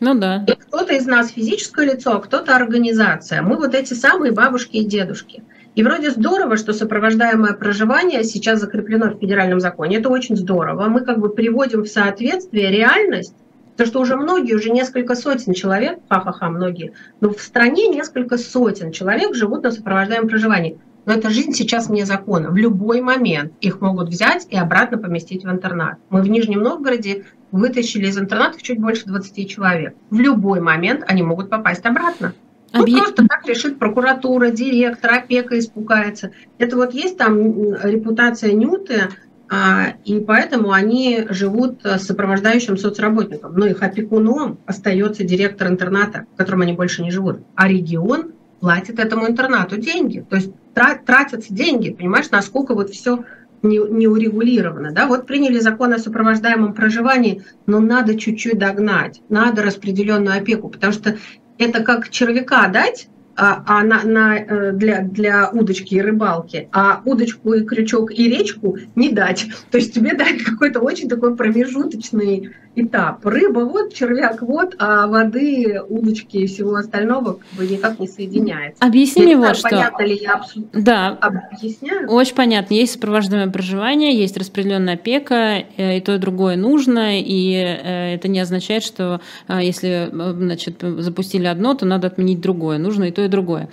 Ну 0.00 0.14
да. 0.14 0.44
И 0.46 0.52
кто-то 0.52 0.94
из 0.94 1.06
нас 1.06 1.30
физическое 1.30 1.86
лицо, 1.86 2.16
а 2.16 2.20
кто-то 2.20 2.54
организация. 2.54 3.42
Мы 3.42 3.56
вот 3.56 3.74
эти 3.74 3.94
самые 3.94 4.32
бабушки 4.32 4.76
и 4.76 4.84
дедушки. 4.84 5.42
И 5.74 5.82
вроде 5.82 6.10
здорово, 6.10 6.56
что 6.56 6.72
сопровождаемое 6.72 7.52
проживание 7.52 8.24
сейчас 8.24 8.60
закреплено 8.60 9.10
в 9.10 9.20
федеральном 9.20 9.60
законе. 9.60 9.98
Это 9.98 10.08
очень 10.08 10.36
здорово. 10.36 10.88
Мы 10.88 11.00
как 11.00 11.18
бы 11.18 11.28
приводим 11.28 11.82
в 11.82 11.88
соответствие 11.88 12.70
реальность 12.70 13.34
Потому 13.76 13.90
что 13.90 14.00
уже 14.00 14.16
многие, 14.16 14.54
уже 14.54 14.70
несколько 14.70 15.14
сотен 15.14 15.52
человек, 15.52 15.98
ха-ха-ха, 16.08 16.48
многие, 16.48 16.94
но 17.20 17.28
в 17.28 17.42
стране 17.42 17.88
несколько 17.88 18.38
сотен 18.38 18.90
человек 18.90 19.34
живут 19.34 19.64
на 19.64 19.70
сопровождаемом 19.70 20.30
проживании. 20.30 20.78
Но 21.04 21.12
эта 21.12 21.28
жизнь 21.28 21.52
сейчас 21.52 21.88
вне 21.88 22.06
закона. 22.06 22.50
В 22.50 22.56
любой 22.56 23.02
момент 23.02 23.52
их 23.60 23.82
могут 23.82 24.08
взять 24.08 24.46
и 24.48 24.56
обратно 24.56 24.96
поместить 24.96 25.44
в 25.44 25.50
интернат. 25.50 25.98
Мы 26.08 26.22
в 26.22 26.28
Нижнем 26.28 26.62
Новгороде 26.62 27.26
вытащили 27.56 28.06
из 28.06 28.18
интернатов 28.18 28.62
чуть 28.62 28.80
больше 28.80 29.06
20 29.06 29.50
человек. 29.50 29.94
В 30.10 30.18
любой 30.18 30.60
момент 30.60 31.04
они 31.06 31.22
могут 31.22 31.50
попасть 31.50 31.84
обратно. 31.84 32.34
Ну, 32.72 32.82
Объ... 32.82 32.98
просто 32.98 33.26
так 33.26 33.46
решит 33.46 33.78
прокуратура, 33.78 34.50
директор, 34.50 35.14
опека 35.14 35.58
испугается. 35.58 36.32
Это 36.58 36.76
вот 36.76 36.94
есть 36.94 37.16
там 37.16 37.74
репутация 37.82 38.52
Нюты, 38.52 39.08
а, 39.48 39.94
и 40.04 40.20
поэтому 40.20 40.72
они 40.72 41.26
живут 41.30 41.84
с 41.84 42.02
сопровождающим 42.02 42.76
соцработником. 42.76 43.54
Но 43.56 43.66
их 43.66 43.82
опекуном 43.82 44.58
остается 44.66 45.24
директор 45.24 45.68
интерната, 45.68 46.26
в 46.34 46.36
котором 46.36 46.62
они 46.62 46.72
больше 46.72 47.02
не 47.02 47.10
живут. 47.10 47.40
А 47.54 47.68
регион 47.68 48.32
платит 48.60 48.98
этому 48.98 49.28
интернату 49.28 49.76
деньги. 49.76 50.24
То 50.28 50.36
есть 50.36 50.50
тратятся 50.74 51.52
деньги, 51.54 51.90
понимаешь, 51.90 52.30
насколько 52.30 52.74
вот 52.74 52.90
все 52.90 53.24
не, 53.68 53.78
не 53.78 54.06
урегулировано. 54.06 54.92
Да? 54.92 55.06
Вот 55.06 55.26
приняли 55.26 55.58
закон 55.58 55.92
о 55.92 55.98
сопровождаемом 55.98 56.74
проживании, 56.74 57.44
но 57.66 57.80
надо 57.80 58.18
чуть-чуть 58.18 58.58
догнать, 58.58 59.22
надо 59.28 59.62
распределенную 59.62 60.36
опеку, 60.38 60.68
потому 60.68 60.92
что 60.92 61.16
это 61.58 61.82
как 61.82 62.08
червяка 62.10 62.68
дать, 62.68 63.08
а, 63.38 63.62
а 63.66 63.82
на, 63.82 64.02
на, 64.02 64.38
э, 64.38 64.72
для, 64.72 65.02
для 65.02 65.50
удочки 65.50 65.94
и 65.94 66.00
рыбалки, 66.00 66.68
а 66.72 67.02
удочку 67.04 67.52
и 67.52 67.64
крючок 67.64 68.10
и 68.10 68.30
речку 68.30 68.78
не 68.94 69.10
дать. 69.10 69.46
То 69.70 69.76
есть 69.76 69.92
тебе 69.92 70.14
дать 70.14 70.42
какой-то 70.42 70.80
очень 70.80 71.08
такой 71.08 71.36
промежуточный 71.36 72.54
этап. 72.76 73.24
Рыба 73.26 73.60
вот, 73.60 73.92
червяк 73.92 74.42
вот, 74.42 74.76
а 74.78 75.06
воды, 75.06 75.80
удочки 75.88 76.36
и 76.36 76.46
всего 76.46 76.74
остального 76.76 77.34
как 77.34 77.58
бы 77.58 77.66
никак 77.66 77.98
не 77.98 78.06
соединяется. 78.06 78.84
Объясни 78.84 79.24
мне 79.24 79.36
вот 79.36 79.56
что. 79.56 79.68
Понятно 79.68 80.02
ли 80.02 80.18
я 80.22 80.34
абсолютно 80.34 80.80
да. 80.80 81.18
объясняю? 81.20 82.08
Очень 82.10 82.34
понятно. 82.34 82.74
Есть 82.74 82.92
сопровождаемое 82.94 83.52
проживание, 83.52 84.16
есть 84.16 84.36
распределенная 84.36 84.94
опека, 84.94 85.64
э, 85.76 85.98
и 85.98 86.00
то, 86.00 86.14
и 86.14 86.18
другое 86.18 86.56
нужно, 86.56 87.20
и 87.20 87.52
э, 87.54 88.14
это 88.14 88.28
не 88.28 88.40
означает, 88.40 88.82
что 88.82 89.20
если 89.48 90.10
значит, 90.12 90.82
запустили 90.98 91.46
одно, 91.46 91.74
то 91.74 91.86
надо 91.86 92.06
отменить 92.06 92.40
другое. 92.40 92.78
Нужно 92.78 93.04
и 93.04 93.10
то, 93.10 93.24
и 93.24 93.28
другое. 93.28 93.68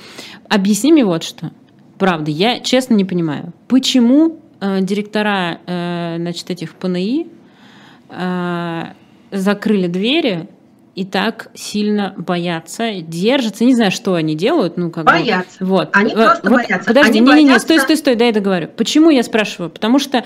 Объясни 0.49 0.91
мне 0.91 1.05
вот 1.05 1.23
что. 1.23 1.51
Правда, 1.97 2.31
я 2.31 2.59
честно 2.59 2.95
не 2.95 3.05
понимаю, 3.05 3.53
почему 3.67 4.39
э, 4.59 4.81
директора 4.81 5.59
э, 5.65 6.15
значит, 6.17 6.49
этих 6.49 6.75
ПНИ 6.75 7.27
э, 7.27 7.42
закрыли 9.31 9.87
двери 9.87 10.47
и 10.95 11.05
так 11.05 11.49
сильно 11.55 12.13
боятся, 12.17 13.01
держатся. 13.01 13.65
Не 13.65 13.73
знаю, 13.73 13.91
что 13.91 14.13
они 14.13 14.35
делают. 14.35 14.77
Ну, 14.77 14.91
как 14.91 15.05
боятся. 15.05 15.59
Бы, 15.59 15.65
вот. 15.65 15.89
Они 15.93 16.13
просто 16.13 16.49
вот, 16.49 16.57
боятся. 16.57 16.87
Подожди, 16.87 17.19
не-не-не, 17.19 17.59
стой, 17.59 17.79
стой, 17.79 17.97
стой, 17.97 18.15
дай 18.15 18.27
я 18.27 18.33
договорю. 18.33 18.67
Почему 18.75 19.09
я 19.09 19.23
спрашиваю? 19.23 19.71
Потому 19.71 19.97
что 19.97 20.23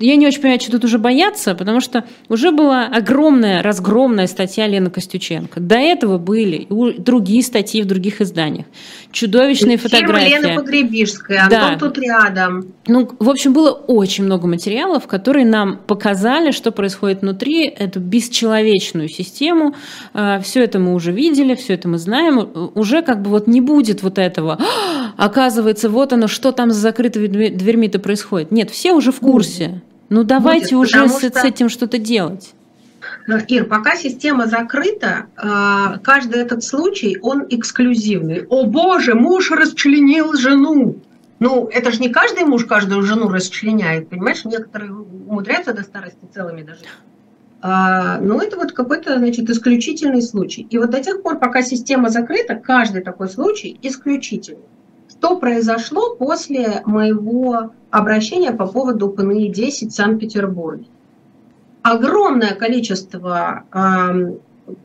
я 0.00 0.16
не 0.16 0.26
очень 0.26 0.40
понимаю, 0.40 0.60
что 0.60 0.72
тут 0.72 0.84
уже 0.84 0.98
бояться, 0.98 1.54
потому 1.54 1.80
что 1.80 2.04
уже 2.28 2.50
была 2.52 2.86
огромная, 2.86 3.62
разгромная 3.62 4.26
статья 4.26 4.66
Лены 4.66 4.90
Костюченко. 4.90 5.60
До 5.60 5.76
этого 5.76 6.18
были 6.18 6.66
другие 6.98 7.42
статьи 7.42 7.82
в 7.82 7.86
других 7.86 8.20
изданиях. 8.20 8.66
Чудовищные 9.12 9.76
Фильм 9.76 9.90
фотографии. 9.90 10.30
Лена 10.30 10.54
Погребишская, 10.54 11.48
да. 11.50 11.76
тут 11.78 11.98
рядом. 11.98 12.66
Ну, 12.86 13.10
в 13.18 13.28
общем, 13.28 13.52
было 13.52 13.70
очень 13.70 14.24
много 14.24 14.46
материалов, 14.46 15.06
которые 15.06 15.44
нам 15.44 15.78
показали, 15.86 16.50
что 16.50 16.72
происходит 16.72 17.22
внутри, 17.22 17.66
эту 17.66 18.00
бесчеловечную 18.00 19.08
систему. 19.08 19.74
А, 20.14 20.40
все 20.40 20.64
это 20.64 20.78
мы 20.78 20.94
уже 20.94 21.12
видели, 21.12 21.54
все 21.54 21.74
это 21.74 21.88
мы 21.88 21.98
знаем. 21.98 22.48
Уже 22.74 23.02
как 23.02 23.22
бы 23.22 23.30
вот 23.30 23.46
не 23.46 23.60
будет 23.60 24.02
вот 24.02 24.18
этого, 24.18 24.58
«А, 24.60 25.26
оказывается, 25.26 25.90
вот 25.90 26.12
оно, 26.12 26.26
что 26.26 26.52
там 26.52 26.70
за 26.70 26.80
закрытыми 26.80 27.48
дверьми-то 27.48 27.98
происходит. 27.98 28.50
Нет, 28.50 28.70
все 28.70 28.92
уже 28.92 29.12
в 29.12 29.20
курсе. 29.20 29.82
Ну 30.10 30.24
давайте 30.24 30.76
будет, 30.76 30.88
уже 30.88 31.08
с, 31.08 31.18
что... 31.18 31.40
с 31.40 31.44
этим 31.44 31.68
что-то 31.68 31.98
делать. 31.98 32.52
Ир, 33.48 33.64
пока 33.64 33.96
система 33.96 34.46
закрыта, 34.46 35.26
а, 35.36 35.98
каждый 35.98 36.40
этот 36.40 36.64
случай, 36.64 37.18
он 37.22 37.46
эксклюзивный. 37.48 38.44
О 38.48 38.66
боже, 38.66 39.14
муж 39.14 39.50
расчленил 39.50 40.34
жену. 40.34 40.96
Ну, 41.38 41.68
это 41.72 41.92
же 41.92 42.00
не 42.00 42.10
каждый 42.10 42.44
муж 42.44 42.66
каждую 42.66 43.02
жену 43.02 43.28
расчленяет, 43.28 44.08
понимаешь? 44.08 44.44
Некоторые 44.44 44.92
умудряются 44.92 45.72
до 45.72 45.82
старости 45.82 46.26
целыми 46.34 46.62
даже. 46.62 46.80
А, 47.62 48.18
но 48.20 48.42
это 48.42 48.56
вот 48.56 48.72
какой-то, 48.72 49.18
значит, 49.18 49.48
исключительный 49.48 50.22
случай. 50.22 50.66
И 50.68 50.76
вот 50.76 50.90
до 50.90 51.02
тех 51.02 51.22
пор, 51.22 51.38
пока 51.38 51.62
система 51.62 52.08
закрыта, 52.08 52.56
каждый 52.56 53.02
такой 53.02 53.28
случай 53.28 53.78
исключительный. 53.80 54.64
Что 55.20 55.36
произошло 55.36 56.16
после 56.16 56.80
моего 56.86 57.72
обращения 57.90 58.52
по 58.52 58.66
поводу 58.66 59.10
ПНИ-10 59.10 59.88
в 59.88 59.90
Санкт-Петербурге? 59.90 60.86
Огромное 61.82 62.54
количество 62.54 63.64
э, 63.70 64.32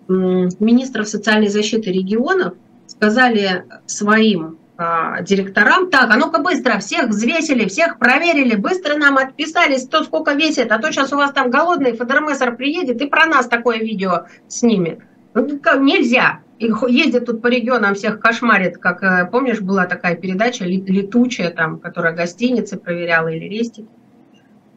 министров 0.09 1.07
социальной 1.07 1.47
защиты 1.47 1.89
регионов 1.89 2.55
сказали 2.85 3.63
своим 3.85 4.57
э, 4.77 5.23
директорам, 5.23 5.89
так, 5.89 6.11
а 6.11 6.17
ну-ка 6.17 6.41
быстро, 6.41 6.79
всех 6.79 7.07
взвесили, 7.07 7.65
всех 7.69 7.97
проверили, 7.97 8.55
быстро 8.55 8.97
нам 8.97 9.17
отписались, 9.17 9.87
кто 9.87 10.03
сколько 10.03 10.33
весит, 10.33 10.69
а 10.69 10.79
то 10.79 10.91
сейчас 10.91 11.13
у 11.13 11.15
вас 11.15 11.31
там 11.31 11.49
голодный 11.49 11.93
ФДРМСР 11.93 12.57
приедет 12.57 13.01
и 13.01 13.07
про 13.07 13.25
нас 13.25 13.47
такое 13.47 13.77
видео 13.77 14.25
снимет. 14.49 14.99
Ну, 15.33 15.47
нельзя. 15.79 16.39
И 16.57 16.71
ездят 16.87 17.25
тут 17.25 17.41
по 17.41 17.47
регионам, 17.47 17.95
всех 17.95 18.19
кошмарит, 18.19 18.77
как, 18.77 19.03
э, 19.03 19.27
помнишь, 19.29 19.59
была 19.59 19.85
такая 19.85 20.15
передача 20.15 20.63
летучая, 20.63 21.51
там, 21.51 21.79
которая 21.79 22.15
гостиницы 22.15 22.77
проверяла 22.77 23.27
или 23.27 23.45
рестики. 23.45 23.89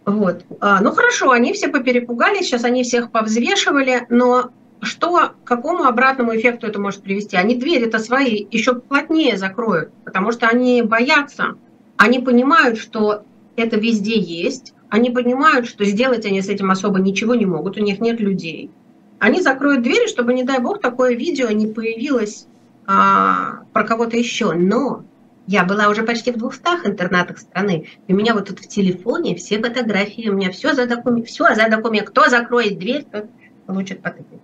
Вот. 0.04 0.44
А, 0.60 0.80
ну 0.80 0.90
хорошо, 0.90 1.30
они 1.30 1.52
все 1.52 1.68
поперепугались, 1.68 2.46
сейчас 2.46 2.64
они 2.64 2.82
всех 2.82 3.12
повзвешивали, 3.12 4.06
но 4.08 4.50
что, 4.80 5.32
какому 5.44 5.84
обратному 5.84 6.34
эффекту 6.34 6.66
это 6.66 6.80
может 6.80 7.02
привести? 7.02 7.36
Они 7.36 7.54
двери-то 7.54 7.98
свои 7.98 8.46
еще 8.50 8.74
плотнее 8.74 9.36
закроют, 9.36 9.92
потому 10.04 10.32
что 10.32 10.48
они 10.48 10.82
боятся, 10.82 11.56
они 11.96 12.18
понимают, 12.20 12.78
что 12.78 13.24
это 13.54 13.78
везде 13.78 14.18
есть, 14.18 14.74
они 14.88 15.10
понимают, 15.10 15.66
что 15.66 15.84
сделать 15.84 16.24
они 16.26 16.42
с 16.42 16.48
этим 16.48 16.70
особо 16.70 16.98
ничего 16.98 17.34
не 17.34 17.46
могут, 17.46 17.76
у 17.76 17.82
них 17.82 18.00
нет 18.00 18.18
людей 18.18 18.70
они 19.18 19.42
закроют 19.42 19.82
двери, 19.82 20.06
чтобы, 20.08 20.32
не 20.32 20.44
дай 20.44 20.58
бог, 20.60 20.80
такое 20.80 21.14
видео 21.14 21.48
не 21.50 21.66
появилось 21.66 22.46
а, 22.86 23.60
про 23.72 23.84
кого-то 23.84 24.16
еще. 24.16 24.52
Но 24.52 25.04
Я 25.46 25.64
была 25.64 25.88
уже 25.88 26.02
почти 26.02 26.30
в 26.30 26.36
200 26.36 26.86
интернатах 26.86 27.38
страны. 27.38 27.88
И 28.06 28.12
у 28.12 28.16
меня 28.16 28.34
вот 28.34 28.48
тут 28.48 28.58
в 28.60 28.68
телефоне 28.68 29.34
все 29.34 29.58
фотографии, 29.58 30.28
у 30.28 30.34
меня 30.34 30.50
все 30.50 30.74
за 30.74 30.86
документ, 30.86 31.26
все 31.26 31.54
за 31.54 31.70
документ. 31.70 32.10
Кто 32.10 32.28
закроет 32.28 32.78
дверь, 32.78 33.06
тот 33.10 33.26
получит 33.66 34.02
потыкать. 34.02 34.40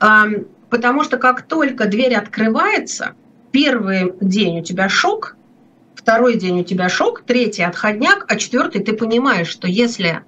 А, 0.00 0.26
потому 0.68 1.02
что 1.02 1.16
как 1.16 1.42
только 1.42 1.86
дверь 1.86 2.14
открывается, 2.14 3.14
первый 3.52 4.12
день 4.20 4.60
у 4.60 4.62
тебя 4.62 4.88
шок, 4.90 5.36
второй 5.94 6.36
день 6.36 6.60
у 6.60 6.64
тебя 6.64 6.90
шок, 6.90 7.22
третий 7.22 7.62
отходняк, 7.62 8.26
а 8.28 8.36
четвертый 8.36 8.82
ты 8.82 8.92
понимаешь, 8.92 9.48
что 9.48 9.66
если 9.66 10.24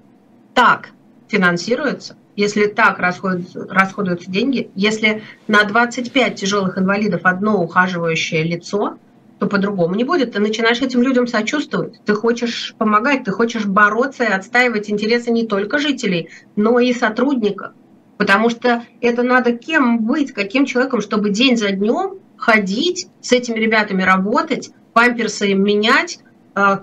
так 0.55 0.89
финансируется, 1.27 2.15
если 2.37 2.67
так 2.67 2.99
расходуются, 2.99 3.67
расходуются 3.67 4.31
деньги, 4.31 4.69
если 4.75 5.23
на 5.47 5.63
25 5.63 6.35
тяжелых 6.35 6.77
инвалидов 6.77 7.21
одно 7.23 7.61
ухаживающее 7.61 8.43
лицо, 8.43 8.97
то 9.39 9.47
по-другому 9.47 9.95
не 9.95 10.03
будет. 10.03 10.33
Ты 10.33 10.39
начинаешь 10.39 10.79
этим 10.81 11.01
людям 11.01 11.27
сочувствовать, 11.27 11.99
ты 12.05 12.13
хочешь 12.13 12.75
помогать, 12.77 13.23
ты 13.23 13.31
хочешь 13.31 13.65
бороться 13.65 14.23
и 14.23 14.31
отстаивать 14.31 14.89
интересы 14.89 15.31
не 15.31 15.47
только 15.47 15.79
жителей, 15.79 16.29
но 16.55 16.79
и 16.79 16.93
сотрудников. 16.93 17.73
Потому 18.17 18.49
что 18.49 18.83
это 19.01 19.23
надо 19.23 19.51
кем 19.51 19.99
быть, 19.99 20.31
каким 20.31 20.65
человеком, 20.65 21.01
чтобы 21.01 21.31
день 21.31 21.57
за 21.57 21.71
днем 21.71 22.19
ходить, 22.35 23.07
с 23.19 23.31
этими 23.31 23.57
ребятами 23.57 24.03
работать, 24.03 24.69
памперсы 24.93 25.51
им 25.51 25.63
менять, 25.63 26.19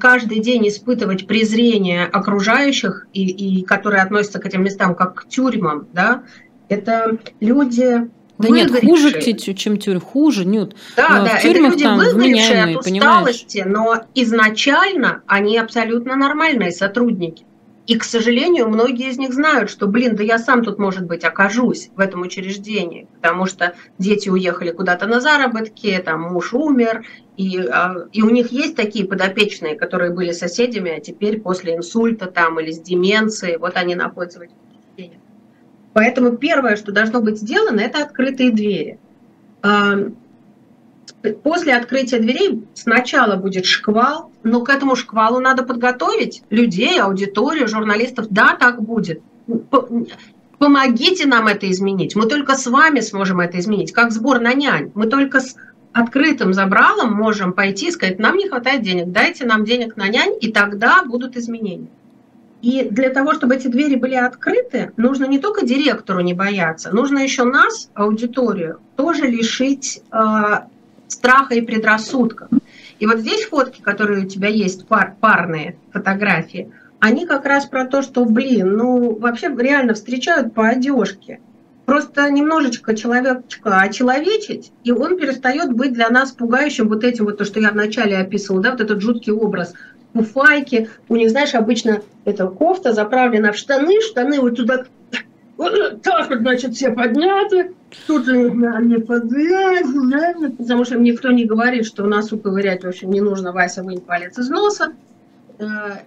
каждый 0.01 0.41
день 0.41 0.68
испытывать 0.68 1.27
презрение 1.27 2.05
окружающих, 2.05 3.07
и, 3.12 3.27
и 3.27 3.64
которые 3.64 4.03
относятся 4.03 4.39
к 4.39 4.47
этим 4.47 4.62
местам 4.62 4.95
как 4.95 5.14
к 5.14 5.29
тюрьмам, 5.29 5.89
да, 5.93 6.22
это 6.68 7.18
люди, 7.41 8.09
да 8.39 8.49
нет, 8.49 8.70
хуже, 8.85 9.20
чем 9.22 9.79
тюрьма, 9.79 10.01
хуже, 10.01 10.45
нет. 10.45 10.75
Да, 10.97 11.09
но 11.09 11.25
да, 11.25 11.39
это 11.39 11.49
люди 11.49 11.83
там 11.83 11.99
выгоревшие 11.99 12.64
от 12.64 12.87
усталости, 12.87 13.62
понимаешь? 13.62 14.05
но 14.05 14.07
изначально 14.14 15.22
они 15.27 15.59
абсолютно 15.59 16.16
нормальные 16.16 16.72
сотрудники. 16.72 17.45
И, 17.87 17.99
к 17.99 18.05
сожалению, 18.05 18.68
многие 18.68 19.11
из 19.11 19.18
них 19.18 19.35
знают, 19.35 19.68
что, 19.68 19.87
блин, 19.87 20.16
да 20.16 20.22
я 20.22 20.39
сам 20.39 20.64
тут, 20.64 20.78
может 20.78 21.05
быть, 21.05 21.22
окажусь 21.22 21.91
в 21.95 22.01
этом 22.01 22.22
учреждении, 22.22 23.09
потому 23.16 23.45
что 23.45 23.74
дети 23.99 24.30
уехали 24.30 24.70
куда-то 24.70 25.07
на 25.07 25.20
заработки, 25.20 26.03
там 26.03 26.22
муж 26.22 26.55
умер, 26.55 27.05
и, 27.37 27.59
а, 27.59 28.07
и 28.11 28.22
у 28.22 28.30
них 28.30 28.53
есть 28.53 28.74
такие 28.74 29.07
подопечные, 29.07 29.76
которые 29.76 30.12
были 30.12 30.32
соседями, 30.32 30.93
а 30.93 31.01
теперь 31.01 31.41
после 31.41 31.76
инсульта 31.76 32.26
там 32.26 32.59
или 32.59 32.70
с 32.70 32.80
деменцией, 32.80 33.59
вот 33.59 33.76
они 33.76 33.95
находятся 33.95 34.39
в 34.39 34.43
этих 34.43 34.57
учреждениях. 34.70 35.20
Поэтому 35.93 36.39
первое, 36.39 36.76
что 36.76 36.91
должно 36.91 37.20
быть 37.20 37.39
сделано, 37.39 37.80
это 37.80 38.03
открытые 38.03 38.51
двери. 38.51 38.99
После 41.33 41.75
открытия 41.75 42.18
дверей 42.18 42.64
сначала 42.75 43.37
будет 43.37 43.64
шквал, 43.64 44.31
но 44.43 44.61
к 44.61 44.68
этому 44.68 44.95
шквалу 44.95 45.41
надо 45.41 45.62
подготовить 45.62 46.43
людей, 46.51 47.01
аудиторию, 47.01 47.66
журналистов. 47.66 48.27
Да, 48.31 48.57
так 48.59 48.83
будет. 48.83 49.22
Помогите 50.59 51.27
нам 51.27 51.47
это 51.47 51.70
изменить. 51.70 52.14
Мы 52.14 52.27
только 52.27 52.55
с 52.57 52.66
вами 52.66 53.01
сможем 53.01 53.41
это 53.41 53.59
изменить, 53.59 53.93
как 53.93 54.12
сбор 54.12 54.41
на 54.41 54.55
нянь. 54.55 54.93
Мы 54.95 55.07
только 55.07 55.41
с 55.41 55.57
открытым 55.93 56.53
забралом 56.53 57.12
можем 57.12 57.53
пойти 57.53 57.89
и 57.89 57.91
сказать, 57.91 58.18
нам 58.18 58.37
не 58.37 58.49
хватает 58.49 58.83
денег, 58.83 59.12
дайте 59.12 59.47
нам 59.47 59.64
денег 59.64 59.97
на 59.97 60.09
нянь, 60.09 60.35
и 60.41 60.53
тогда 60.53 61.05
будут 61.05 61.37
изменения. 61.37 61.89
И 62.62 62.89
для 62.91 63.11
того, 63.11 63.35
чтобы 63.35 63.57
эти 63.57 63.68
двери 63.68 63.95
были 63.95 64.14
открыты, 64.14 64.93
нужно 64.97 65.27
не 65.27 65.39
только 65.39 65.66
директору 65.66 66.20
не 66.20 66.33
бояться, 66.33 66.91
нужно 66.95 67.18
еще 67.18 67.45
нас, 67.45 67.91
аудиторию, 67.95 68.81
тоже 68.97 69.27
лишить 69.27 70.03
э, 70.11 70.61
страха 71.15 71.55
и 71.55 71.61
предрассудков. 71.61 72.49
И 72.99 73.07
вот 73.07 73.19
здесь 73.21 73.45
фотки, 73.45 73.81
которые 73.81 74.25
у 74.25 74.29
тебя 74.29 74.49
есть, 74.49 74.87
пар, 74.87 75.15
парные 75.21 75.77
фотографии, 75.93 76.73
они 77.01 77.27
как 77.27 77.45
раз 77.45 77.67
про 77.67 77.87
то, 77.87 78.03
что, 78.03 78.25
блин, 78.25 78.77
ну 78.77 79.17
вообще 79.17 79.55
реально 79.57 79.95
встречают 79.95 80.55
по 80.55 80.69
одежке. 80.69 81.41
Просто 81.85 82.31
немножечко 82.31 82.97
человечка 82.97 83.81
очеловечить, 83.81 84.73
и 84.85 84.93
он 84.93 85.19
перестает 85.19 85.73
быть 85.73 85.93
для 85.93 86.09
нас 86.09 86.33
пугающим 86.33 86.89
вот 86.89 87.05
этим 87.05 87.27
вот, 87.27 87.37
то, 87.37 87.45
что 87.45 87.61
я 87.61 87.73
вначале 87.73 88.17
описывала, 88.17 88.62
да, 88.62 88.71
вот 88.71 88.81
этот 88.81 89.03
жуткий 89.03 89.33
образ 89.33 89.75
фуфайки. 90.15 90.89
У 91.09 91.17
них, 91.17 91.31
знаешь, 91.31 91.55
обычно 91.55 92.01
эта 92.25 92.47
кофта 92.47 92.95
заправлена 92.95 93.53
в 93.53 93.57
штаны, 93.57 94.01
штаны 94.01 94.41
вот 94.41 94.57
туда 94.57 94.85
вот 95.57 96.02
так 96.02 96.30
вот, 96.30 96.40
значит, 96.40 96.74
все 96.74 96.90
подняты, 96.90 97.74
тут 98.07 98.28
они 98.28 98.98
подвязаны, 98.98 100.50
потому 100.50 100.84
что 100.84 100.98
никто 100.98 101.30
не 101.30 101.44
говорит, 101.44 101.86
что 101.86 102.05
носу 102.05 102.38
ковырять, 102.38 102.84
в 102.84 102.88
общем, 102.88 103.11
не 103.11 103.20
нужно, 103.20 103.52
Вася, 103.52 103.82
вынь 103.82 104.00
палец 104.00 104.38
из 104.38 104.50
носа. 104.50 104.92
Э, 105.59 105.98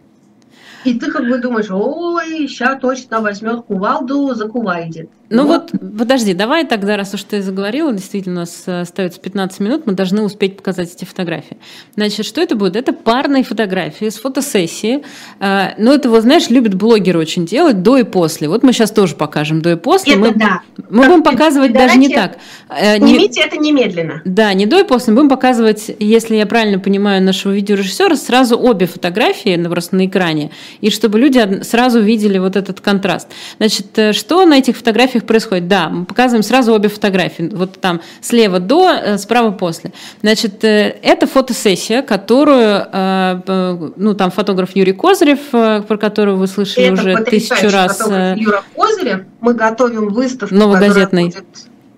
и 0.84 1.00
ты 1.00 1.12
как 1.12 1.28
бы 1.28 1.38
думаешь, 1.38 1.72
ой, 1.72 2.48
сейчас 2.48 2.80
точно 2.82 3.22
возьмет 3.22 3.66
кувалду, 3.66 4.34
закувальдит. 4.34 5.10
Ну 5.30 5.46
вот. 5.46 5.72
вот, 5.74 5.98
подожди, 5.98 6.34
давай 6.34 6.66
тогда, 6.66 6.96
раз 6.96 7.14
уж 7.14 7.24
ты 7.24 7.42
заговорила, 7.42 7.92
действительно, 7.92 8.36
у 8.36 8.40
нас 8.40 8.64
э, 8.66 8.82
остается 8.82 9.20
15 9.20 9.60
минут, 9.60 9.86
мы 9.86 9.94
должны 9.94 10.22
успеть 10.22 10.56
показать 10.56 10.94
эти 10.94 11.04
фотографии. 11.04 11.58
Значит, 11.96 12.26
что 12.26 12.42
это 12.42 12.56
будет? 12.56 12.78
Это 12.78 12.94
парные 12.94 13.44
фотографии 13.44 14.08
с 14.08 14.18
фотосессии. 14.18 15.04
Э, 15.40 15.74
ну, 15.78 15.92
это, 15.92 16.10
вот, 16.10 16.22
знаешь, 16.22 16.50
любят 16.50 16.76
блогеры 16.76 17.20
очень 17.20 17.46
делать 17.46 17.84
до 17.84 17.98
и 17.98 18.04
после. 18.04 18.48
Вот 18.48 18.64
мы 18.64 18.72
сейчас 18.72 18.92
тоже 18.92 19.16
покажем 19.16 19.62
до 19.62 19.74
и 19.74 19.76
после. 19.76 20.14
Это 20.14 20.22
мы, 20.22 20.32
да. 20.32 20.62
Мы 20.90 21.06
будем 21.06 21.24
показывать 21.24 21.74
даже 21.74 21.98
не 21.98 22.10
так. 22.10 22.38
Э, 22.70 22.98
снимите 22.98 23.42
не, 23.42 23.48
это 23.48 23.58
немедленно. 23.58 24.22
Да, 24.24 24.54
не 24.54 24.66
до 24.66 24.80
и 24.80 24.84
после. 24.84 25.12
Мы 25.12 25.18
будем 25.18 25.30
показывать, 25.30 25.92
если 26.00 26.38
я 26.38 26.46
правильно 26.46 26.80
понимаю 26.80 27.22
нашего 27.22 27.52
видеорежиссера, 27.52 28.16
сразу 28.16 28.58
обе 28.58 28.86
фотографии 28.86 29.62
просто 29.68 29.98
на 29.98 30.06
экране, 30.06 30.52
и 30.80 30.90
чтобы 30.90 31.20
люди 31.20 31.64
сразу 31.64 32.00
видели 32.00 32.38
вот 32.38 32.56
этот 32.56 32.80
контраст. 32.80 33.28
Значит, 33.58 34.16
что 34.16 34.46
на 34.46 34.58
этих 34.58 34.78
фотографиях 34.78 35.17
фотографиях 35.18 35.26
происходит? 35.26 35.68
Да, 35.68 35.90
мы 35.90 36.06
показываем 36.06 36.44
сразу 36.44 36.74
обе 36.74 36.90
фотографии. 36.90 37.50
Вот 37.54 37.80
там 37.80 38.02
слева 38.22 38.60
до, 38.60 38.90
э, 38.90 39.18
справа 39.18 39.52
после. 39.52 39.92
Значит, 40.22 40.64
э, 40.64 40.96
это 41.02 41.28
фотосессия, 41.28 42.02
которую, 42.02 42.86
э, 42.92 43.92
ну, 43.96 44.14
там 44.14 44.32
фотограф 44.32 44.76
Юрий 44.76 44.94
Козырев, 44.94 45.40
про 45.50 45.98
которого 45.98 46.36
вы 46.36 46.48
слышали 46.48 46.86
это 46.86 46.94
уже 46.94 47.16
тысячу 47.24 47.70
раз. 47.70 48.00
Юра 48.36 48.64
Козырев. 48.76 49.22
Мы 49.42 49.54
готовим 49.54 50.10
выставку, 50.10 50.56
Новогазетный. 50.56 51.34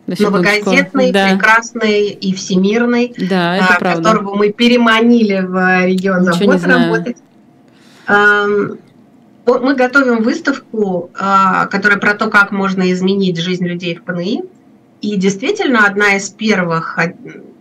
новогазетный, 0.07 1.11
да. 1.11 1.29
прекрасный 1.29 2.07
и 2.07 2.33
всемирный, 2.33 3.13
да, 3.29 3.57
это 3.57 3.75
а, 3.75 3.79
правда. 3.79 4.03
которого 4.03 4.35
мы 4.35 4.51
переманили 4.51 5.39
в 5.39 5.85
регион 5.85 6.23
Забот 6.23 6.63
работать 6.63 7.17
мы 9.45 9.75
готовим 9.75 10.21
выставку, 10.21 11.09
а, 11.17 11.65
которая 11.67 11.99
про 11.99 12.13
то, 12.13 12.29
как 12.29 12.51
можно 12.51 12.91
изменить 12.91 13.37
жизнь 13.39 13.65
людей 13.65 13.95
в 13.95 14.03
ПНИ. 14.03 14.43
И 15.01 15.15
действительно, 15.15 15.85
одна 15.85 16.17
из 16.17 16.29
первых 16.29 16.99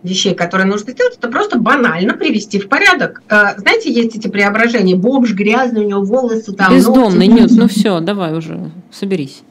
вещей, 0.03 0.33
которые 0.33 0.67
нужно 0.67 0.91
сделать, 0.91 1.17
это 1.17 1.29
просто 1.29 1.57
банально 1.57 2.13
привести 2.13 2.59
в 2.59 2.69
порядок. 2.69 3.21
А, 3.29 3.57
знаете, 3.57 3.91
есть 3.91 4.15
эти 4.15 4.27
преображения. 4.27 4.95
Бомж 4.95 5.33
грязный, 5.33 5.85
у 5.85 5.87
него 5.87 6.01
волосы 6.01 6.53
там. 6.53 6.73
Бездомный, 6.73 7.27
нет, 7.27 7.49
ну 7.51 7.67
все, 7.67 7.99
давай 7.99 8.37
уже, 8.37 8.71
соберись. 8.91 9.41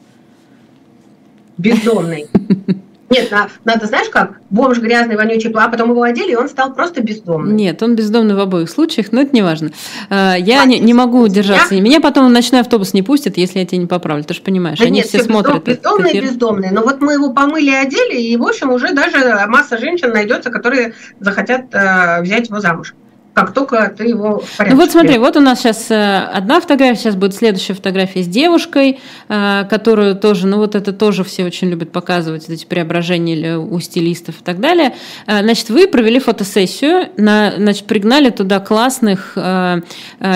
Бездомный. 1.57 2.27
Нет, 3.09 3.33
надо, 3.65 3.85
знаешь 3.87 4.09
как, 4.09 4.39
бомж 4.49 4.79
грязный, 4.79 5.15
вонючий, 5.15 5.51
а 5.51 5.67
потом 5.67 5.89
его 5.89 6.03
одели, 6.03 6.31
и 6.33 6.35
он 6.35 6.47
стал 6.47 6.73
просто 6.73 7.01
бездомным. 7.01 7.55
Нет, 7.55 7.81
он 7.81 7.95
бездомный 7.95 8.35
в 8.35 8.39
обоих 8.39 8.69
случаях, 8.69 9.11
но 9.11 9.21
это 9.21 9.35
не 9.35 9.41
важно. 9.41 9.71
А, 10.09 10.35
я 10.35 10.61
а, 10.61 10.65
не, 10.65 10.79
не 10.79 10.93
могу 10.93 11.21
удержаться. 11.21 11.75
Я... 11.75 11.81
Меня 11.81 12.01
потом 12.01 12.31
ночной 12.31 12.61
автобус 12.61 12.93
не 12.93 13.01
пустят, 13.01 13.37
если 13.37 13.59
я 13.59 13.65
тебя 13.65 13.79
не 13.79 13.87
поправлю. 13.87 14.23
Ты 14.23 14.35
же 14.35 14.41
понимаешь, 14.41 14.77
да 14.77 14.85
они 14.85 14.99
нет, 14.99 15.07
все, 15.07 15.19
все 15.19 15.27
смотрят. 15.27 15.63
Бездомный, 15.63 16.11
эфир. 16.11 16.23
бездомный. 16.23 16.71
Но 16.71 16.83
вот 16.83 17.01
мы 17.01 17.13
его 17.13 17.33
помыли 17.33 17.71
и 17.71 17.75
одели, 17.75 18.21
и, 18.21 18.37
в 18.37 18.43
общем, 18.43 18.71
уже 18.71 18.93
даже 18.93 19.45
масса 19.47 19.77
женщин 19.77 20.11
найдется, 20.11 20.51
которые 20.51 20.93
захотят 21.19 21.73
э, 21.73 22.21
взять 22.21 22.49
его 22.49 22.59
замуж 22.59 22.93
как 23.39 23.53
только 23.53 23.93
ты 23.97 24.05
его 24.05 24.39
в 24.39 24.57
порядке. 24.57 24.75
Ну 24.75 24.81
вот 24.81 24.91
смотри, 24.91 25.17
вот 25.17 25.37
у 25.37 25.39
нас 25.39 25.59
сейчас 25.59 25.89
э, 25.89 26.17
одна 26.33 26.59
фотография, 26.59 26.99
сейчас 26.99 27.15
будет 27.15 27.35
следующая 27.35 27.73
фотография 27.73 28.23
с 28.23 28.27
девушкой, 28.27 28.99
э, 29.27 29.65
которую 29.69 30.15
тоже, 30.15 30.47
ну 30.47 30.57
вот 30.57 30.75
это 30.75 30.91
тоже 30.91 31.23
все 31.23 31.45
очень 31.45 31.69
любят 31.69 31.91
показывать, 31.91 32.49
эти 32.49 32.65
преображения 32.65 33.57
у 33.57 33.79
стилистов 33.79 34.41
и 34.41 34.43
так 34.43 34.59
далее. 34.59 34.93
Э, 35.25 35.41
значит, 35.41 35.69
вы 35.69 35.87
провели 35.87 36.19
фотосессию, 36.19 37.09
на, 37.17 37.53
значит, 37.55 37.85
пригнали 37.85 38.29
туда 38.29 38.59
классных 38.59 39.37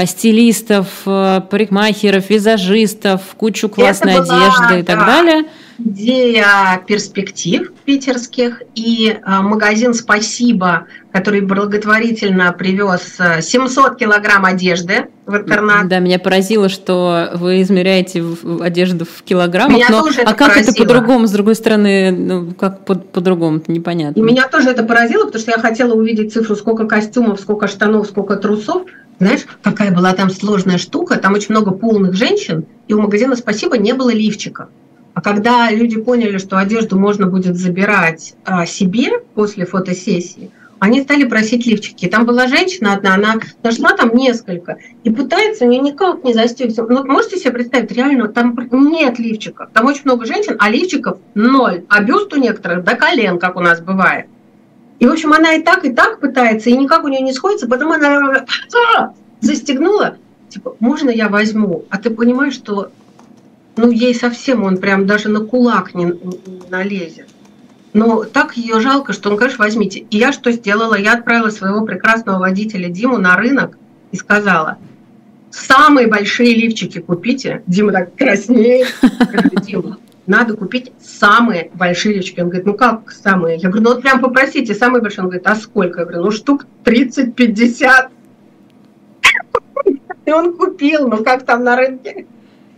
стилистов, 0.06 0.88
парикмахеров, 1.04 2.30
визажистов, 2.30 3.22
кучу 3.38 3.70
классной 3.70 4.16
одежды 4.16 4.80
и 4.80 4.84
так 4.84 5.00
да. 5.00 5.06
далее 5.06 5.46
идея 5.86 6.82
перспектив 6.88 7.72
питерских 7.86 8.62
и 8.76 9.18
а, 9.24 9.42
магазин 9.42 9.94
«Спасибо», 9.94 10.88
который 11.12 11.42
благотворительно 11.42 12.52
привез 12.54 13.18
700 13.42 13.86
а, 13.86 13.96
килограмм 13.96 14.46
одежды 14.46 15.08
в 15.26 15.36
интернат. 15.36 15.88
Да, 15.88 16.00
меня 16.00 16.20
поразило, 16.20 16.70
что 16.70 17.32
вы 17.36 17.62
измеряете 17.62 18.24
одежду 18.62 19.06
в 19.06 19.24
килограммах. 19.24 19.76
Меня 19.76 19.88
но, 19.90 20.02
тоже 20.02 20.22
а 20.22 20.24
это 20.24 20.34
как 20.34 20.50
поразило. 20.50 20.72
это 20.72 20.84
по-другому, 20.84 21.28
с 21.28 21.32
другой 21.32 21.56
стороны, 21.56 22.12
ну, 22.12 22.54
как 22.54 22.86
по- 22.86 22.96
по-другому, 22.96 23.58
это 23.58 23.72
непонятно. 23.72 24.20
И 24.20 24.24
меня 24.24 24.48
тоже 24.48 24.70
это 24.70 24.84
поразило, 24.84 25.26
потому 25.26 25.42
что 25.42 25.52
я 25.52 25.60
хотела 25.60 25.94
увидеть 25.94 26.34
цифру, 26.34 26.56
сколько 26.56 26.86
костюмов, 26.86 27.40
сколько 27.40 27.68
штанов, 27.68 28.08
сколько 28.08 28.36
трусов. 28.38 28.84
Знаешь, 29.20 29.42
какая 29.62 29.92
была 29.92 30.14
там 30.14 30.30
сложная 30.30 30.78
штука, 30.78 31.18
там 31.18 31.34
очень 31.34 31.52
много 31.52 31.72
полных 31.72 32.14
женщин, 32.16 32.66
и 32.88 32.94
у 32.94 33.02
магазина 33.02 33.36
«Спасибо» 33.36 33.78
не 33.78 33.94
было 33.94 34.12
лифчика. 34.12 34.70
А 35.14 35.22
когда 35.22 35.70
люди 35.70 36.00
поняли, 36.00 36.38
что 36.38 36.58
одежду 36.58 36.98
можно 36.98 37.28
будет 37.28 37.56
забирать 37.56 38.34
а, 38.46 38.66
себе 38.66 39.20
после 39.36 39.66
фотосессии, 39.66 40.52
они 40.80 41.02
стали 41.02 41.24
просить 41.24 41.66
лифчики. 41.66 42.08
Там 42.08 42.26
была 42.26 42.48
женщина 42.48 42.94
одна, 42.94 43.14
она 43.14 43.36
нашла 43.62 43.96
там 43.96 44.14
несколько 44.14 44.80
и 45.06 45.10
пытается, 45.10 45.64
у 45.64 45.70
нее 45.70 45.80
никак 45.80 46.26
не 46.26 46.34
застегивается. 46.34 46.84
Ну, 46.84 47.06
можете 47.06 47.38
себе 47.38 47.52
представить, 47.52 47.92
реально, 47.92 48.28
там 48.28 48.58
нет 48.72 49.18
лифчиков. 49.18 49.70
Там 49.72 49.86
очень 49.86 50.02
много 50.04 50.26
женщин, 50.26 50.58
а 50.60 50.70
лифчиков 50.70 51.20
ноль. 51.36 51.86
А 51.88 52.04
бюст 52.04 52.34
у 52.34 52.38
некоторых 52.38 52.84
до 52.84 52.96
колен, 52.96 53.40
как 53.40 53.56
у 53.56 53.62
нас 53.62 53.80
бывает. 53.80 54.26
И, 55.00 55.08
в 55.08 55.12
общем, 55.12 55.32
она 55.32 55.54
и 55.54 55.62
так, 55.62 55.86
и 55.86 55.94
так 55.94 56.20
пытается, 56.20 56.70
и 56.70 56.76
никак 56.76 57.04
у 57.04 57.08
нее 57.08 57.22
не 57.22 57.34
сходится, 57.34 57.68
потом 57.68 57.92
она 57.94 58.46
застегнула, 59.40 60.18
типа, 60.50 60.76
можно 60.80 61.10
я 61.10 61.30
возьму? 61.30 61.86
А 61.90 61.98
ты 61.98 62.10
понимаешь, 62.10 62.56
что 62.56 62.92
ну, 63.76 63.90
ей 63.90 64.14
совсем 64.14 64.64
он 64.64 64.78
прям 64.78 65.08
даже 65.08 65.30
на 65.30 65.42
кулак 65.42 65.96
не, 65.96 66.14
налезет. 66.70 67.28
Но 67.94 68.24
так 68.24 68.58
ее 68.58 68.80
жалко, 68.80 69.14
что 69.14 69.30
он, 69.30 69.38
конечно, 69.38 69.64
возьмите. 69.64 70.00
И 70.00 70.18
я 70.18 70.32
что 70.32 70.52
сделала? 70.52 70.96
Я 70.96 71.14
отправила 71.14 71.50
своего 71.50 71.86
прекрасного 71.86 72.40
водителя 72.40 72.90
Диму 72.90 73.18
на 73.18 73.36
рынок 73.36 73.78
и 74.12 74.18
сказала, 74.18 74.78
самые 75.52 76.08
большие 76.08 76.56
лифчики 76.56 77.00
купите. 77.00 77.64
Дима 77.68 77.92
так 77.92 78.16
краснеет. 78.16 78.88
Дима, 79.66 79.98
надо 80.26 80.56
купить 80.56 80.92
самые 81.00 81.70
большие 81.74 82.16
лифчики. 82.16 82.40
Он 82.40 82.48
говорит, 82.48 82.66
ну 82.66 82.74
как 82.74 83.12
самые? 83.12 83.58
Я 83.58 83.70
говорю, 83.70 83.84
ну 83.84 83.94
вот 83.94 84.02
прям 84.02 84.22
попросите 84.22 84.74
самые 84.74 85.02
большие. 85.02 85.24
Он 85.24 85.30
говорит, 85.30 85.48
а 85.48 85.56
сколько? 85.56 86.02
Я 86.02 86.06
говорю, 86.06 86.24
ну 86.24 86.32
штук 86.32 86.66
30-50. 86.84 88.10
И 90.26 90.32
он 90.32 90.56
купил, 90.56 91.08
ну 91.08 91.24
как 91.24 91.44
там 91.44 91.64
на 91.64 91.76
рынке 91.76 92.26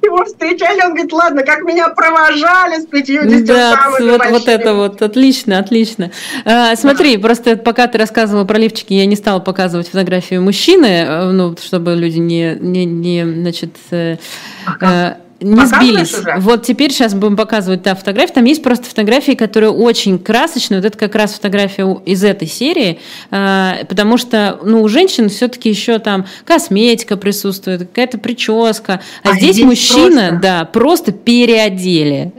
его 0.06 0.26
встречали, 0.26 0.82
он 0.82 0.94
говорит, 0.94 1.14
ладно, 1.14 1.44
как 1.44 1.64
меня 1.64 1.90
провожали 1.90 2.82
с 2.82 2.86
50 2.86 3.46
да, 3.46 3.90
вот, 3.90 4.00
большими. 4.00 4.32
вот 4.32 4.48
это 4.48 4.74
вот, 4.74 5.02
отлично, 5.02 5.60
отлично. 5.60 6.12
А, 6.46 6.76
смотри, 6.76 7.18
просто 7.18 7.58
пока 7.58 7.88
ты 7.88 7.98
рассказывала 7.98 8.46
про 8.46 8.58
лифчики, 8.58 8.94
я 8.94 9.06
не 9.06 9.16
стала 9.16 9.40
показывать 9.40 9.90
фотографию 9.90 10.42
мужчины, 10.42 11.32
ну, 11.32 11.56
чтобы 11.62 11.96
люди 11.96 12.20
не, 12.20 12.56
не, 12.60 12.86
не 12.86 13.24
значит, 13.26 13.76
э, 13.92 14.18
Ага. 14.66 15.18
Не 15.46 15.56
Показываешь 15.56 15.92
сбились. 16.10 16.14
уже? 16.14 16.36
Вот 16.40 16.64
теперь 16.64 16.92
сейчас 16.92 17.14
будем 17.14 17.38
показывать 17.38 17.84
та 17.84 17.94
фотография. 17.96 18.34
Там 18.34 18.46
есть 18.46 18.64
просто 18.64 18.86
фотографии, 18.86 19.34
которые 19.34 19.70
очень 19.72 20.18
красочные. 20.20 20.80
Вот 20.80 20.86
это 20.88 20.98
как 20.98 21.14
раз 21.16 21.34
фотография 21.36 21.86
из 22.06 22.24
этой 22.24 22.48
серии, 22.48 23.00
а, 23.32 23.78
потому 23.88 24.18
что 24.18 24.60
ну, 24.64 24.82
у 24.82 24.88
женщин 24.88 25.30
все-таки 25.30 25.70
еще 25.70 26.00
там 26.00 26.26
косметика 26.46 27.16
присутствует, 27.18 27.82
какая-то 27.82 28.18
прическа. 28.18 29.02
А, 29.24 29.30
А 29.30 29.36
здесь, 29.36 29.54
здесь 29.56 29.66
мужчина, 29.66 30.28
просто- 30.30 30.40
да, 30.42 30.66
просто 30.66 31.12
переодели. 31.12 32.34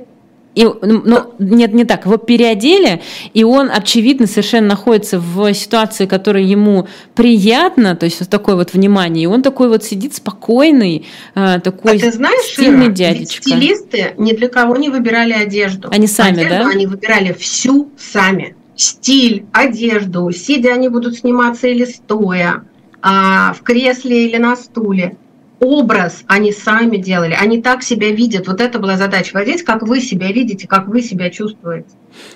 И, 0.57 0.65
ну, 0.65 1.35
нет, 1.39 1.75
не 1.75 1.85
так. 1.85 2.07
Его 2.07 2.17
переодели, 2.17 3.03
и 3.35 3.45
он, 3.45 3.71
очевидно, 3.71 4.27
совершенно 4.27 4.69
находится 4.69 5.21
в 5.21 5.53
ситуации, 5.53 6.07
которая 6.07 6.43
ему 6.43 6.89
приятна, 7.15 7.95
то 7.95 8.07
есть 8.07 8.21
вот 8.21 8.31
такое 8.31 8.57
вот 8.57 8.73
внимание. 8.73 9.25
И 9.25 9.27
он 9.27 9.43
такой 9.43 9.69
вот 9.69 9.85
сидит 9.85 10.15
спокойный, 10.15 11.07
э, 11.35 11.61
такой 11.63 11.97
А 11.97 11.99
ты 11.99 12.11
знаешь, 12.11 12.47
стильный 12.47 12.87
Ира, 12.87 12.95
дядечка. 12.95 13.43
стилисты 13.43 14.15
ни 14.17 14.33
для 14.33 14.49
кого 14.49 14.77
не 14.77 14.89
выбирали 14.89 15.35
одежду. 15.35 15.89
Они 15.93 16.07
сами, 16.07 16.41
одежду 16.41 16.65
да? 16.65 16.71
они 16.71 16.87
выбирали 16.87 17.35
всю 17.35 17.91
сами. 17.99 18.57
Стиль, 18.77 19.45
одежду, 19.53 20.31
сидя 20.31 20.73
они 20.73 20.89
будут 20.89 21.19
сниматься 21.19 21.69
или 21.69 21.85
стоя, 21.85 22.65
а, 23.03 23.53
в 23.53 23.63
кресле 23.63 24.27
или 24.27 24.39
на 24.39 24.57
стуле. 24.57 25.19
Образ 25.59 26.23
они 26.27 26.53
сами 26.53 26.99
делали, 26.99 27.33
они 27.33 27.63
так 27.63 27.83
себя 27.83 28.11
видят. 28.11 28.47
Вот 28.47 28.61
это 28.61 28.79
была 28.79 28.97
задача. 28.97 29.31
Вот 29.33 29.45
здесь, 29.45 29.63
как 29.63 29.83
вы 29.83 30.01
себя 30.01 30.31
видите, 30.31 30.69
как 30.69 30.87
вы 30.87 31.01
себя 31.01 31.31
чувствуете. 31.31 31.89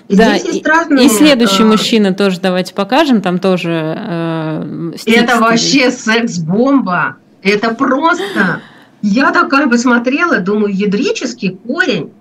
И 0.07 0.15
Да, 0.15 0.37
здесь 0.37 0.55
есть 0.55 0.65
разные, 0.65 1.05
и 1.05 1.09
следующий 1.09 1.61
э, 1.61 1.65
мужчина 1.65 2.13
тоже 2.13 2.39
давайте 2.39 2.73
покажем, 2.73 3.21
там 3.21 3.37
тоже 3.37 3.95
э, 3.97 4.91
стиль 4.97 5.15
Это 5.15 5.35
стоит. 5.35 5.41
вообще 5.41 5.91
секс-бомба. 5.91 7.17
Это 7.43 7.73
просто... 7.73 8.61
Я 9.03 9.31
такая 9.31 9.67
посмотрела, 9.67 10.39
думаю, 10.39 10.73
ядрический 10.75 11.57
корень. 11.65 12.11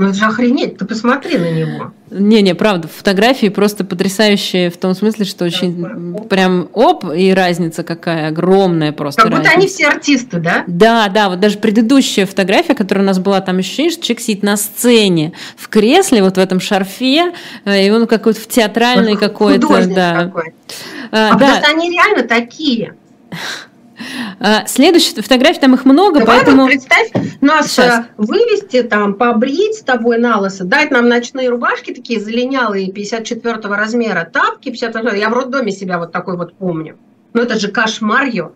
Ну 0.00 0.08
это 0.08 0.14
же 0.14 0.24
охренеть, 0.24 0.78
ты 0.78 0.86
посмотри 0.86 1.36
на 1.36 1.50
него. 1.50 1.92
Не-не, 2.10 2.54
правда, 2.54 2.88
фотографии 2.88 3.50
просто 3.50 3.84
потрясающие 3.84 4.70
в 4.70 4.78
том 4.78 4.94
смысле, 4.94 5.26
что 5.26 5.44
очень 5.44 6.14
оп. 6.14 6.26
прям 6.30 6.70
оп, 6.72 7.04
и 7.14 7.34
разница 7.34 7.82
какая 7.82 8.28
огромная 8.28 8.92
просто 8.92 9.20
Как 9.20 9.30
будто 9.30 9.42
разница. 9.42 9.58
они 9.58 9.68
все 9.68 9.88
артисты, 9.88 10.38
да? 10.40 10.64
Да, 10.66 11.08
да, 11.08 11.28
вот 11.28 11.40
даже 11.40 11.58
предыдущая 11.58 12.24
фотография, 12.24 12.74
которая 12.74 13.04
у 13.04 13.06
нас 13.06 13.18
была, 13.18 13.42
там 13.42 13.58
ощущение, 13.58 13.92
что 13.92 14.02
человек 14.02 14.22
сидит 14.22 14.42
на 14.42 14.56
сцене, 14.56 15.34
в 15.58 15.68
кресле, 15.68 16.22
вот 16.22 16.36
в 16.36 16.40
этом 16.40 16.60
шарфе, 16.60 17.34
э, 17.66 17.86
и 17.86 17.90
он 17.90 18.06
какой-то 18.06 18.40
в 18.40 18.48
театральный 18.48 19.18
какой-то, 19.18 19.86
да. 19.86 20.14
какой. 20.24 20.54
А, 21.12 21.34
А 21.34 21.38
да. 21.38 21.58
что 21.60 21.70
они 21.72 21.90
реально 21.90 22.26
такие. 22.26 22.94
А, 24.38 24.66
Следующая 24.66 25.22
фотография, 25.22 25.60
там 25.60 25.74
их 25.74 25.84
много, 25.84 26.20
Давай 26.20 26.38
поэтому... 26.38 26.62
вот 26.62 26.68
представь, 26.70 27.10
нас 27.40 27.74
Щас. 27.74 28.00
э, 28.00 28.04
вывести 28.16 28.82
там, 28.82 29.14
побрить 29.14 29.76
с 29.76 29.82
тобой 29.82 30.18
на 30.18 30.38
лысо, 30.38 30.64
дать 30.64 30.90
нам 30.90 31.08
ночные 31.08 31.48
рубашки 31.48 31.92
такие 31.92 32.20
залинялые 32.20 32.90
54 32.92 33.56
размера, 33.62 34.28
тапки 34.30 34.70
52 34.70 35.12
Я 35.12 35.30
в 35.30 35.32
роддоме 35.34 35.72
себя 35.72 35.98
вот 35.98 36.12
такой 36.12 36.36
вот 36.36 36.54
помню. 36.54 36.96
Ну 37.32 37.42
это 37.42 37.58
же 37.58 37.68
кошмарью. 37.68 38.54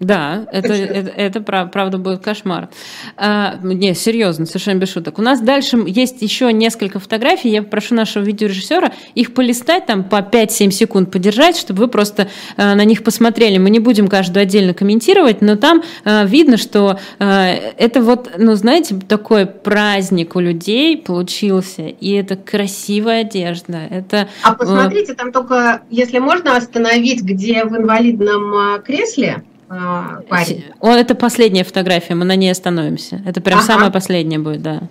Да, 0.00 0.46
это, 0.52 0.72
это, 0.72 1.10
это 1.10 1.40
прав- 1.40 1.70
правда 1.70 1.98
будет 1.98 2.20
кошмар. 2.20 2.70
А, 3.16 3.58
не, 3.62 3.94
серьезно, 3.94 4.46
совершенно 4.46 4.78
без 4.78 4.90
шуток. 4.90 5.18
У 5.18 5.22
нас 5.22 5.40
дальше 5.40 5.78
есть 5.86 6.22
еще 6.22 6.52
несколько 6.52 6.98
фотографий. 6.98 7.50
Я 7.50 7.62
попрошу 7.62 7.94
нашего 7.94 8.24
видеорежиссера 8.24 8.92
их 9.14 9.34
полистать, 9.34 9.86
там 9.86 10.02
по 10.02 10.16
5-7 10.16 10.70
секунд 10.70 11.10
подержать, 11.10 11.56
чтобы 11.56 11.80
вы 11.80 11.88
просто 11.88 12.28
э, 12.56 12.74
на 12.74 12.84
них 12.84 13.04
посмотрели. 13.04 13.58
Мы 13.58 13.68
не 13.68 13.78
будем 13.78 14.08
каждую 14.08 14.42
отдельно 14.42 14.72
комментировать, 14.72 15.42
но 15.42 15.56
там 15.56 15.82
э, 16.04 16.26
видно, 16.26 16.56
что 16.56 16.98
э, 17.18 17.24
это 17.76 18.00
вот, 18.02 18.30
ну, 18.38 18.54
знаете, 18.54 18.98
такой 19.06 19.44
праздник 19.44 20.34
у 20.34 20.40
людей 20.40 20.96
получился, 20.96 21.82
и 21.82 22.12
это 22.12 22.36
красивая 22.36 23.20
одежда. 23.20 23.80
Это 23.90 24.28
А 24.42 24.54
посмотрите, 24.54 25.12
там 25.12 25.30
только, 25.30 25.82
если 25.90 26.18
можно 26.18 26.56
остановить, 26.56 27.22
где 27.22 27.64
в 27.64 27.76
инвалидном 27.76 28.76
э, 28.76 28.82
кресле 28.82 29.42
э, 29.46 29.49
парень. 30.28 30.64
Он, 30.80 30.96
это 30.96 31.14
последняя 31.14 31.64
фотография, 31.64 32.14
мы 32.14 32.24
на 32.24 32.36
ней 32.36 32.50
остановимся. 32.50 33.20
Это 33.24 33.40
прям 33.40 33.58
Ага. 33.58 33.66
самая 33.66 33.90
последняя 33.90 34.38
будет, 34.38 34.62
да. 34.62 34.82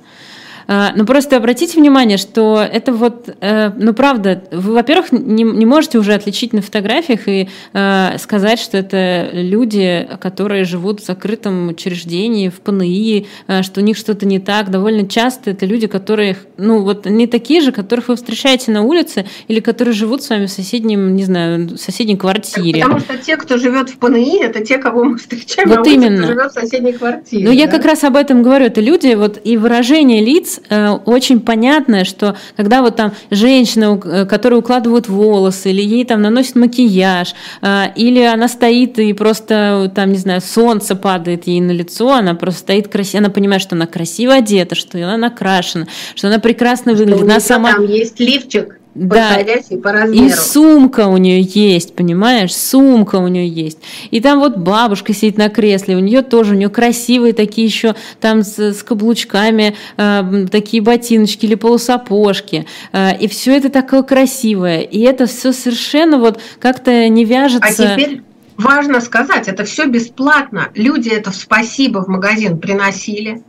А, 0.71 0.93
Ну, 0.95 1.03
просто 1.03 1.35
обратите 1.35 1.79
внимание, 1.79 2.17
что 2.17 2.61
это 2.61 2.93
вот, 2.93 3.27
э, 3.41 3.71
ну, 3.75 3.91
правда, 3.95 4.43
вы, 4.51 4.73
во-первых, 4.75 5.11
не, 5.11 5.41
не 5.41 5.65
можете 5.65 5.97
уже 5.97 6.13
отличить 6.13 6.53
на 6.53 6.61
фотографиях 6.61 7.27
и 7.27 7.49
э, 7.73 8.17
сказать, 8.19 8.59
что 8.59 8.77
это 8.77 9.29
люди, 9.33 10.07
которые 10.21 10.65
живут 10.65 10.99
в 10.99 11.05
закрытом 11.05 11.69
учреждении, 11.69 12.49
в 12.49 12.59
ПНИ, 12.59 13.25
э, 13.47 13.63
что 13.63 13.81
у 13.81 13.83
них 13.83 13.97
что-то 13.97 14.27
не 14.27 14.37
так. 14.37 14.69
Довольно 14.69 15.07
часто 15.07 15.49
это 15.49 15.65
люди, 15.65 15.87
которые, 15.87 16.37
ну, 16.57 16.83
вот 16.83 17.07
не 17.07 17.25
такие 17.25 17.61
же, 17.61 17.71
которых 17.71 18.09
вы 18.09 18.15
встречаете 18.15 18.71
на 18.71 18.83
улице 18.83 19.25
или 19.47 19.61
которые 19.61 19.95
живут 19.95 20.21
с 20.21 20.29
вами 20.29 20.45
в 20.45 20.51
соседнем, 20.51 21.15
не 21.15 21.23
знаю, 21.23 21.69
в 21.69 21.77
соседней 21.77 22.15
квартире. 22.15 22.83
Потому 22.83 22.99
что 22.99 23.17
те, 23.17 23.37
кто 23.37 23.57
живет 23.57 23.89
в 23.89 23.97
ПНИ, 23.97 24.43
это 24.43 24.63
те, 24.63 24.77
кого 24.77 25.03
мы 25.03 25.17
встречаем 25.17 25.67
Вот 25.67 25.77
на 25.77 25.81
улице, 25.81 25.95
именно. 25.95 26.17
кто 26.17 26.27
живет 26.27 26.51
в 26.51 26.53
соседней 26.53 26.93
квартире. 26.93 27.43
Ну, 27.43 27.51
я 27.51 27.65
да? 27.65 27.71
как 27.71 27.85
раз 27.85 28.03
об 28.03 28.15
этом 28.15 28.43
говорю. 28.43 28.65
Это 28.65 28.81
люди, 28.81 29.15
вот 29.15 29.41
и 29.43 29.57
выражение 29.57 30.23
лиц 30.23 30.58
э, 30.69 30.89
очень 31.05 31.39
понятное, 31.39 32.03
что 32.03 32.35
когда 32.55 32.81
вот 32.81 32.95
там 32.95 33.13
женщина, 33.31 33.99
э, 34.03 34.25
которая 34.25 34.59
укладывают 34.59 35.07
волосы, 35.07 35.69
или 35.71 35.81
ей 35.81 36.05
там 36.05 36.21
наносит 36.21 36.55
макияж, 36.55 37.33
э, 37.61 37.85
или 37.95 38.21
она 38.21 38.47
стоит 38.47 38.99
и 38.99 39.13
просто 39.13 39.85
э, 39.85 39.89
там, 39.95 40.11
не 40.11 40.17
знаю, 40.17 40.41
солнце 40.41 40.95
падает 40.95 41.47
ей 41.47 41.61
на 41.61 41.71
лицо, 41.71 42.13
она 42.13 42.33
просто 42.35 42.61
стоит 42.61 42.87
красиво, 42.87 43.19
она 43.23 43.29
понимает, 43.29 43.61
что 43.61 43.75
она 43.75 43.85
красиво 43.85 44.33
одета, 44.33 44.75
что 44.75 44.97
она 44.97 45.17
накрашена, 45.17 45.87
что 46.15 46.27
она 46.27 46.39
прекрасно 46.39 46.93
Что 46.93 47.03
у 47.03 47.05
выглядит, 47.05 47.23
она 47.23 47.33
нее 47.35 47.41
сама 47.41 47.73
там 47.73 47.85
есть 47.85 48.19
лифчик, 48.19 48.78
Да. 48.95 49.35
по 49.35 49.39
и 49.41 49.81
размеру. 49.81 50.35
сумка 50.35 51.07
у 51.07 51.17
нее 51.17 51.41
есть, 51.41 51.95
понимаешь? 51.95 52.55
Сумка 52.55 53.17
у 53.17 53.27
нее 53.27 53.47
есть. 53.47 53.77
И 54.09 54.19
там 54.19 54.39
вот 54.39 54.57
бабушка 54.57 55.13
сидит 55.13 55.37
на 55.37 55.49
кресле, 55.49 55.95
у 55.95 55.99
нее 55.99 56.21
тоже, 56.21 56.55
у 56.55 56.57
нее 56.57 56.69
красивые 56.69 57.33
такие 57.33 57.67
еще 57.67 57.95
там 58.19 58.43
с, 58.43 58.57
с 58.57 58.83
каблучками, 58.83 59.75
э, 59.97 60.45
такие 60.51 60.81
ботиночки 60.81 61.45
или 61.45 61.55
полусапожки. 61.55 62.65
Э, 62.91 63.15
и 63.17 63.27
все 63.27 63.55
это 63.55 63.69
такое 63.69 64.01
красивое. 64.01 64.81
И 64.81 64.99
это 65.01 65.27
все 65.27 65.53
совершенно 65.53 66.17
вот 66.17 66.39
как-то 66.59 67.07
не 67.09 67.23
А 67.23 67.27
вяжется. 67.27 67.95
теперь 67.95 68.23
важно 68.57 69.01
сказать, 69.01 69.47
это 69.47 69.63
все 69.63 69.85
бесплатно. 69.85 70.69
Люди 70.75 71.09
это 71.09 71.31
в 71.31 71.35
спасибо 71.35 72.03
в 72.03 72.07
магазин 72.07 72.59
приносили 72.59 73.41
а, 73.41 73.48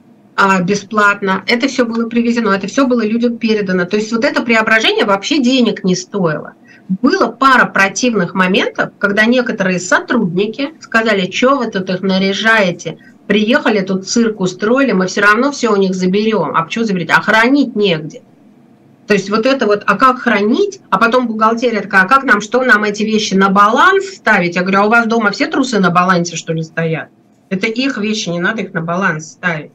бесплатно. 0.62 1.44
Это 1.46 1.68
все 1.68 1.84
было 1.84 2.08
привезено, 2.08 2.50
это 2.50 2.66
все 2.66 2.86
было 2.86 3.04
людям 3.04 3.38
передано. 3.38 3.84
То 3.84 3.96
есть 3.96 4.12
вот 4.12 4.24
это 4.24 4.42
преображение 4.42 5.04
вообще 5.04 5.38
денег 5.38 5.84
не 5.84 5.94
стоило. 5.94 6.54
Было 7.02 7.28
пара 7.28 7.66
противных 7.66 8.34
моментов, 8.34 8.90
когда 8.98 9.24
некоторые 9.24 9.78
сотрудники 9.78 10.74
сказали, 10.80 11.30
что 11.30 11.56
вы 11.56 11.70
тут 11.70 11.88
их 11.88 12.02
наряжаете, 12.02 12.98
приехали 13.26 13.80
тут 13.80 14.08
цирк 14.08 14.40
устроили, 14.40 14.92
мы 14.92 15.06
все 15.06 15.20
равно 15.20 15.52
все 15.52 15.70
у 15.70 15.76
них 15.76 15.94
заберем. 15.94 16.56
А 16.56 16.62
почему 16.62 16.84
заберете? 16.84 17.12
А 17.16 17.20
хранить 17.20 17.76
негде. 17.76 18.22
То 19.06 19.14
есть 19.14 19.28
вот 19.28 19.44
это 19.44 19.66
вот, 19.66 19.82
а 19.86 19.96
как 19.96 20.20
хранить? 20.20 20.80
А 20.88 20.98
потом 20.98 21.26
бухгалтерия 21.26 21.82
такая, 21.82 22.02
а 22.02 22.08
как 22.08 22.24
нам, 22.24 22.40
что 22.40 22.62
нам 22.62 22.84
эти 22.84 23.02
вещи 23.02 23.34
на 23.34 23.48
баланс 23.48 24.06
ставить? 24.06 24.56
Я 24.56 24.62
говорю, 24.62 24.80
а 24.80 24.86
у 24.86 24.88
вас 24.88 25.06
дома 25.06 25.32
все 25.32 25.48
трусы 25.48 25.80
на 25.80 25.90
балансе, 25.90 26.36
что 26.36 26.52
ли, 26.52 26.62
стоят? 26.62 27.08
Это 27.50 27.66
их 27.66 27.98
вещи, 27.98 28.28
не 28.28 28.38
надо 28.40 28.62
их 28.62 28.72
на 28.72 28.80
баланс 28.80 29.32
ставить. 29.32 29.72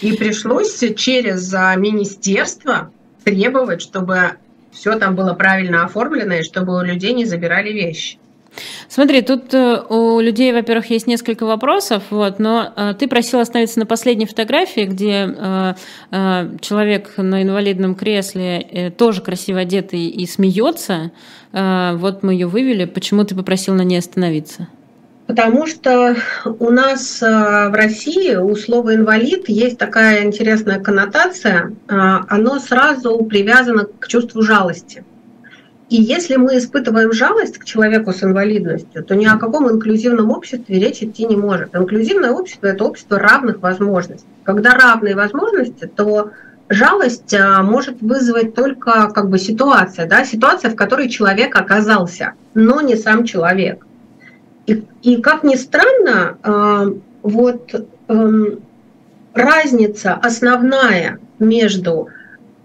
И 0.00 0.12
пришлось 0.12 0.82
через 0.96 1.52
а, 1.54 1.74
министерство 1.76 2.90
требовать, 3.24 3.80
чтобы 3.82 4.32
все 4.72 4.98
там 4.98 5.16
было 5.16 5.32
правильно 5.32 5.84
оформлено, 5.84 6.34
и 6.34 6.42
чтобы 6.42 6.76
у 6.76 6.82
людей 6.82 7.12
не 7.12 7.24
забирали 7.24 7.72
вещи. 7.72 8.18
Смотри, 8.88 9.22
тут 9.22 9.52
э, 9.52 9.82
у 9.88 10.20
людей, 10.20 10.52
во-первых, 10.52 10.90
есть 10.90 11.06
несколько 11.06 11.44
вопросов, 11.44 12.04
вот, 12.10 12.38
но 12.38 12.72
э, 12.74 12.94
ты 12.98 13.08
просил 13.08 13.40
остановиться 13.40 13.78
на 13.78 13.86
последней 13.86 14.26
фотографии, 14.26 14.82
где 14.82 15.28
э, 15.28 15.74
человек 16.60 17.14
на 17.16 17.42
инвалидном 17.42 17.94
кресле 17.94 18.92
тоже 18.96 19.20
красиво 19.20 19.60
одетый 19.60 20.06
и 20.06 20.26
смеется. 20.26 21.10
Вот 21.52 22.22
мы 22.22 22.34
ее 22.34 22.46
вывели. 22.46 22.84
Почему 22.84 23.24
ты 23.24 23.34
попросил 23.34 23.74
на 23.74 23.82
ней 23.82 23.98
остановиться? 23.98 24.68
Потому 25.26 25.66
что 25.66 26.16
у 26.44 26.70
нас 26.70 27.20
в 27.20 27.72
России 27.74 28.36
у 28.36 28.54
слова 28.54 28.94
инвалид 28.94 29.48
есть 29.48 29.76
такая 29.76 30.24
интересная 30.24 30.78
коннотация. 30.78 31.72
Оно 31.88 32.60
сразу 32.60 33.18
привязано 33.24 33.86
к 33.86 34.06
чувству 34.06 34.42
жалости. 34.42 35.04
И 35.88 35.96
если 35.96 36.34
мы 36.34 36.58
испытываем 36.58 37.12
жалость 37.12 37.58
к 37.58 37.64
человеку 37.64 38.12
с 38.12 38.22
инвалидностью, 38.22 39.04
то 39.04 39.14
ни 39.14 39.24
о 39.24 39.38
каком 39.38 39.70
инклюзивном 39.70 40.30
обществе 40.30 40.80
речь 40.80 41.02
идти 41.02 41.26
не 41.26 41.36
может. 41.36 41.76
Инклюзивное 41.76 42.32
общество– 42.32 42.66
это 42.68 42.84
общество 42.84 43.20
равных 43.20 43.60
возможностей. 43.60 44.26
Когда 44.42 44.74
равные 44.74 45.14
возможности, 45.14 45.86
то 45.86 46.32
жалость 46.68 47.32
а, 47.34 47.62
может 47.62 48.00
вызвать 48.00 48.54
только 48.54 49.08
как 49.10 49.30
бы 49.30 49.38
ситуация, 49.38 50.08
да, 50.08 50.24
ситуация, 50.24 50.72
в 50.72 50.76
которой 50.76 51.08
человек 51.08 51.54
оказался, 51.54 52.32
но 52.54 52.80
не 52.80 52.96
сам 52.96 53.24
человек. 53.24 53.86
И, 54.66 54.84
и 55.02 55.16
как 55.22 55.44
ни 55.44 55.54
странно, 55.54 56.38
а, 56.42 56.86
вот 57.22 57.74
эм, 58.08 58.60
разница 59.34 60.14
основная 60.14 61.18
между 61.38 62.08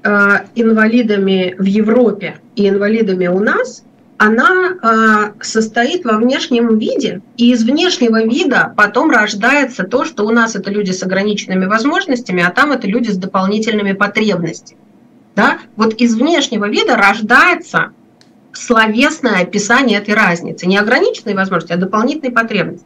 Э, 0.03 0.45
инвалидами 0.55 1.55
в 1.59 1.65
Европе 1.65 2.37
и 2.55 2.67
инвалидами 2.67 3.27
у 3.27 3.39
нас, 3.39 3.83
она 4.17 4.73
э, 4.81 5.43
состоит 5.43 6.05
во 6.05 6.17
внешнем 6.17 6.79
виде, 6.79 7.21
и 7.37 7.51
из 7.51 7.63
внешнего 7.63 8.23
вида 8.23 8.73
потом 8.75 9.11
рождается 9.11 9.83
то, 9.83 10.03
что 10.05 10.25
у 10.25 10.31
нас 10.31 10.55
это 10.55 10.71
люди 10.71 10.89
с 10.89 11.03
ограниченными 11.03 11.65
возможностями, 11.65 12.41
а 12.41 12.49
там 12.49 12.71
это 12.71 12.87
люди 12.87 13.11
с 13.11 13.17
дополнительными 13.17 13.91
потребностями. 13.93 14.79
Да? 15.35 15.59
Вот 15.75 15.93
из 15.93 16.15
внешнего 16.15 16.67
вида 16.67 16.95
рождается 16.95 17.91
словесное 18.53 19.41
описание 19.41 19.99
этой 19.99 20.13
разницы. 20.13 20.67
Не 20.67 20.77
ограниченные 20.77 21.35
возможности, 21.35 21.73
а 21.73 21.77
дополнительные 21.77 22.31
потребности. 22.31 22.85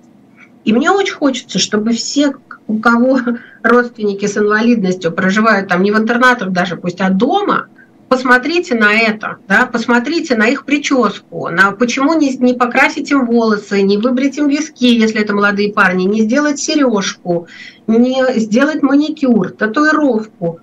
И 0.64 0.74
мне 0.74 0.90
очень 0.92 1.14
хочется, 1.14 1.60
чтобы 1.60 1.92
все, 1.94 2.34
у 2.68 2.80
кого 2.80 3.20
родственники 3.64 4.26
с 4.26 4.38
инвалидностью 4.38 5.12
проживают 5.12 5.70
там 5.70 5.84
не 5.84 5.92
в 5.92 5.98
интернатах 5.98 6.50
даже, 6.52 6.76
пусть, 6.76 7.02
а 7.02 7.10
дома, 7.10 7.68
посмотрите 8.10 8.76
на 8.76 8.94
это, 8.94 9.38
да, 9.48 9.66
посмотрите 9.66 10.36
на 10.36 10.48
их 10.48 10.66
прическу, 10.66 11.50
на 11.50 11.72
почему 11.72 12.14
не, 12.14 12.36
не 12.38 12.54
покрасить 12.54 13.12
им 13.12 13.26
волосы, 13.26 13.82
не 13.82 13.98
выбрить 13.98 14.38
им 14.38 14.48
виски, 14.48 14.86
если 14.86 15.22
это 15.22 15.34
молодые 15.34 15.74
парни, 15.74 16.04
не 16.04 16.22
сделать 16.22 16.60
сережку, 16.60 17.48
не 17.88 18.24
сделать 18.40 18.82
маникюр, 18.82 19.52
татуировку. 19.52 20.60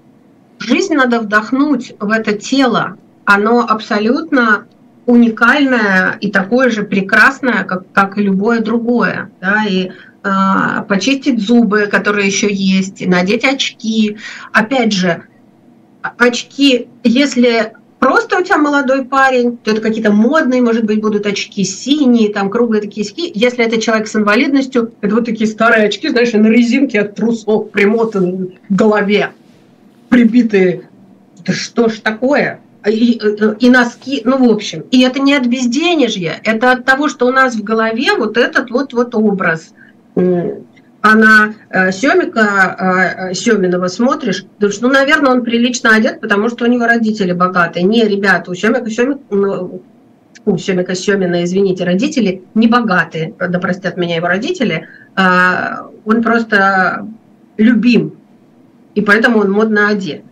Жизнь 0.58 0.94
надо 0.94 1.20
вдохнуть 1.20 1.94
в 1.98 2.10
это 2.10 2.32
тело. 2.32 2.96
Оно 3.24 3.60
абсолютно 3.60 4.66
уникальное 5.06 6.16
и 6.20 6.30
такое 6.30 6.70
же 6.70 6.84
прекрасное, 6.84 7.64
как, 7.64 7.90
как 7.92 8.18
и 8.18 8.22
любое 8.22 8.60
другое. 8.60 9.30
Да, 9.40 9.64
и 9.68 9.90
а, 10.22 10.82
почистить 10.82 11.40
зубы, 11.40 11.88
которые 11.90 12.26
еще 12.26 12.52
есть, 12.52 13.04
надеть 13.06 13.44
очки. 13.44 14.18
Опять 14.52 14.92
же, 14.92 15.24
очки, 16.18 16.88
если 17.02 17.72
просто 17.98 18.38
у 18.38 18.42
тебя 18.42 18.58
молодой 18.58 19.04
парень, 19.04 19.56
то 19.56 19.72
это 19.72 19.80
какие-то 19.80 20.12
модные, 20.12 20.62
может 20.62 20.84
быть, 20.84 21.00
будут 21.00 21.26
очки 21.26 21.64
синие, 21.64 22.32
там 22.32 22.50
круглые 22.50 22.82
такие 22.82 23.04
очки. 23.04 23.30
Если 23.34 23.64
это 23.64 23.80
человек 23.80 24.06
с 24.06 24.14
инвалидностью, 24.14 24.92
это 25.00 25.14
вот 25.14 25.24
такие 25.24 25.48
старые 25.48 25.86
очки, 25.86 26.08
знаешь, 26.08 26.32
на 26.32 26.46
резинке 26.46 27.00
от 27.00 27.16
трусов 27.16 27.70
примотаны 27.70 28.58
к 28.68 28.72
голове, 28.72 29.30
прибитые. 30.08 30.88
Да 31.44 31.52
что 31.52 31.88
ж 31.88 31.98
такое? 31.98 32.60
И, 32.86 33.20
и 33.60 33.70
носки, 33.70 34.22
ну, 34.24 34.48
в 34.48 34.50
общем. 34.50 34.84
И 34.90 35.02
это 35.02 35.20
не 35.20 35.34
от 35.34 35.46
безденежья, 35.46 36.40
это 36.42 36.72
от 36.72 36.84
того, 36.84 37.08
что 37.08 37.26
у 37.26 37.30
нас 37.30 37.54
в 37.54 37.62
голове 37.62 38.14
вот 38.16 38.36
этот 38.36 38.70
вот, 38.70 38.92
вот 38.92 39.14
образ– 39.14 39.72
а 41.02 41.16
на 41.16 41.54
э, 41.68 41.90
Семика 41.90 43.28
э, 43.30 43.34
Семинова 43.34 43.88
смотришь, 43.88 44.44
думаешь, 44.60 44.80
ну, 44.80 44.88
наверное, 44.88 45.32
он 45.32 45.42
прилично 45.42 45.96
одет, 45.96 46.20
потому 46.20 46.48
что 46.48 46.64
у 46.64 46.68
него 46.68 46.86
родители 46.86 47.32
богатые. 47.32 47.82
Не, 47.82 48.04
ребята, 48.04 48.52
у 48.52 48.54
Семика 48.54 48.88
Семик, 48.88 49.18
ну, 49.28 49.82
у 50.44 50.58
Семика 50.58 50.94
Семина, 50.94 51.42
извините, 51.42 51.84
родители 51.84 52.44
не 52.54 52.68
богатые, 52.68 53.34
да 53.36 53.58
простят 53.58 53.96
меня 53.96 54.16
его 54.16 54.28
родители, 54.28 54.86
а 55.16 55.88
он 56.04 56.22
просто 56.22 57.08
любим, 57.56 58.14
и 58.94 59.02
поэтому 59.02 59.40
он 59.40 59.50
модно 59.50 59.88
одет. 59.88 60.22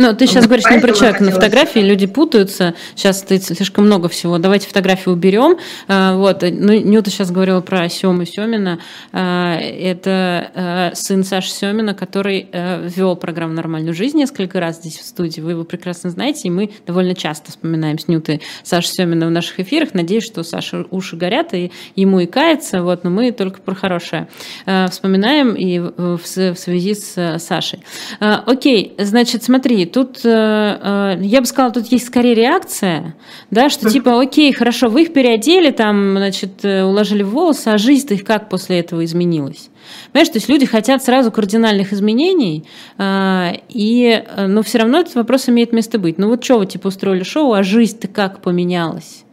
Ну, 0.00 0.14
ты 0.14 0.28
сейчас 0.28 0.46
говоришь 0.46 0.70
не 0.70 0.78
про 0.78 0.92
человека 0.92 1.24
на 1.24 1.32
фотографии, 1.32 1.80
люди 1.80 2.06
путаются. 2.06 2.74
Сейчас 2.94 3.20
ты 3.22 3.40
слишком 3.40 3.86
много 3.86 4.08
всего. 4.08 4.38
Давайте 4.38 4.68
фотографию 4.68 5.12
уберем. 5.12 5.58
А, 5.88 6.14
вот. 6.14 6.42
Ну, 6.42 6.72
Нюта 6.72 7.10
сейчас 7.10 7.32
говорила 7.32 7.60
про 7.62 7.88
Сему 7.88 8.24
Семина. 8.24 8.78
А, 9.12 9.56
это 9.58 10.52
а, 10.54 10.90
сын 10.94 11.24
Саши 11.24 11.50
Семина, 11.50 11.94
который 11.94 12.46
вел 12.94 13.16
программу 13.16 13.54
«Нормальную 13.54 13.92
жизнь» 13.92 14.18
несколько 14.18 14.60
раз 14.60 14.76
здесь 14.76 14.98
в 14.98 15.04
студии. 15.04 15.40
Вы 15.40 15.50
его 15.50 15.64
прекрасно 15.64 16.10
знаете, 16.10 16.42
и 16.46 16.50
мы 16.52 16.70
довольно 16.86 17.16
часто 17.16 17.50
вспоминаем 17.50 17.98
с 17.98 18.06
Нютой 18.06 18.40
Саши 18.62 18.90
Семина 18.90 19.26
в 19.26 19.32
наших 19.32 19.58
эфирах. 19.58 19.94
Надеюсь, 19.94 20.24
что 20.24 20.44
Саша 20.44 20.86
уши 20.92 21.16
горят, 21.16 21.54
и 21.54 21.72
ему 21.96 22.20
и 22.20 22.26
кается, 22.26 22.84
вот, 22.84 23.02
но 23.02 23.10
мы 23.10 23.32
только 23.32 23.60
про 23.60 23.74
хорошее 23.74 24.28
вспоминаем 24.64 25.54
и 25.54 25.80
в 25.80 26.24
связи 26.24 26.94
с 26.94 27.38
Сашей. 27.40 27.80
Окей, 28.20 28.94
значит, 28.96 29.42
смотри, 29.42 29.87
тут, 29.88 30.20
э, 30.24 30.28
э, 30.28 31.18
я 31.20 31.40
бы 31.40 31.46
сказала, 31.46 31.72
тут 31.72 31.86
есть 31.86 32.06
скорее 32.06 32.34
реакция, 32.34 33.14
да, 33.50 33.68
что 33.70 33.90
типа, 33.90 34.20
окей, 34.20 34.52
хорошо, 34.52 34.88
вы 34.88 35.02
их 35.02 35.12
переодели, 35.12 35.70
там, 35.70 36.16
значит, 36.16 36.64
э, 36.64 36.84
уложили 36.84 37.22
в 37.22 37.30
волосы, 37.30 37.68
а 37.68 37.78
жизнь-то 37.78 38.14
их 38.14 38.24
как 38.24 38.48
после 38.48 38.80
этого 38.80 39.04
изменилась? 39.04 39.70
Понимаешь, 40.12 40.28
то 40.28 40.36
есть 40.36 40.48
люди 40.48 40.66
хотят 40.66 41.02
сразу 41.02 41.32
кардинальных 41.32 41.92
изменений, 41.92 42.66
и, 43.00 44.24
но 44.36 44.62
все 44.62 44.78
равно 44.78 45.00
этот 45.00 45.14
вопрос 45.14 45.48
имеет 45.48 45.72
место 45.72 45.98
быть. 45.98 46.18
Ну 46.18 46.28
вот 46.28 46.44
что 46.44 46.58
вы, 46.58 46.66
типа, 46.66 46.88
устроили 46.88 47.22
шоу, 47.22 47.54
а 47.54 47.62
жизнь-то 47.62 48.06
как 48.06 48.42
поменялась? 48.42 49.24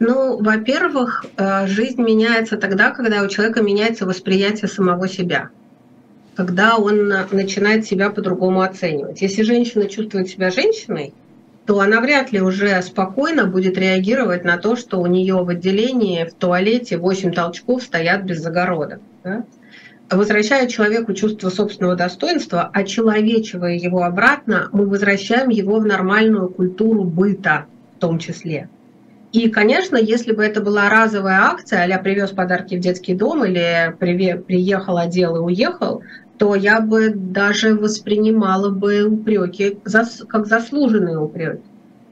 Ну, 0.00 0.42
во-первых, 0.42 1.26
жизнь 1.66 2.02
меняется 2.02 2.56
тогда, 2.56 2.90
когда 2.90 3.22
у 3.22 3.28
человека 3.28 3.62
меняется 3.62 4.06
восприятие 4.06 4.68
самого 4.68 5.06
себя 5.08 5.50
когда 6.36 6.76
он 6.76 7.08
начинает 7.32 7.86
себя 7.86 8.10
по-другому 8.10 8.60
оценивать. 8.60 9.22
Если 9.22 9.42
женщина 9.42 9.88
чувствует 9.88 10.28
себя 10.28 10.50
женщиной, 10.50 11.14
то 11.64 11.80
она 11.80 12.00
вряд 12.00 12.30
ли 12.30 12.40
уже 12.40 12.80
спокойно 12.82 13.46
будет 13.46 13.78
реагировать 13.78 14.44
на 14.44 14.58
то, 14.58 14.76
что 14.76 15.00
у 15.00 15.06
нее 15.06 15.36
в 15.42 15.48
отделении, 15.48 16.24
в 16.24 16.34
туалете 16.34 16.98
8 16.98 17.32
толчков 17.32 17.82
стоят 17.82 18.24
без 18.24 18.40
загородок. 18.40 19.00
Да? 19.24 19.44
Возвращая 20.10 20.68
человеку 20.68 21.14
чувство 21.14 21.48
собственного 21.48 21.96
достоинства, 21.96 22.70
очеловечивая 22.72 23.74
его 23.74 24.04
обратно, 24.04 24.68
мы 24.72 24.86
возвращаем 24.86 25.48
его 25.48 25.80
в 25.80 25.86
нормальную 25.86 26.48
культуру 26.48 27.02
быта 27.02 27.66
в 27.96 27.98
том 27.98 28.20
числе. 28.20 28.68
И, 29.32 29.48
конечно, 29.48 29.96
если 29.96 30.32
бы 30.32 30.44
это 30.44 30.60
была 30.60 30.88
разовая 30.88 31.40
акция, 31.40 31.92
а 31.92 31.98
привез 31.98 32.30
подарки 32.30 32.76
в 32.76 32.80
детский 32.80 33.14
дом 33.14 33.44
или 33.44 33.94
приехал, 33.98 34.98
одел 34.98 35.36
и 35.36 35.40
уехал, 35.40 36.02
то 36.38 36.54
я 36.54 36.80
бы 36.80 37.10
даже 37.10 37.74
воспринимала 37.74 38.70
бы 38.70 39.04
упреки 39.04 39.78
как 40.28 40.46
заслуженные 40.46 41.18
упреки. 41.18 41.62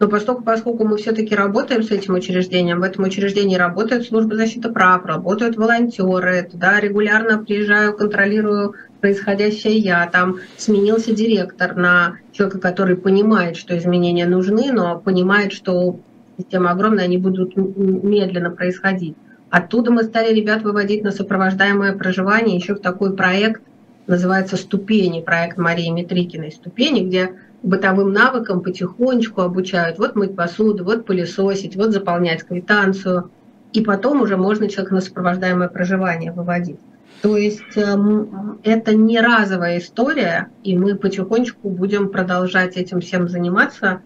Но 0.01 0.09
поскольку, 0.09 0.43
поскольку 0.43 0.85
мы 0.85 0.97
все-таки 0.97 1.35
работаем 1.35 1.83
с 1.83 1.91
этим 1.91 2.15
учреждением, 2.15 2.81
в 2.81 2.83
этом 2.83 3.05
учреждении 3.05 3.57
работает 3.57 4.05
служба 4.05 4.35
защиты 4.35 4.71
прав, 4.71 5.07
работают 5.07 5.57
волонтеры, 5.57 6.49
туда 6.51 6.81
регулярно 6.81 7.39
приезжаю, 7.39 7.97
контролирую 7.97 8.75
происходящее 9.01 9.79
я, 9.79 10.07
там 10.07 10.39
сменился 10.57 11.15
директор 11.15 11.77
на 11.77 12.17
человека, 12.33 12.59
который 12.59 12.97
понимает, 12.97 13.57
что 13.57 13.77
изменения 13.79 14.27
нужны, 14.27 14.73
но 14.73 14.99
понимает, 14.99 15.53
что 15.53 16.01
система 16.39 16.73
огромная, 16.73 17.05
они 17.05 17.19
будут 17.19 17.57
медленно 17.57 18.51
происходить. 18.51 19.15
Оттуда 19.51 19.93
мы 19.93 20.03
стали 20.03 20.35
ребят 20.35 20.63
выводить 20.63 21.05
на 21.05 21.13
сопровождаемое 21.13 21.93
проживание 21.93 22.57
еще 22.57 22.75
в 22.75 22.81
такой 22.81 23.15
проект, 23.15 23.63
называется 24.07 24.57
«Ступени», 24.57 25.21
проект 25.21 25.59
Марии 25.59 25.89
Митрикиной 25.89 26.53
«Ступени», 26.53 27.07
где 27.07 27.35
бытовым 27.63 28.13
навыкам 28.13 28.61
потихонечку 28.61 29.41
обучают. 29.41 29.99
Вот 29.99 30.15
мыть 30.15 30.37
посуду, 30.37 30.85
вот 30.85 31.07
пылесосить, 31.07 31.77
вот 31.77 31.93
заполнять 31.93 32.45
квитанцию. 32.45 33.31
И 33.73 33.81
потом 33.81 34.23
уже 34.23 34.37
можно 34.37 34.69
человека 34.69 34.95
на 34.95 35.01
сопровождаемое 35.01 35.69
проживание 35.69 36.31
выводить. 36.31 36.79
То 37.23 37.39
есть 37.39 37.77
эм, 37.77 38.61
это 38.63 38.95
не 38.95 39.19
разовая 39.19 39.79
история, 39.79 40.49
и 40.63 40.77
мы 40.77 40.95
потихонечку 40.95 41.71
будем 41.71 42.11
продолжать 42.11 42.77
этим 42.77 43.01
всем 43.01 43.29
заниматься, 43.29 44.03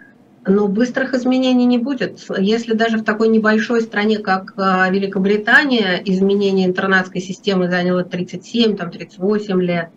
но 0.46 0.68
быстрых 0.68 1.14
изменений 1.14 1.66
не 1.66 1.78
будет. 1.78 2.20
Если 2.38 2.74
даже 2.74 2.98
в 2.98 3.04
такой 3.04 3.28
небольшой 3.28 3.82
стране, 3.82 4.18
как 4.18 4.54
э, 4.56 4.90
Великобритания, 4.90 6.00
изменение 6.04 6.66
интернатской 6.66 7.20
системы 7.20 7.68
заняло 7.68 8.04
37, 8.04 8.76
там, 8.76 8.90
38 8.90 9.62
лет, 9.62 9.90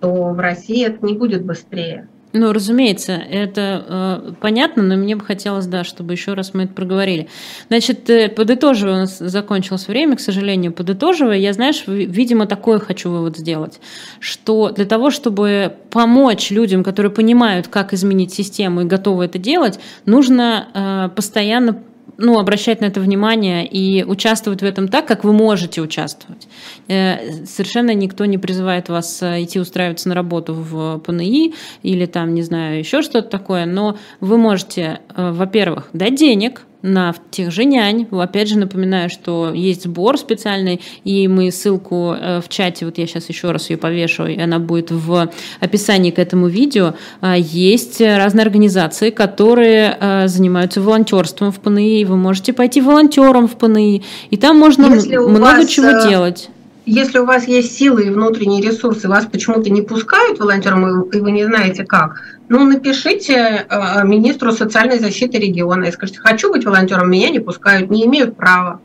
то 0.00 0.30
в 0.30 0.38
России 0.38 0.86
это 0.86 1.04
не 1.04 1.14
будет 1.14 1.44
быстрее. 1.44 2.08
Ну, 2.38 2.52
разумеется, 2.52 3.12
это 3.12 3.84
э, 3.88 4.32
понятно, 4.40 4.82
но 4.82 4.96
мне 4.96 5.16
бы 5.16 5.24
хотелось, 5.24 5.66
да, 5.66 5.84
чтобы 5.84 6.12
еще 6.12 6.34
раз 6.34 6.52
мы 6.52 6.64
это 6.64 6.74
проговорили. 6.74 7.28
Значит, 7.68 8.10
э, 8.10 8.28
подытоживая, 8.28 8.94
у 8.94 8.98
нас 8.98 9.18
закончилось 9.18 9.88
время, 9.88 10.16
к 10.16 10.20
сожалению, 10.20 10.72
подытоживая, 10.72 11.38
я, 11.38 11.54
знаешь, 11.54 11.84
видимо, 11.86 12.46
такой 12.46 12.78
хочу 12.78 13.10
вывод 13.10 13.38
сделать, 13.38 13.80
что 14.20 14.70
для 14.70 14.84
того, 14.84 15.10
чтобы 15.10 15.76
помочь 15.90 16.50
людям, 16.50 16.84
которые 16.84 17.10
понимают, 17.10 17.68
как 17.68 17.94
изменить 17.94 18.34
систему 18.34 18.82
и 18.82 18.84
готовы 18.84 19.24
это 19.24 19.38
делать, 19.38 19.80
нужно 20.04 20.68
э, 20.74 21.16
постоянно 21.16 21.82
ну, 22.18 22.38
обращать 22.38 22.80
на 22.80 22.86
это 22.86 23.00
внимание 23.00 23.66
и 23.66 24.04
участвовать 24.04 24.62
в 24.62 24.64
этом 24.64 24.88
так, 24.88 25.06
как 25.06 25.24
вы 25.24 25.32
можете 25.32 25.80
участвовать. 25.80 26.48
Э, 26.88 27.44
совершенно 27.44 27.94
никто 27.94 28.24
не 28.24 28.38
призывает 28.38 28.88
вас 28.88 29.22
э, 29.22 29.42
идти 29.42 29.60
устраиваться 29.60 30.08
на 30.08 30.14
работу 30.14 30.54
в 30.54 30.98
ПНИ 31.00 31.54
или 31.82 32.06
там, 32.06 32.34
не 32.34 32.42
знаю, 32.42 32.78
еще 32.78 33.02
что-то 33.02 33.28
такое, 33.28 33.66
но 33.66 33.98
вы 34.20 34.38
можете, 34.38 35.00
э, 35.14 35.32
во-первых, 35.32 35.88
дать 35.92 36.14
денег, 36.14 36.62
на 36.86 37.14
тех 37.30 37.50
же 37.50 37.64
нянь. 37.64 38.06
Опять 38.10 38.48
же 38.48 38.58
напоминаю, 38.58 39.10
что 39.10 39.52
есть 39.52 39.84
сбор 39.84 40.16
специальный, 40.18 40.80
и 41.04 41.28
мы 41.28 41.50
ссылку 41.50 42.14
э, 42.14 42.40
в 42.40 42.48
чате, 42.48 42.84
вот 42.86 42.98
я 42.98 43.06
сейчас 43.06 43.28
еще 43.28 43.50
раз 43.50 43.70
ее 43.70 43.76
повешу, 43.76 44.26
и 44.26 44.38
она 44.38 44.58
будет 44.58 44.90
в 44.90 45.30
описании 45.60 46.10
к 46.10 46.18
этому 46.18 46.46
видео. 46.48 46.94
А, 47.20 47.36
есть 47.36 48.00
разные 48.00 48.42
организации, 48.42 49.10
которые 49.10 49.96
э, 50.00 50.28
занимаются 50.28 50.80
волонтерством 50.80 51.52
в 51.52 51.60
ПНИ, 51.60 52.04
вы 52.04 52.16
можете 52.16 52.52
пойти 52.52 52.80
волонтером 52.80 53.48
в 53.48 53.56
ПНИ, 53.56 54.02
и 54.30 54.36
там 54.36 54.58
можно 54.58 54.88
много 54.88 55.40
вас, 55.40 55.68
чего 55.68 55.88
э, 55.88 56.08
делать 56.08 56.48
если 56.86 57.18
у 57.18 57.26
вас 57.26 57.48
есть 57.48 57.76
силы 57.76 58.06
и 58.06 58.10
внутренние 58.10 58.62
ресурсы, 58.62 59.08
вас 59.08 59.26
почему-то 59.26 59.68
не 59.70 59.82
пускают 59.82 60.38
волонтером, 60.38 61.02
и 61.02 61.18
вы 61.18 61.32
не 61.32 61.44
знаете 61.44 61.84
как, 61.84 62.22
ну, 62.48 62.64
напишите 62.64 63.66
э, 63.68 64.04
министру 64.04 64.52
социальной 64.52 65.00
защиты 65.00 65.38
региона 65.38 65.84
и 65.84 65.92
скажите, 65.92 66.20
хочу 66.20 66.50
быть 66.50 66.64
волонтером, 66.64 67.10
меня 67.10 67.30
не 67.30 67.40
пускают, 67.40 67.90
не 67.90 68.06
имеют 68.06 68.36
права. 68.36 68.80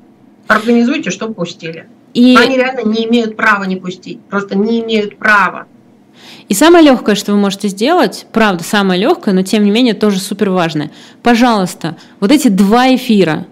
Организуйте, 0.47 1.11
чтобы 1.11 1.35
пустили. 1.35 1.87
И... 2.15 2.35
Они 2.35 2.57
реально 2.57 2.81
не 2.89 3.05
имеют 3.05 3.37
права 3.37 3.63
не 3.65 3.75
пустить, 3.75 4.19
просто 4.21 4.57
не 4.57 4.81
имеют 4.81 5.17
права. 5.17 5.67
И 6.49 6.53
самое 6.53 6.83
легкое, 6.83 7.15
что 7.15 7.31
вы 7.31 7.37
можете 7.37 7.67
сделать, 7.67 8.25
правда, 8.33 8.63
самое 8.63 8.99
легкое, 8.99 9.33
но 9.33 9.43
тем 9.43 9.63
не 9.63 9.71
менее 9.71 9.93
тоже 9.93 10.19
супер 10.19 10.49
важное. 10.49 10.91
Пожалуйста, 11.23 11.97
вот 12.19 12.31
эти 12.31 12.47
два 12.47 12.93
эфира, 12.93 13.45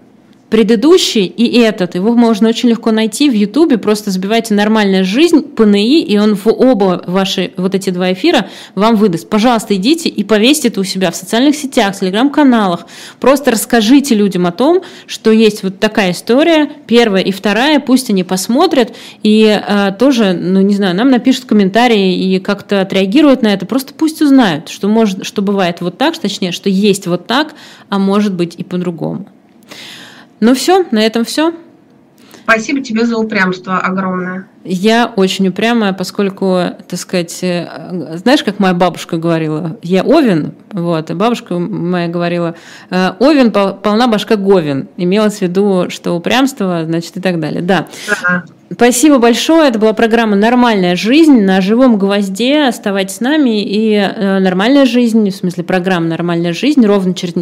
предыдущий 0.50 1.26
и 1.26 1.58
этот. 1.58 1.94
Его 1.94 2.14
можно 2.14 2.48
очень 2.48 2.68
легко 2.68 2.90
найти 2.90 3.30
в 3.30 3.32
Ютубе. 3.32 3.78
Просто 3.78 4.10
забивайте 4.10 4.52
«Нормальная 4.54 5.04
жизнь», 5.04 5.42
ПНИ, 5.42 6.02
и 6.02 6.18
он 6.18 6.34
в 6.34 6.48
оба 6.48 7.02
ваши 7.06 7.52
вот 7.56 7.74
эти 7.74 7.90
два 7.90 8.12
эфира 8.12 8.48
вам 8.74 8.96
выдаст. 8.96 9.28
Пожалуйста, 9.30 9.76
идите 9.76 10.08
и 10.08 10.24
повесьте 10.24 10.68
это 10.68 10.80
у 10.80 10.84
себя 10.84 11.10
в 11.10 11.16
социальных 11.16 11.54
сетях, 11.54 11.94
в 11.94 12.00
телеграм-каналах. 12.00 12.86
Просто 13.20 13.52
расскажите 13.52 14.14
людям 14.14 14.46
о 14.46 14.52
том, 14.52 14.82
что 15.06 15.30
есть 15.30 15.62
вот 15.62 15.78
такая 15.78 16.10
история, 16.10 16.68
первая 16.86 17.22
и 17.22 17.30
вторая, 17.30 17.78
пусть 17.78 18.10
они 18.10 18.24
посмотрят 18.24 18.92
и 19.22 19.44
э, 19.44 19.92
тоже, 19.98 20.32
ну 20.32 20.60
не 20.60 20.74
знаю, 20.74 20.96
нам 20.96 21.10
напишут 21.10 21.44
комментарии 21.44 22.34
и 22.34 22.40
как-то 22.40 22.80
отреагируют 22.80 23.42
на 23.42 23.52
это. 23.52 23.66
Просто 23.66 23.94
пусть 23.94 24.20
узнают, 24.20 24.68
что, 24.68 24.88
может, 24.88 25.24
что 25.24 25.42
бывает 25.42 25.80
вот 25.80 25.96
так, 25.96 26.18
точнее, 26.18 26.50
что 26.50 26.68
есть 26.68 27.06
вот 27.06 27.26
так, 27.28 27.54
а 27.88 27.98
может 27.98 28.34
быть 28.34 28.56
и 28.56 28.64
по-другому. 28.64 29.28
Ну 30.40 30.54
все, 30.54 30.84
на 30.90 31.00
этом 31.00 31.24
все. 31.24 31.54
Спасибо 32.42 32.80
тебе 32.80 33.06
за 33.06 33.16
упрямство 33.16 33.78
огромное. 33.78 34.48
Я 34.64 35.12
очень 35.14 35.48
упрямая, 35.48 35.92
поскольку, 35.92 36.60
так 36.88 36.98
сказать, 36.98 37.38
э, 37.42 38.16
знаешь, 38.16 38.42
как 38.42 38.58
моя 38.58 38.74
бабушка 38.74 39.18
говорила, 39.18 39.78
я 39.82 40.02
Овен, 40.02 40.54
вот, 40.72 41.10
и 41.10 41.14
бабушка 41.14 41.58
моя 41.58 42.08
говорила, 42.08 42.56
«Э, 42.90 43.12
Овен 43.20 43.52
полна 43.52 44.08
башка 44.08 44.36
Говен, 44.36 44.88
имелось 44.96 45.38
в 45.38 45.42
виду, 45.42 45.86
что 45.90 46.12
упрямство, 46.12 46.84
значит, 46.84 47.16
и 47.16 47.20
так 47.20 47.38
далее, 47.38 47.62
да. 47.62 47.86
Ага. 48.10 48.44
Спасибо 48.72 49.18
большое. 49.18 49.68
Это 49.68 49.80
была 49.80 49.92
программа 49.94 50.36
«Нормальная 50.36 50.94
жизнь» 50.94 51.42
на 51.42 51.60
живом 51.60 51.98
гвозде. 51.98 52.68
Оставайтесь 52.68 53.16
с 53.16 53.20
нами. 53.20 53.64
И 53.64 53.94
э, 53.94 54.38
«Нормальная 54.38 54.86
жизнь», 54.86 55.28
в 55.28 55.34
смысле 55.34 55.64
программа 55.64 56.06
«Нормальная 56.06 56.52
жизнь» 56.52 56.86
ровно 56.86 57.12
через 57.14 57.34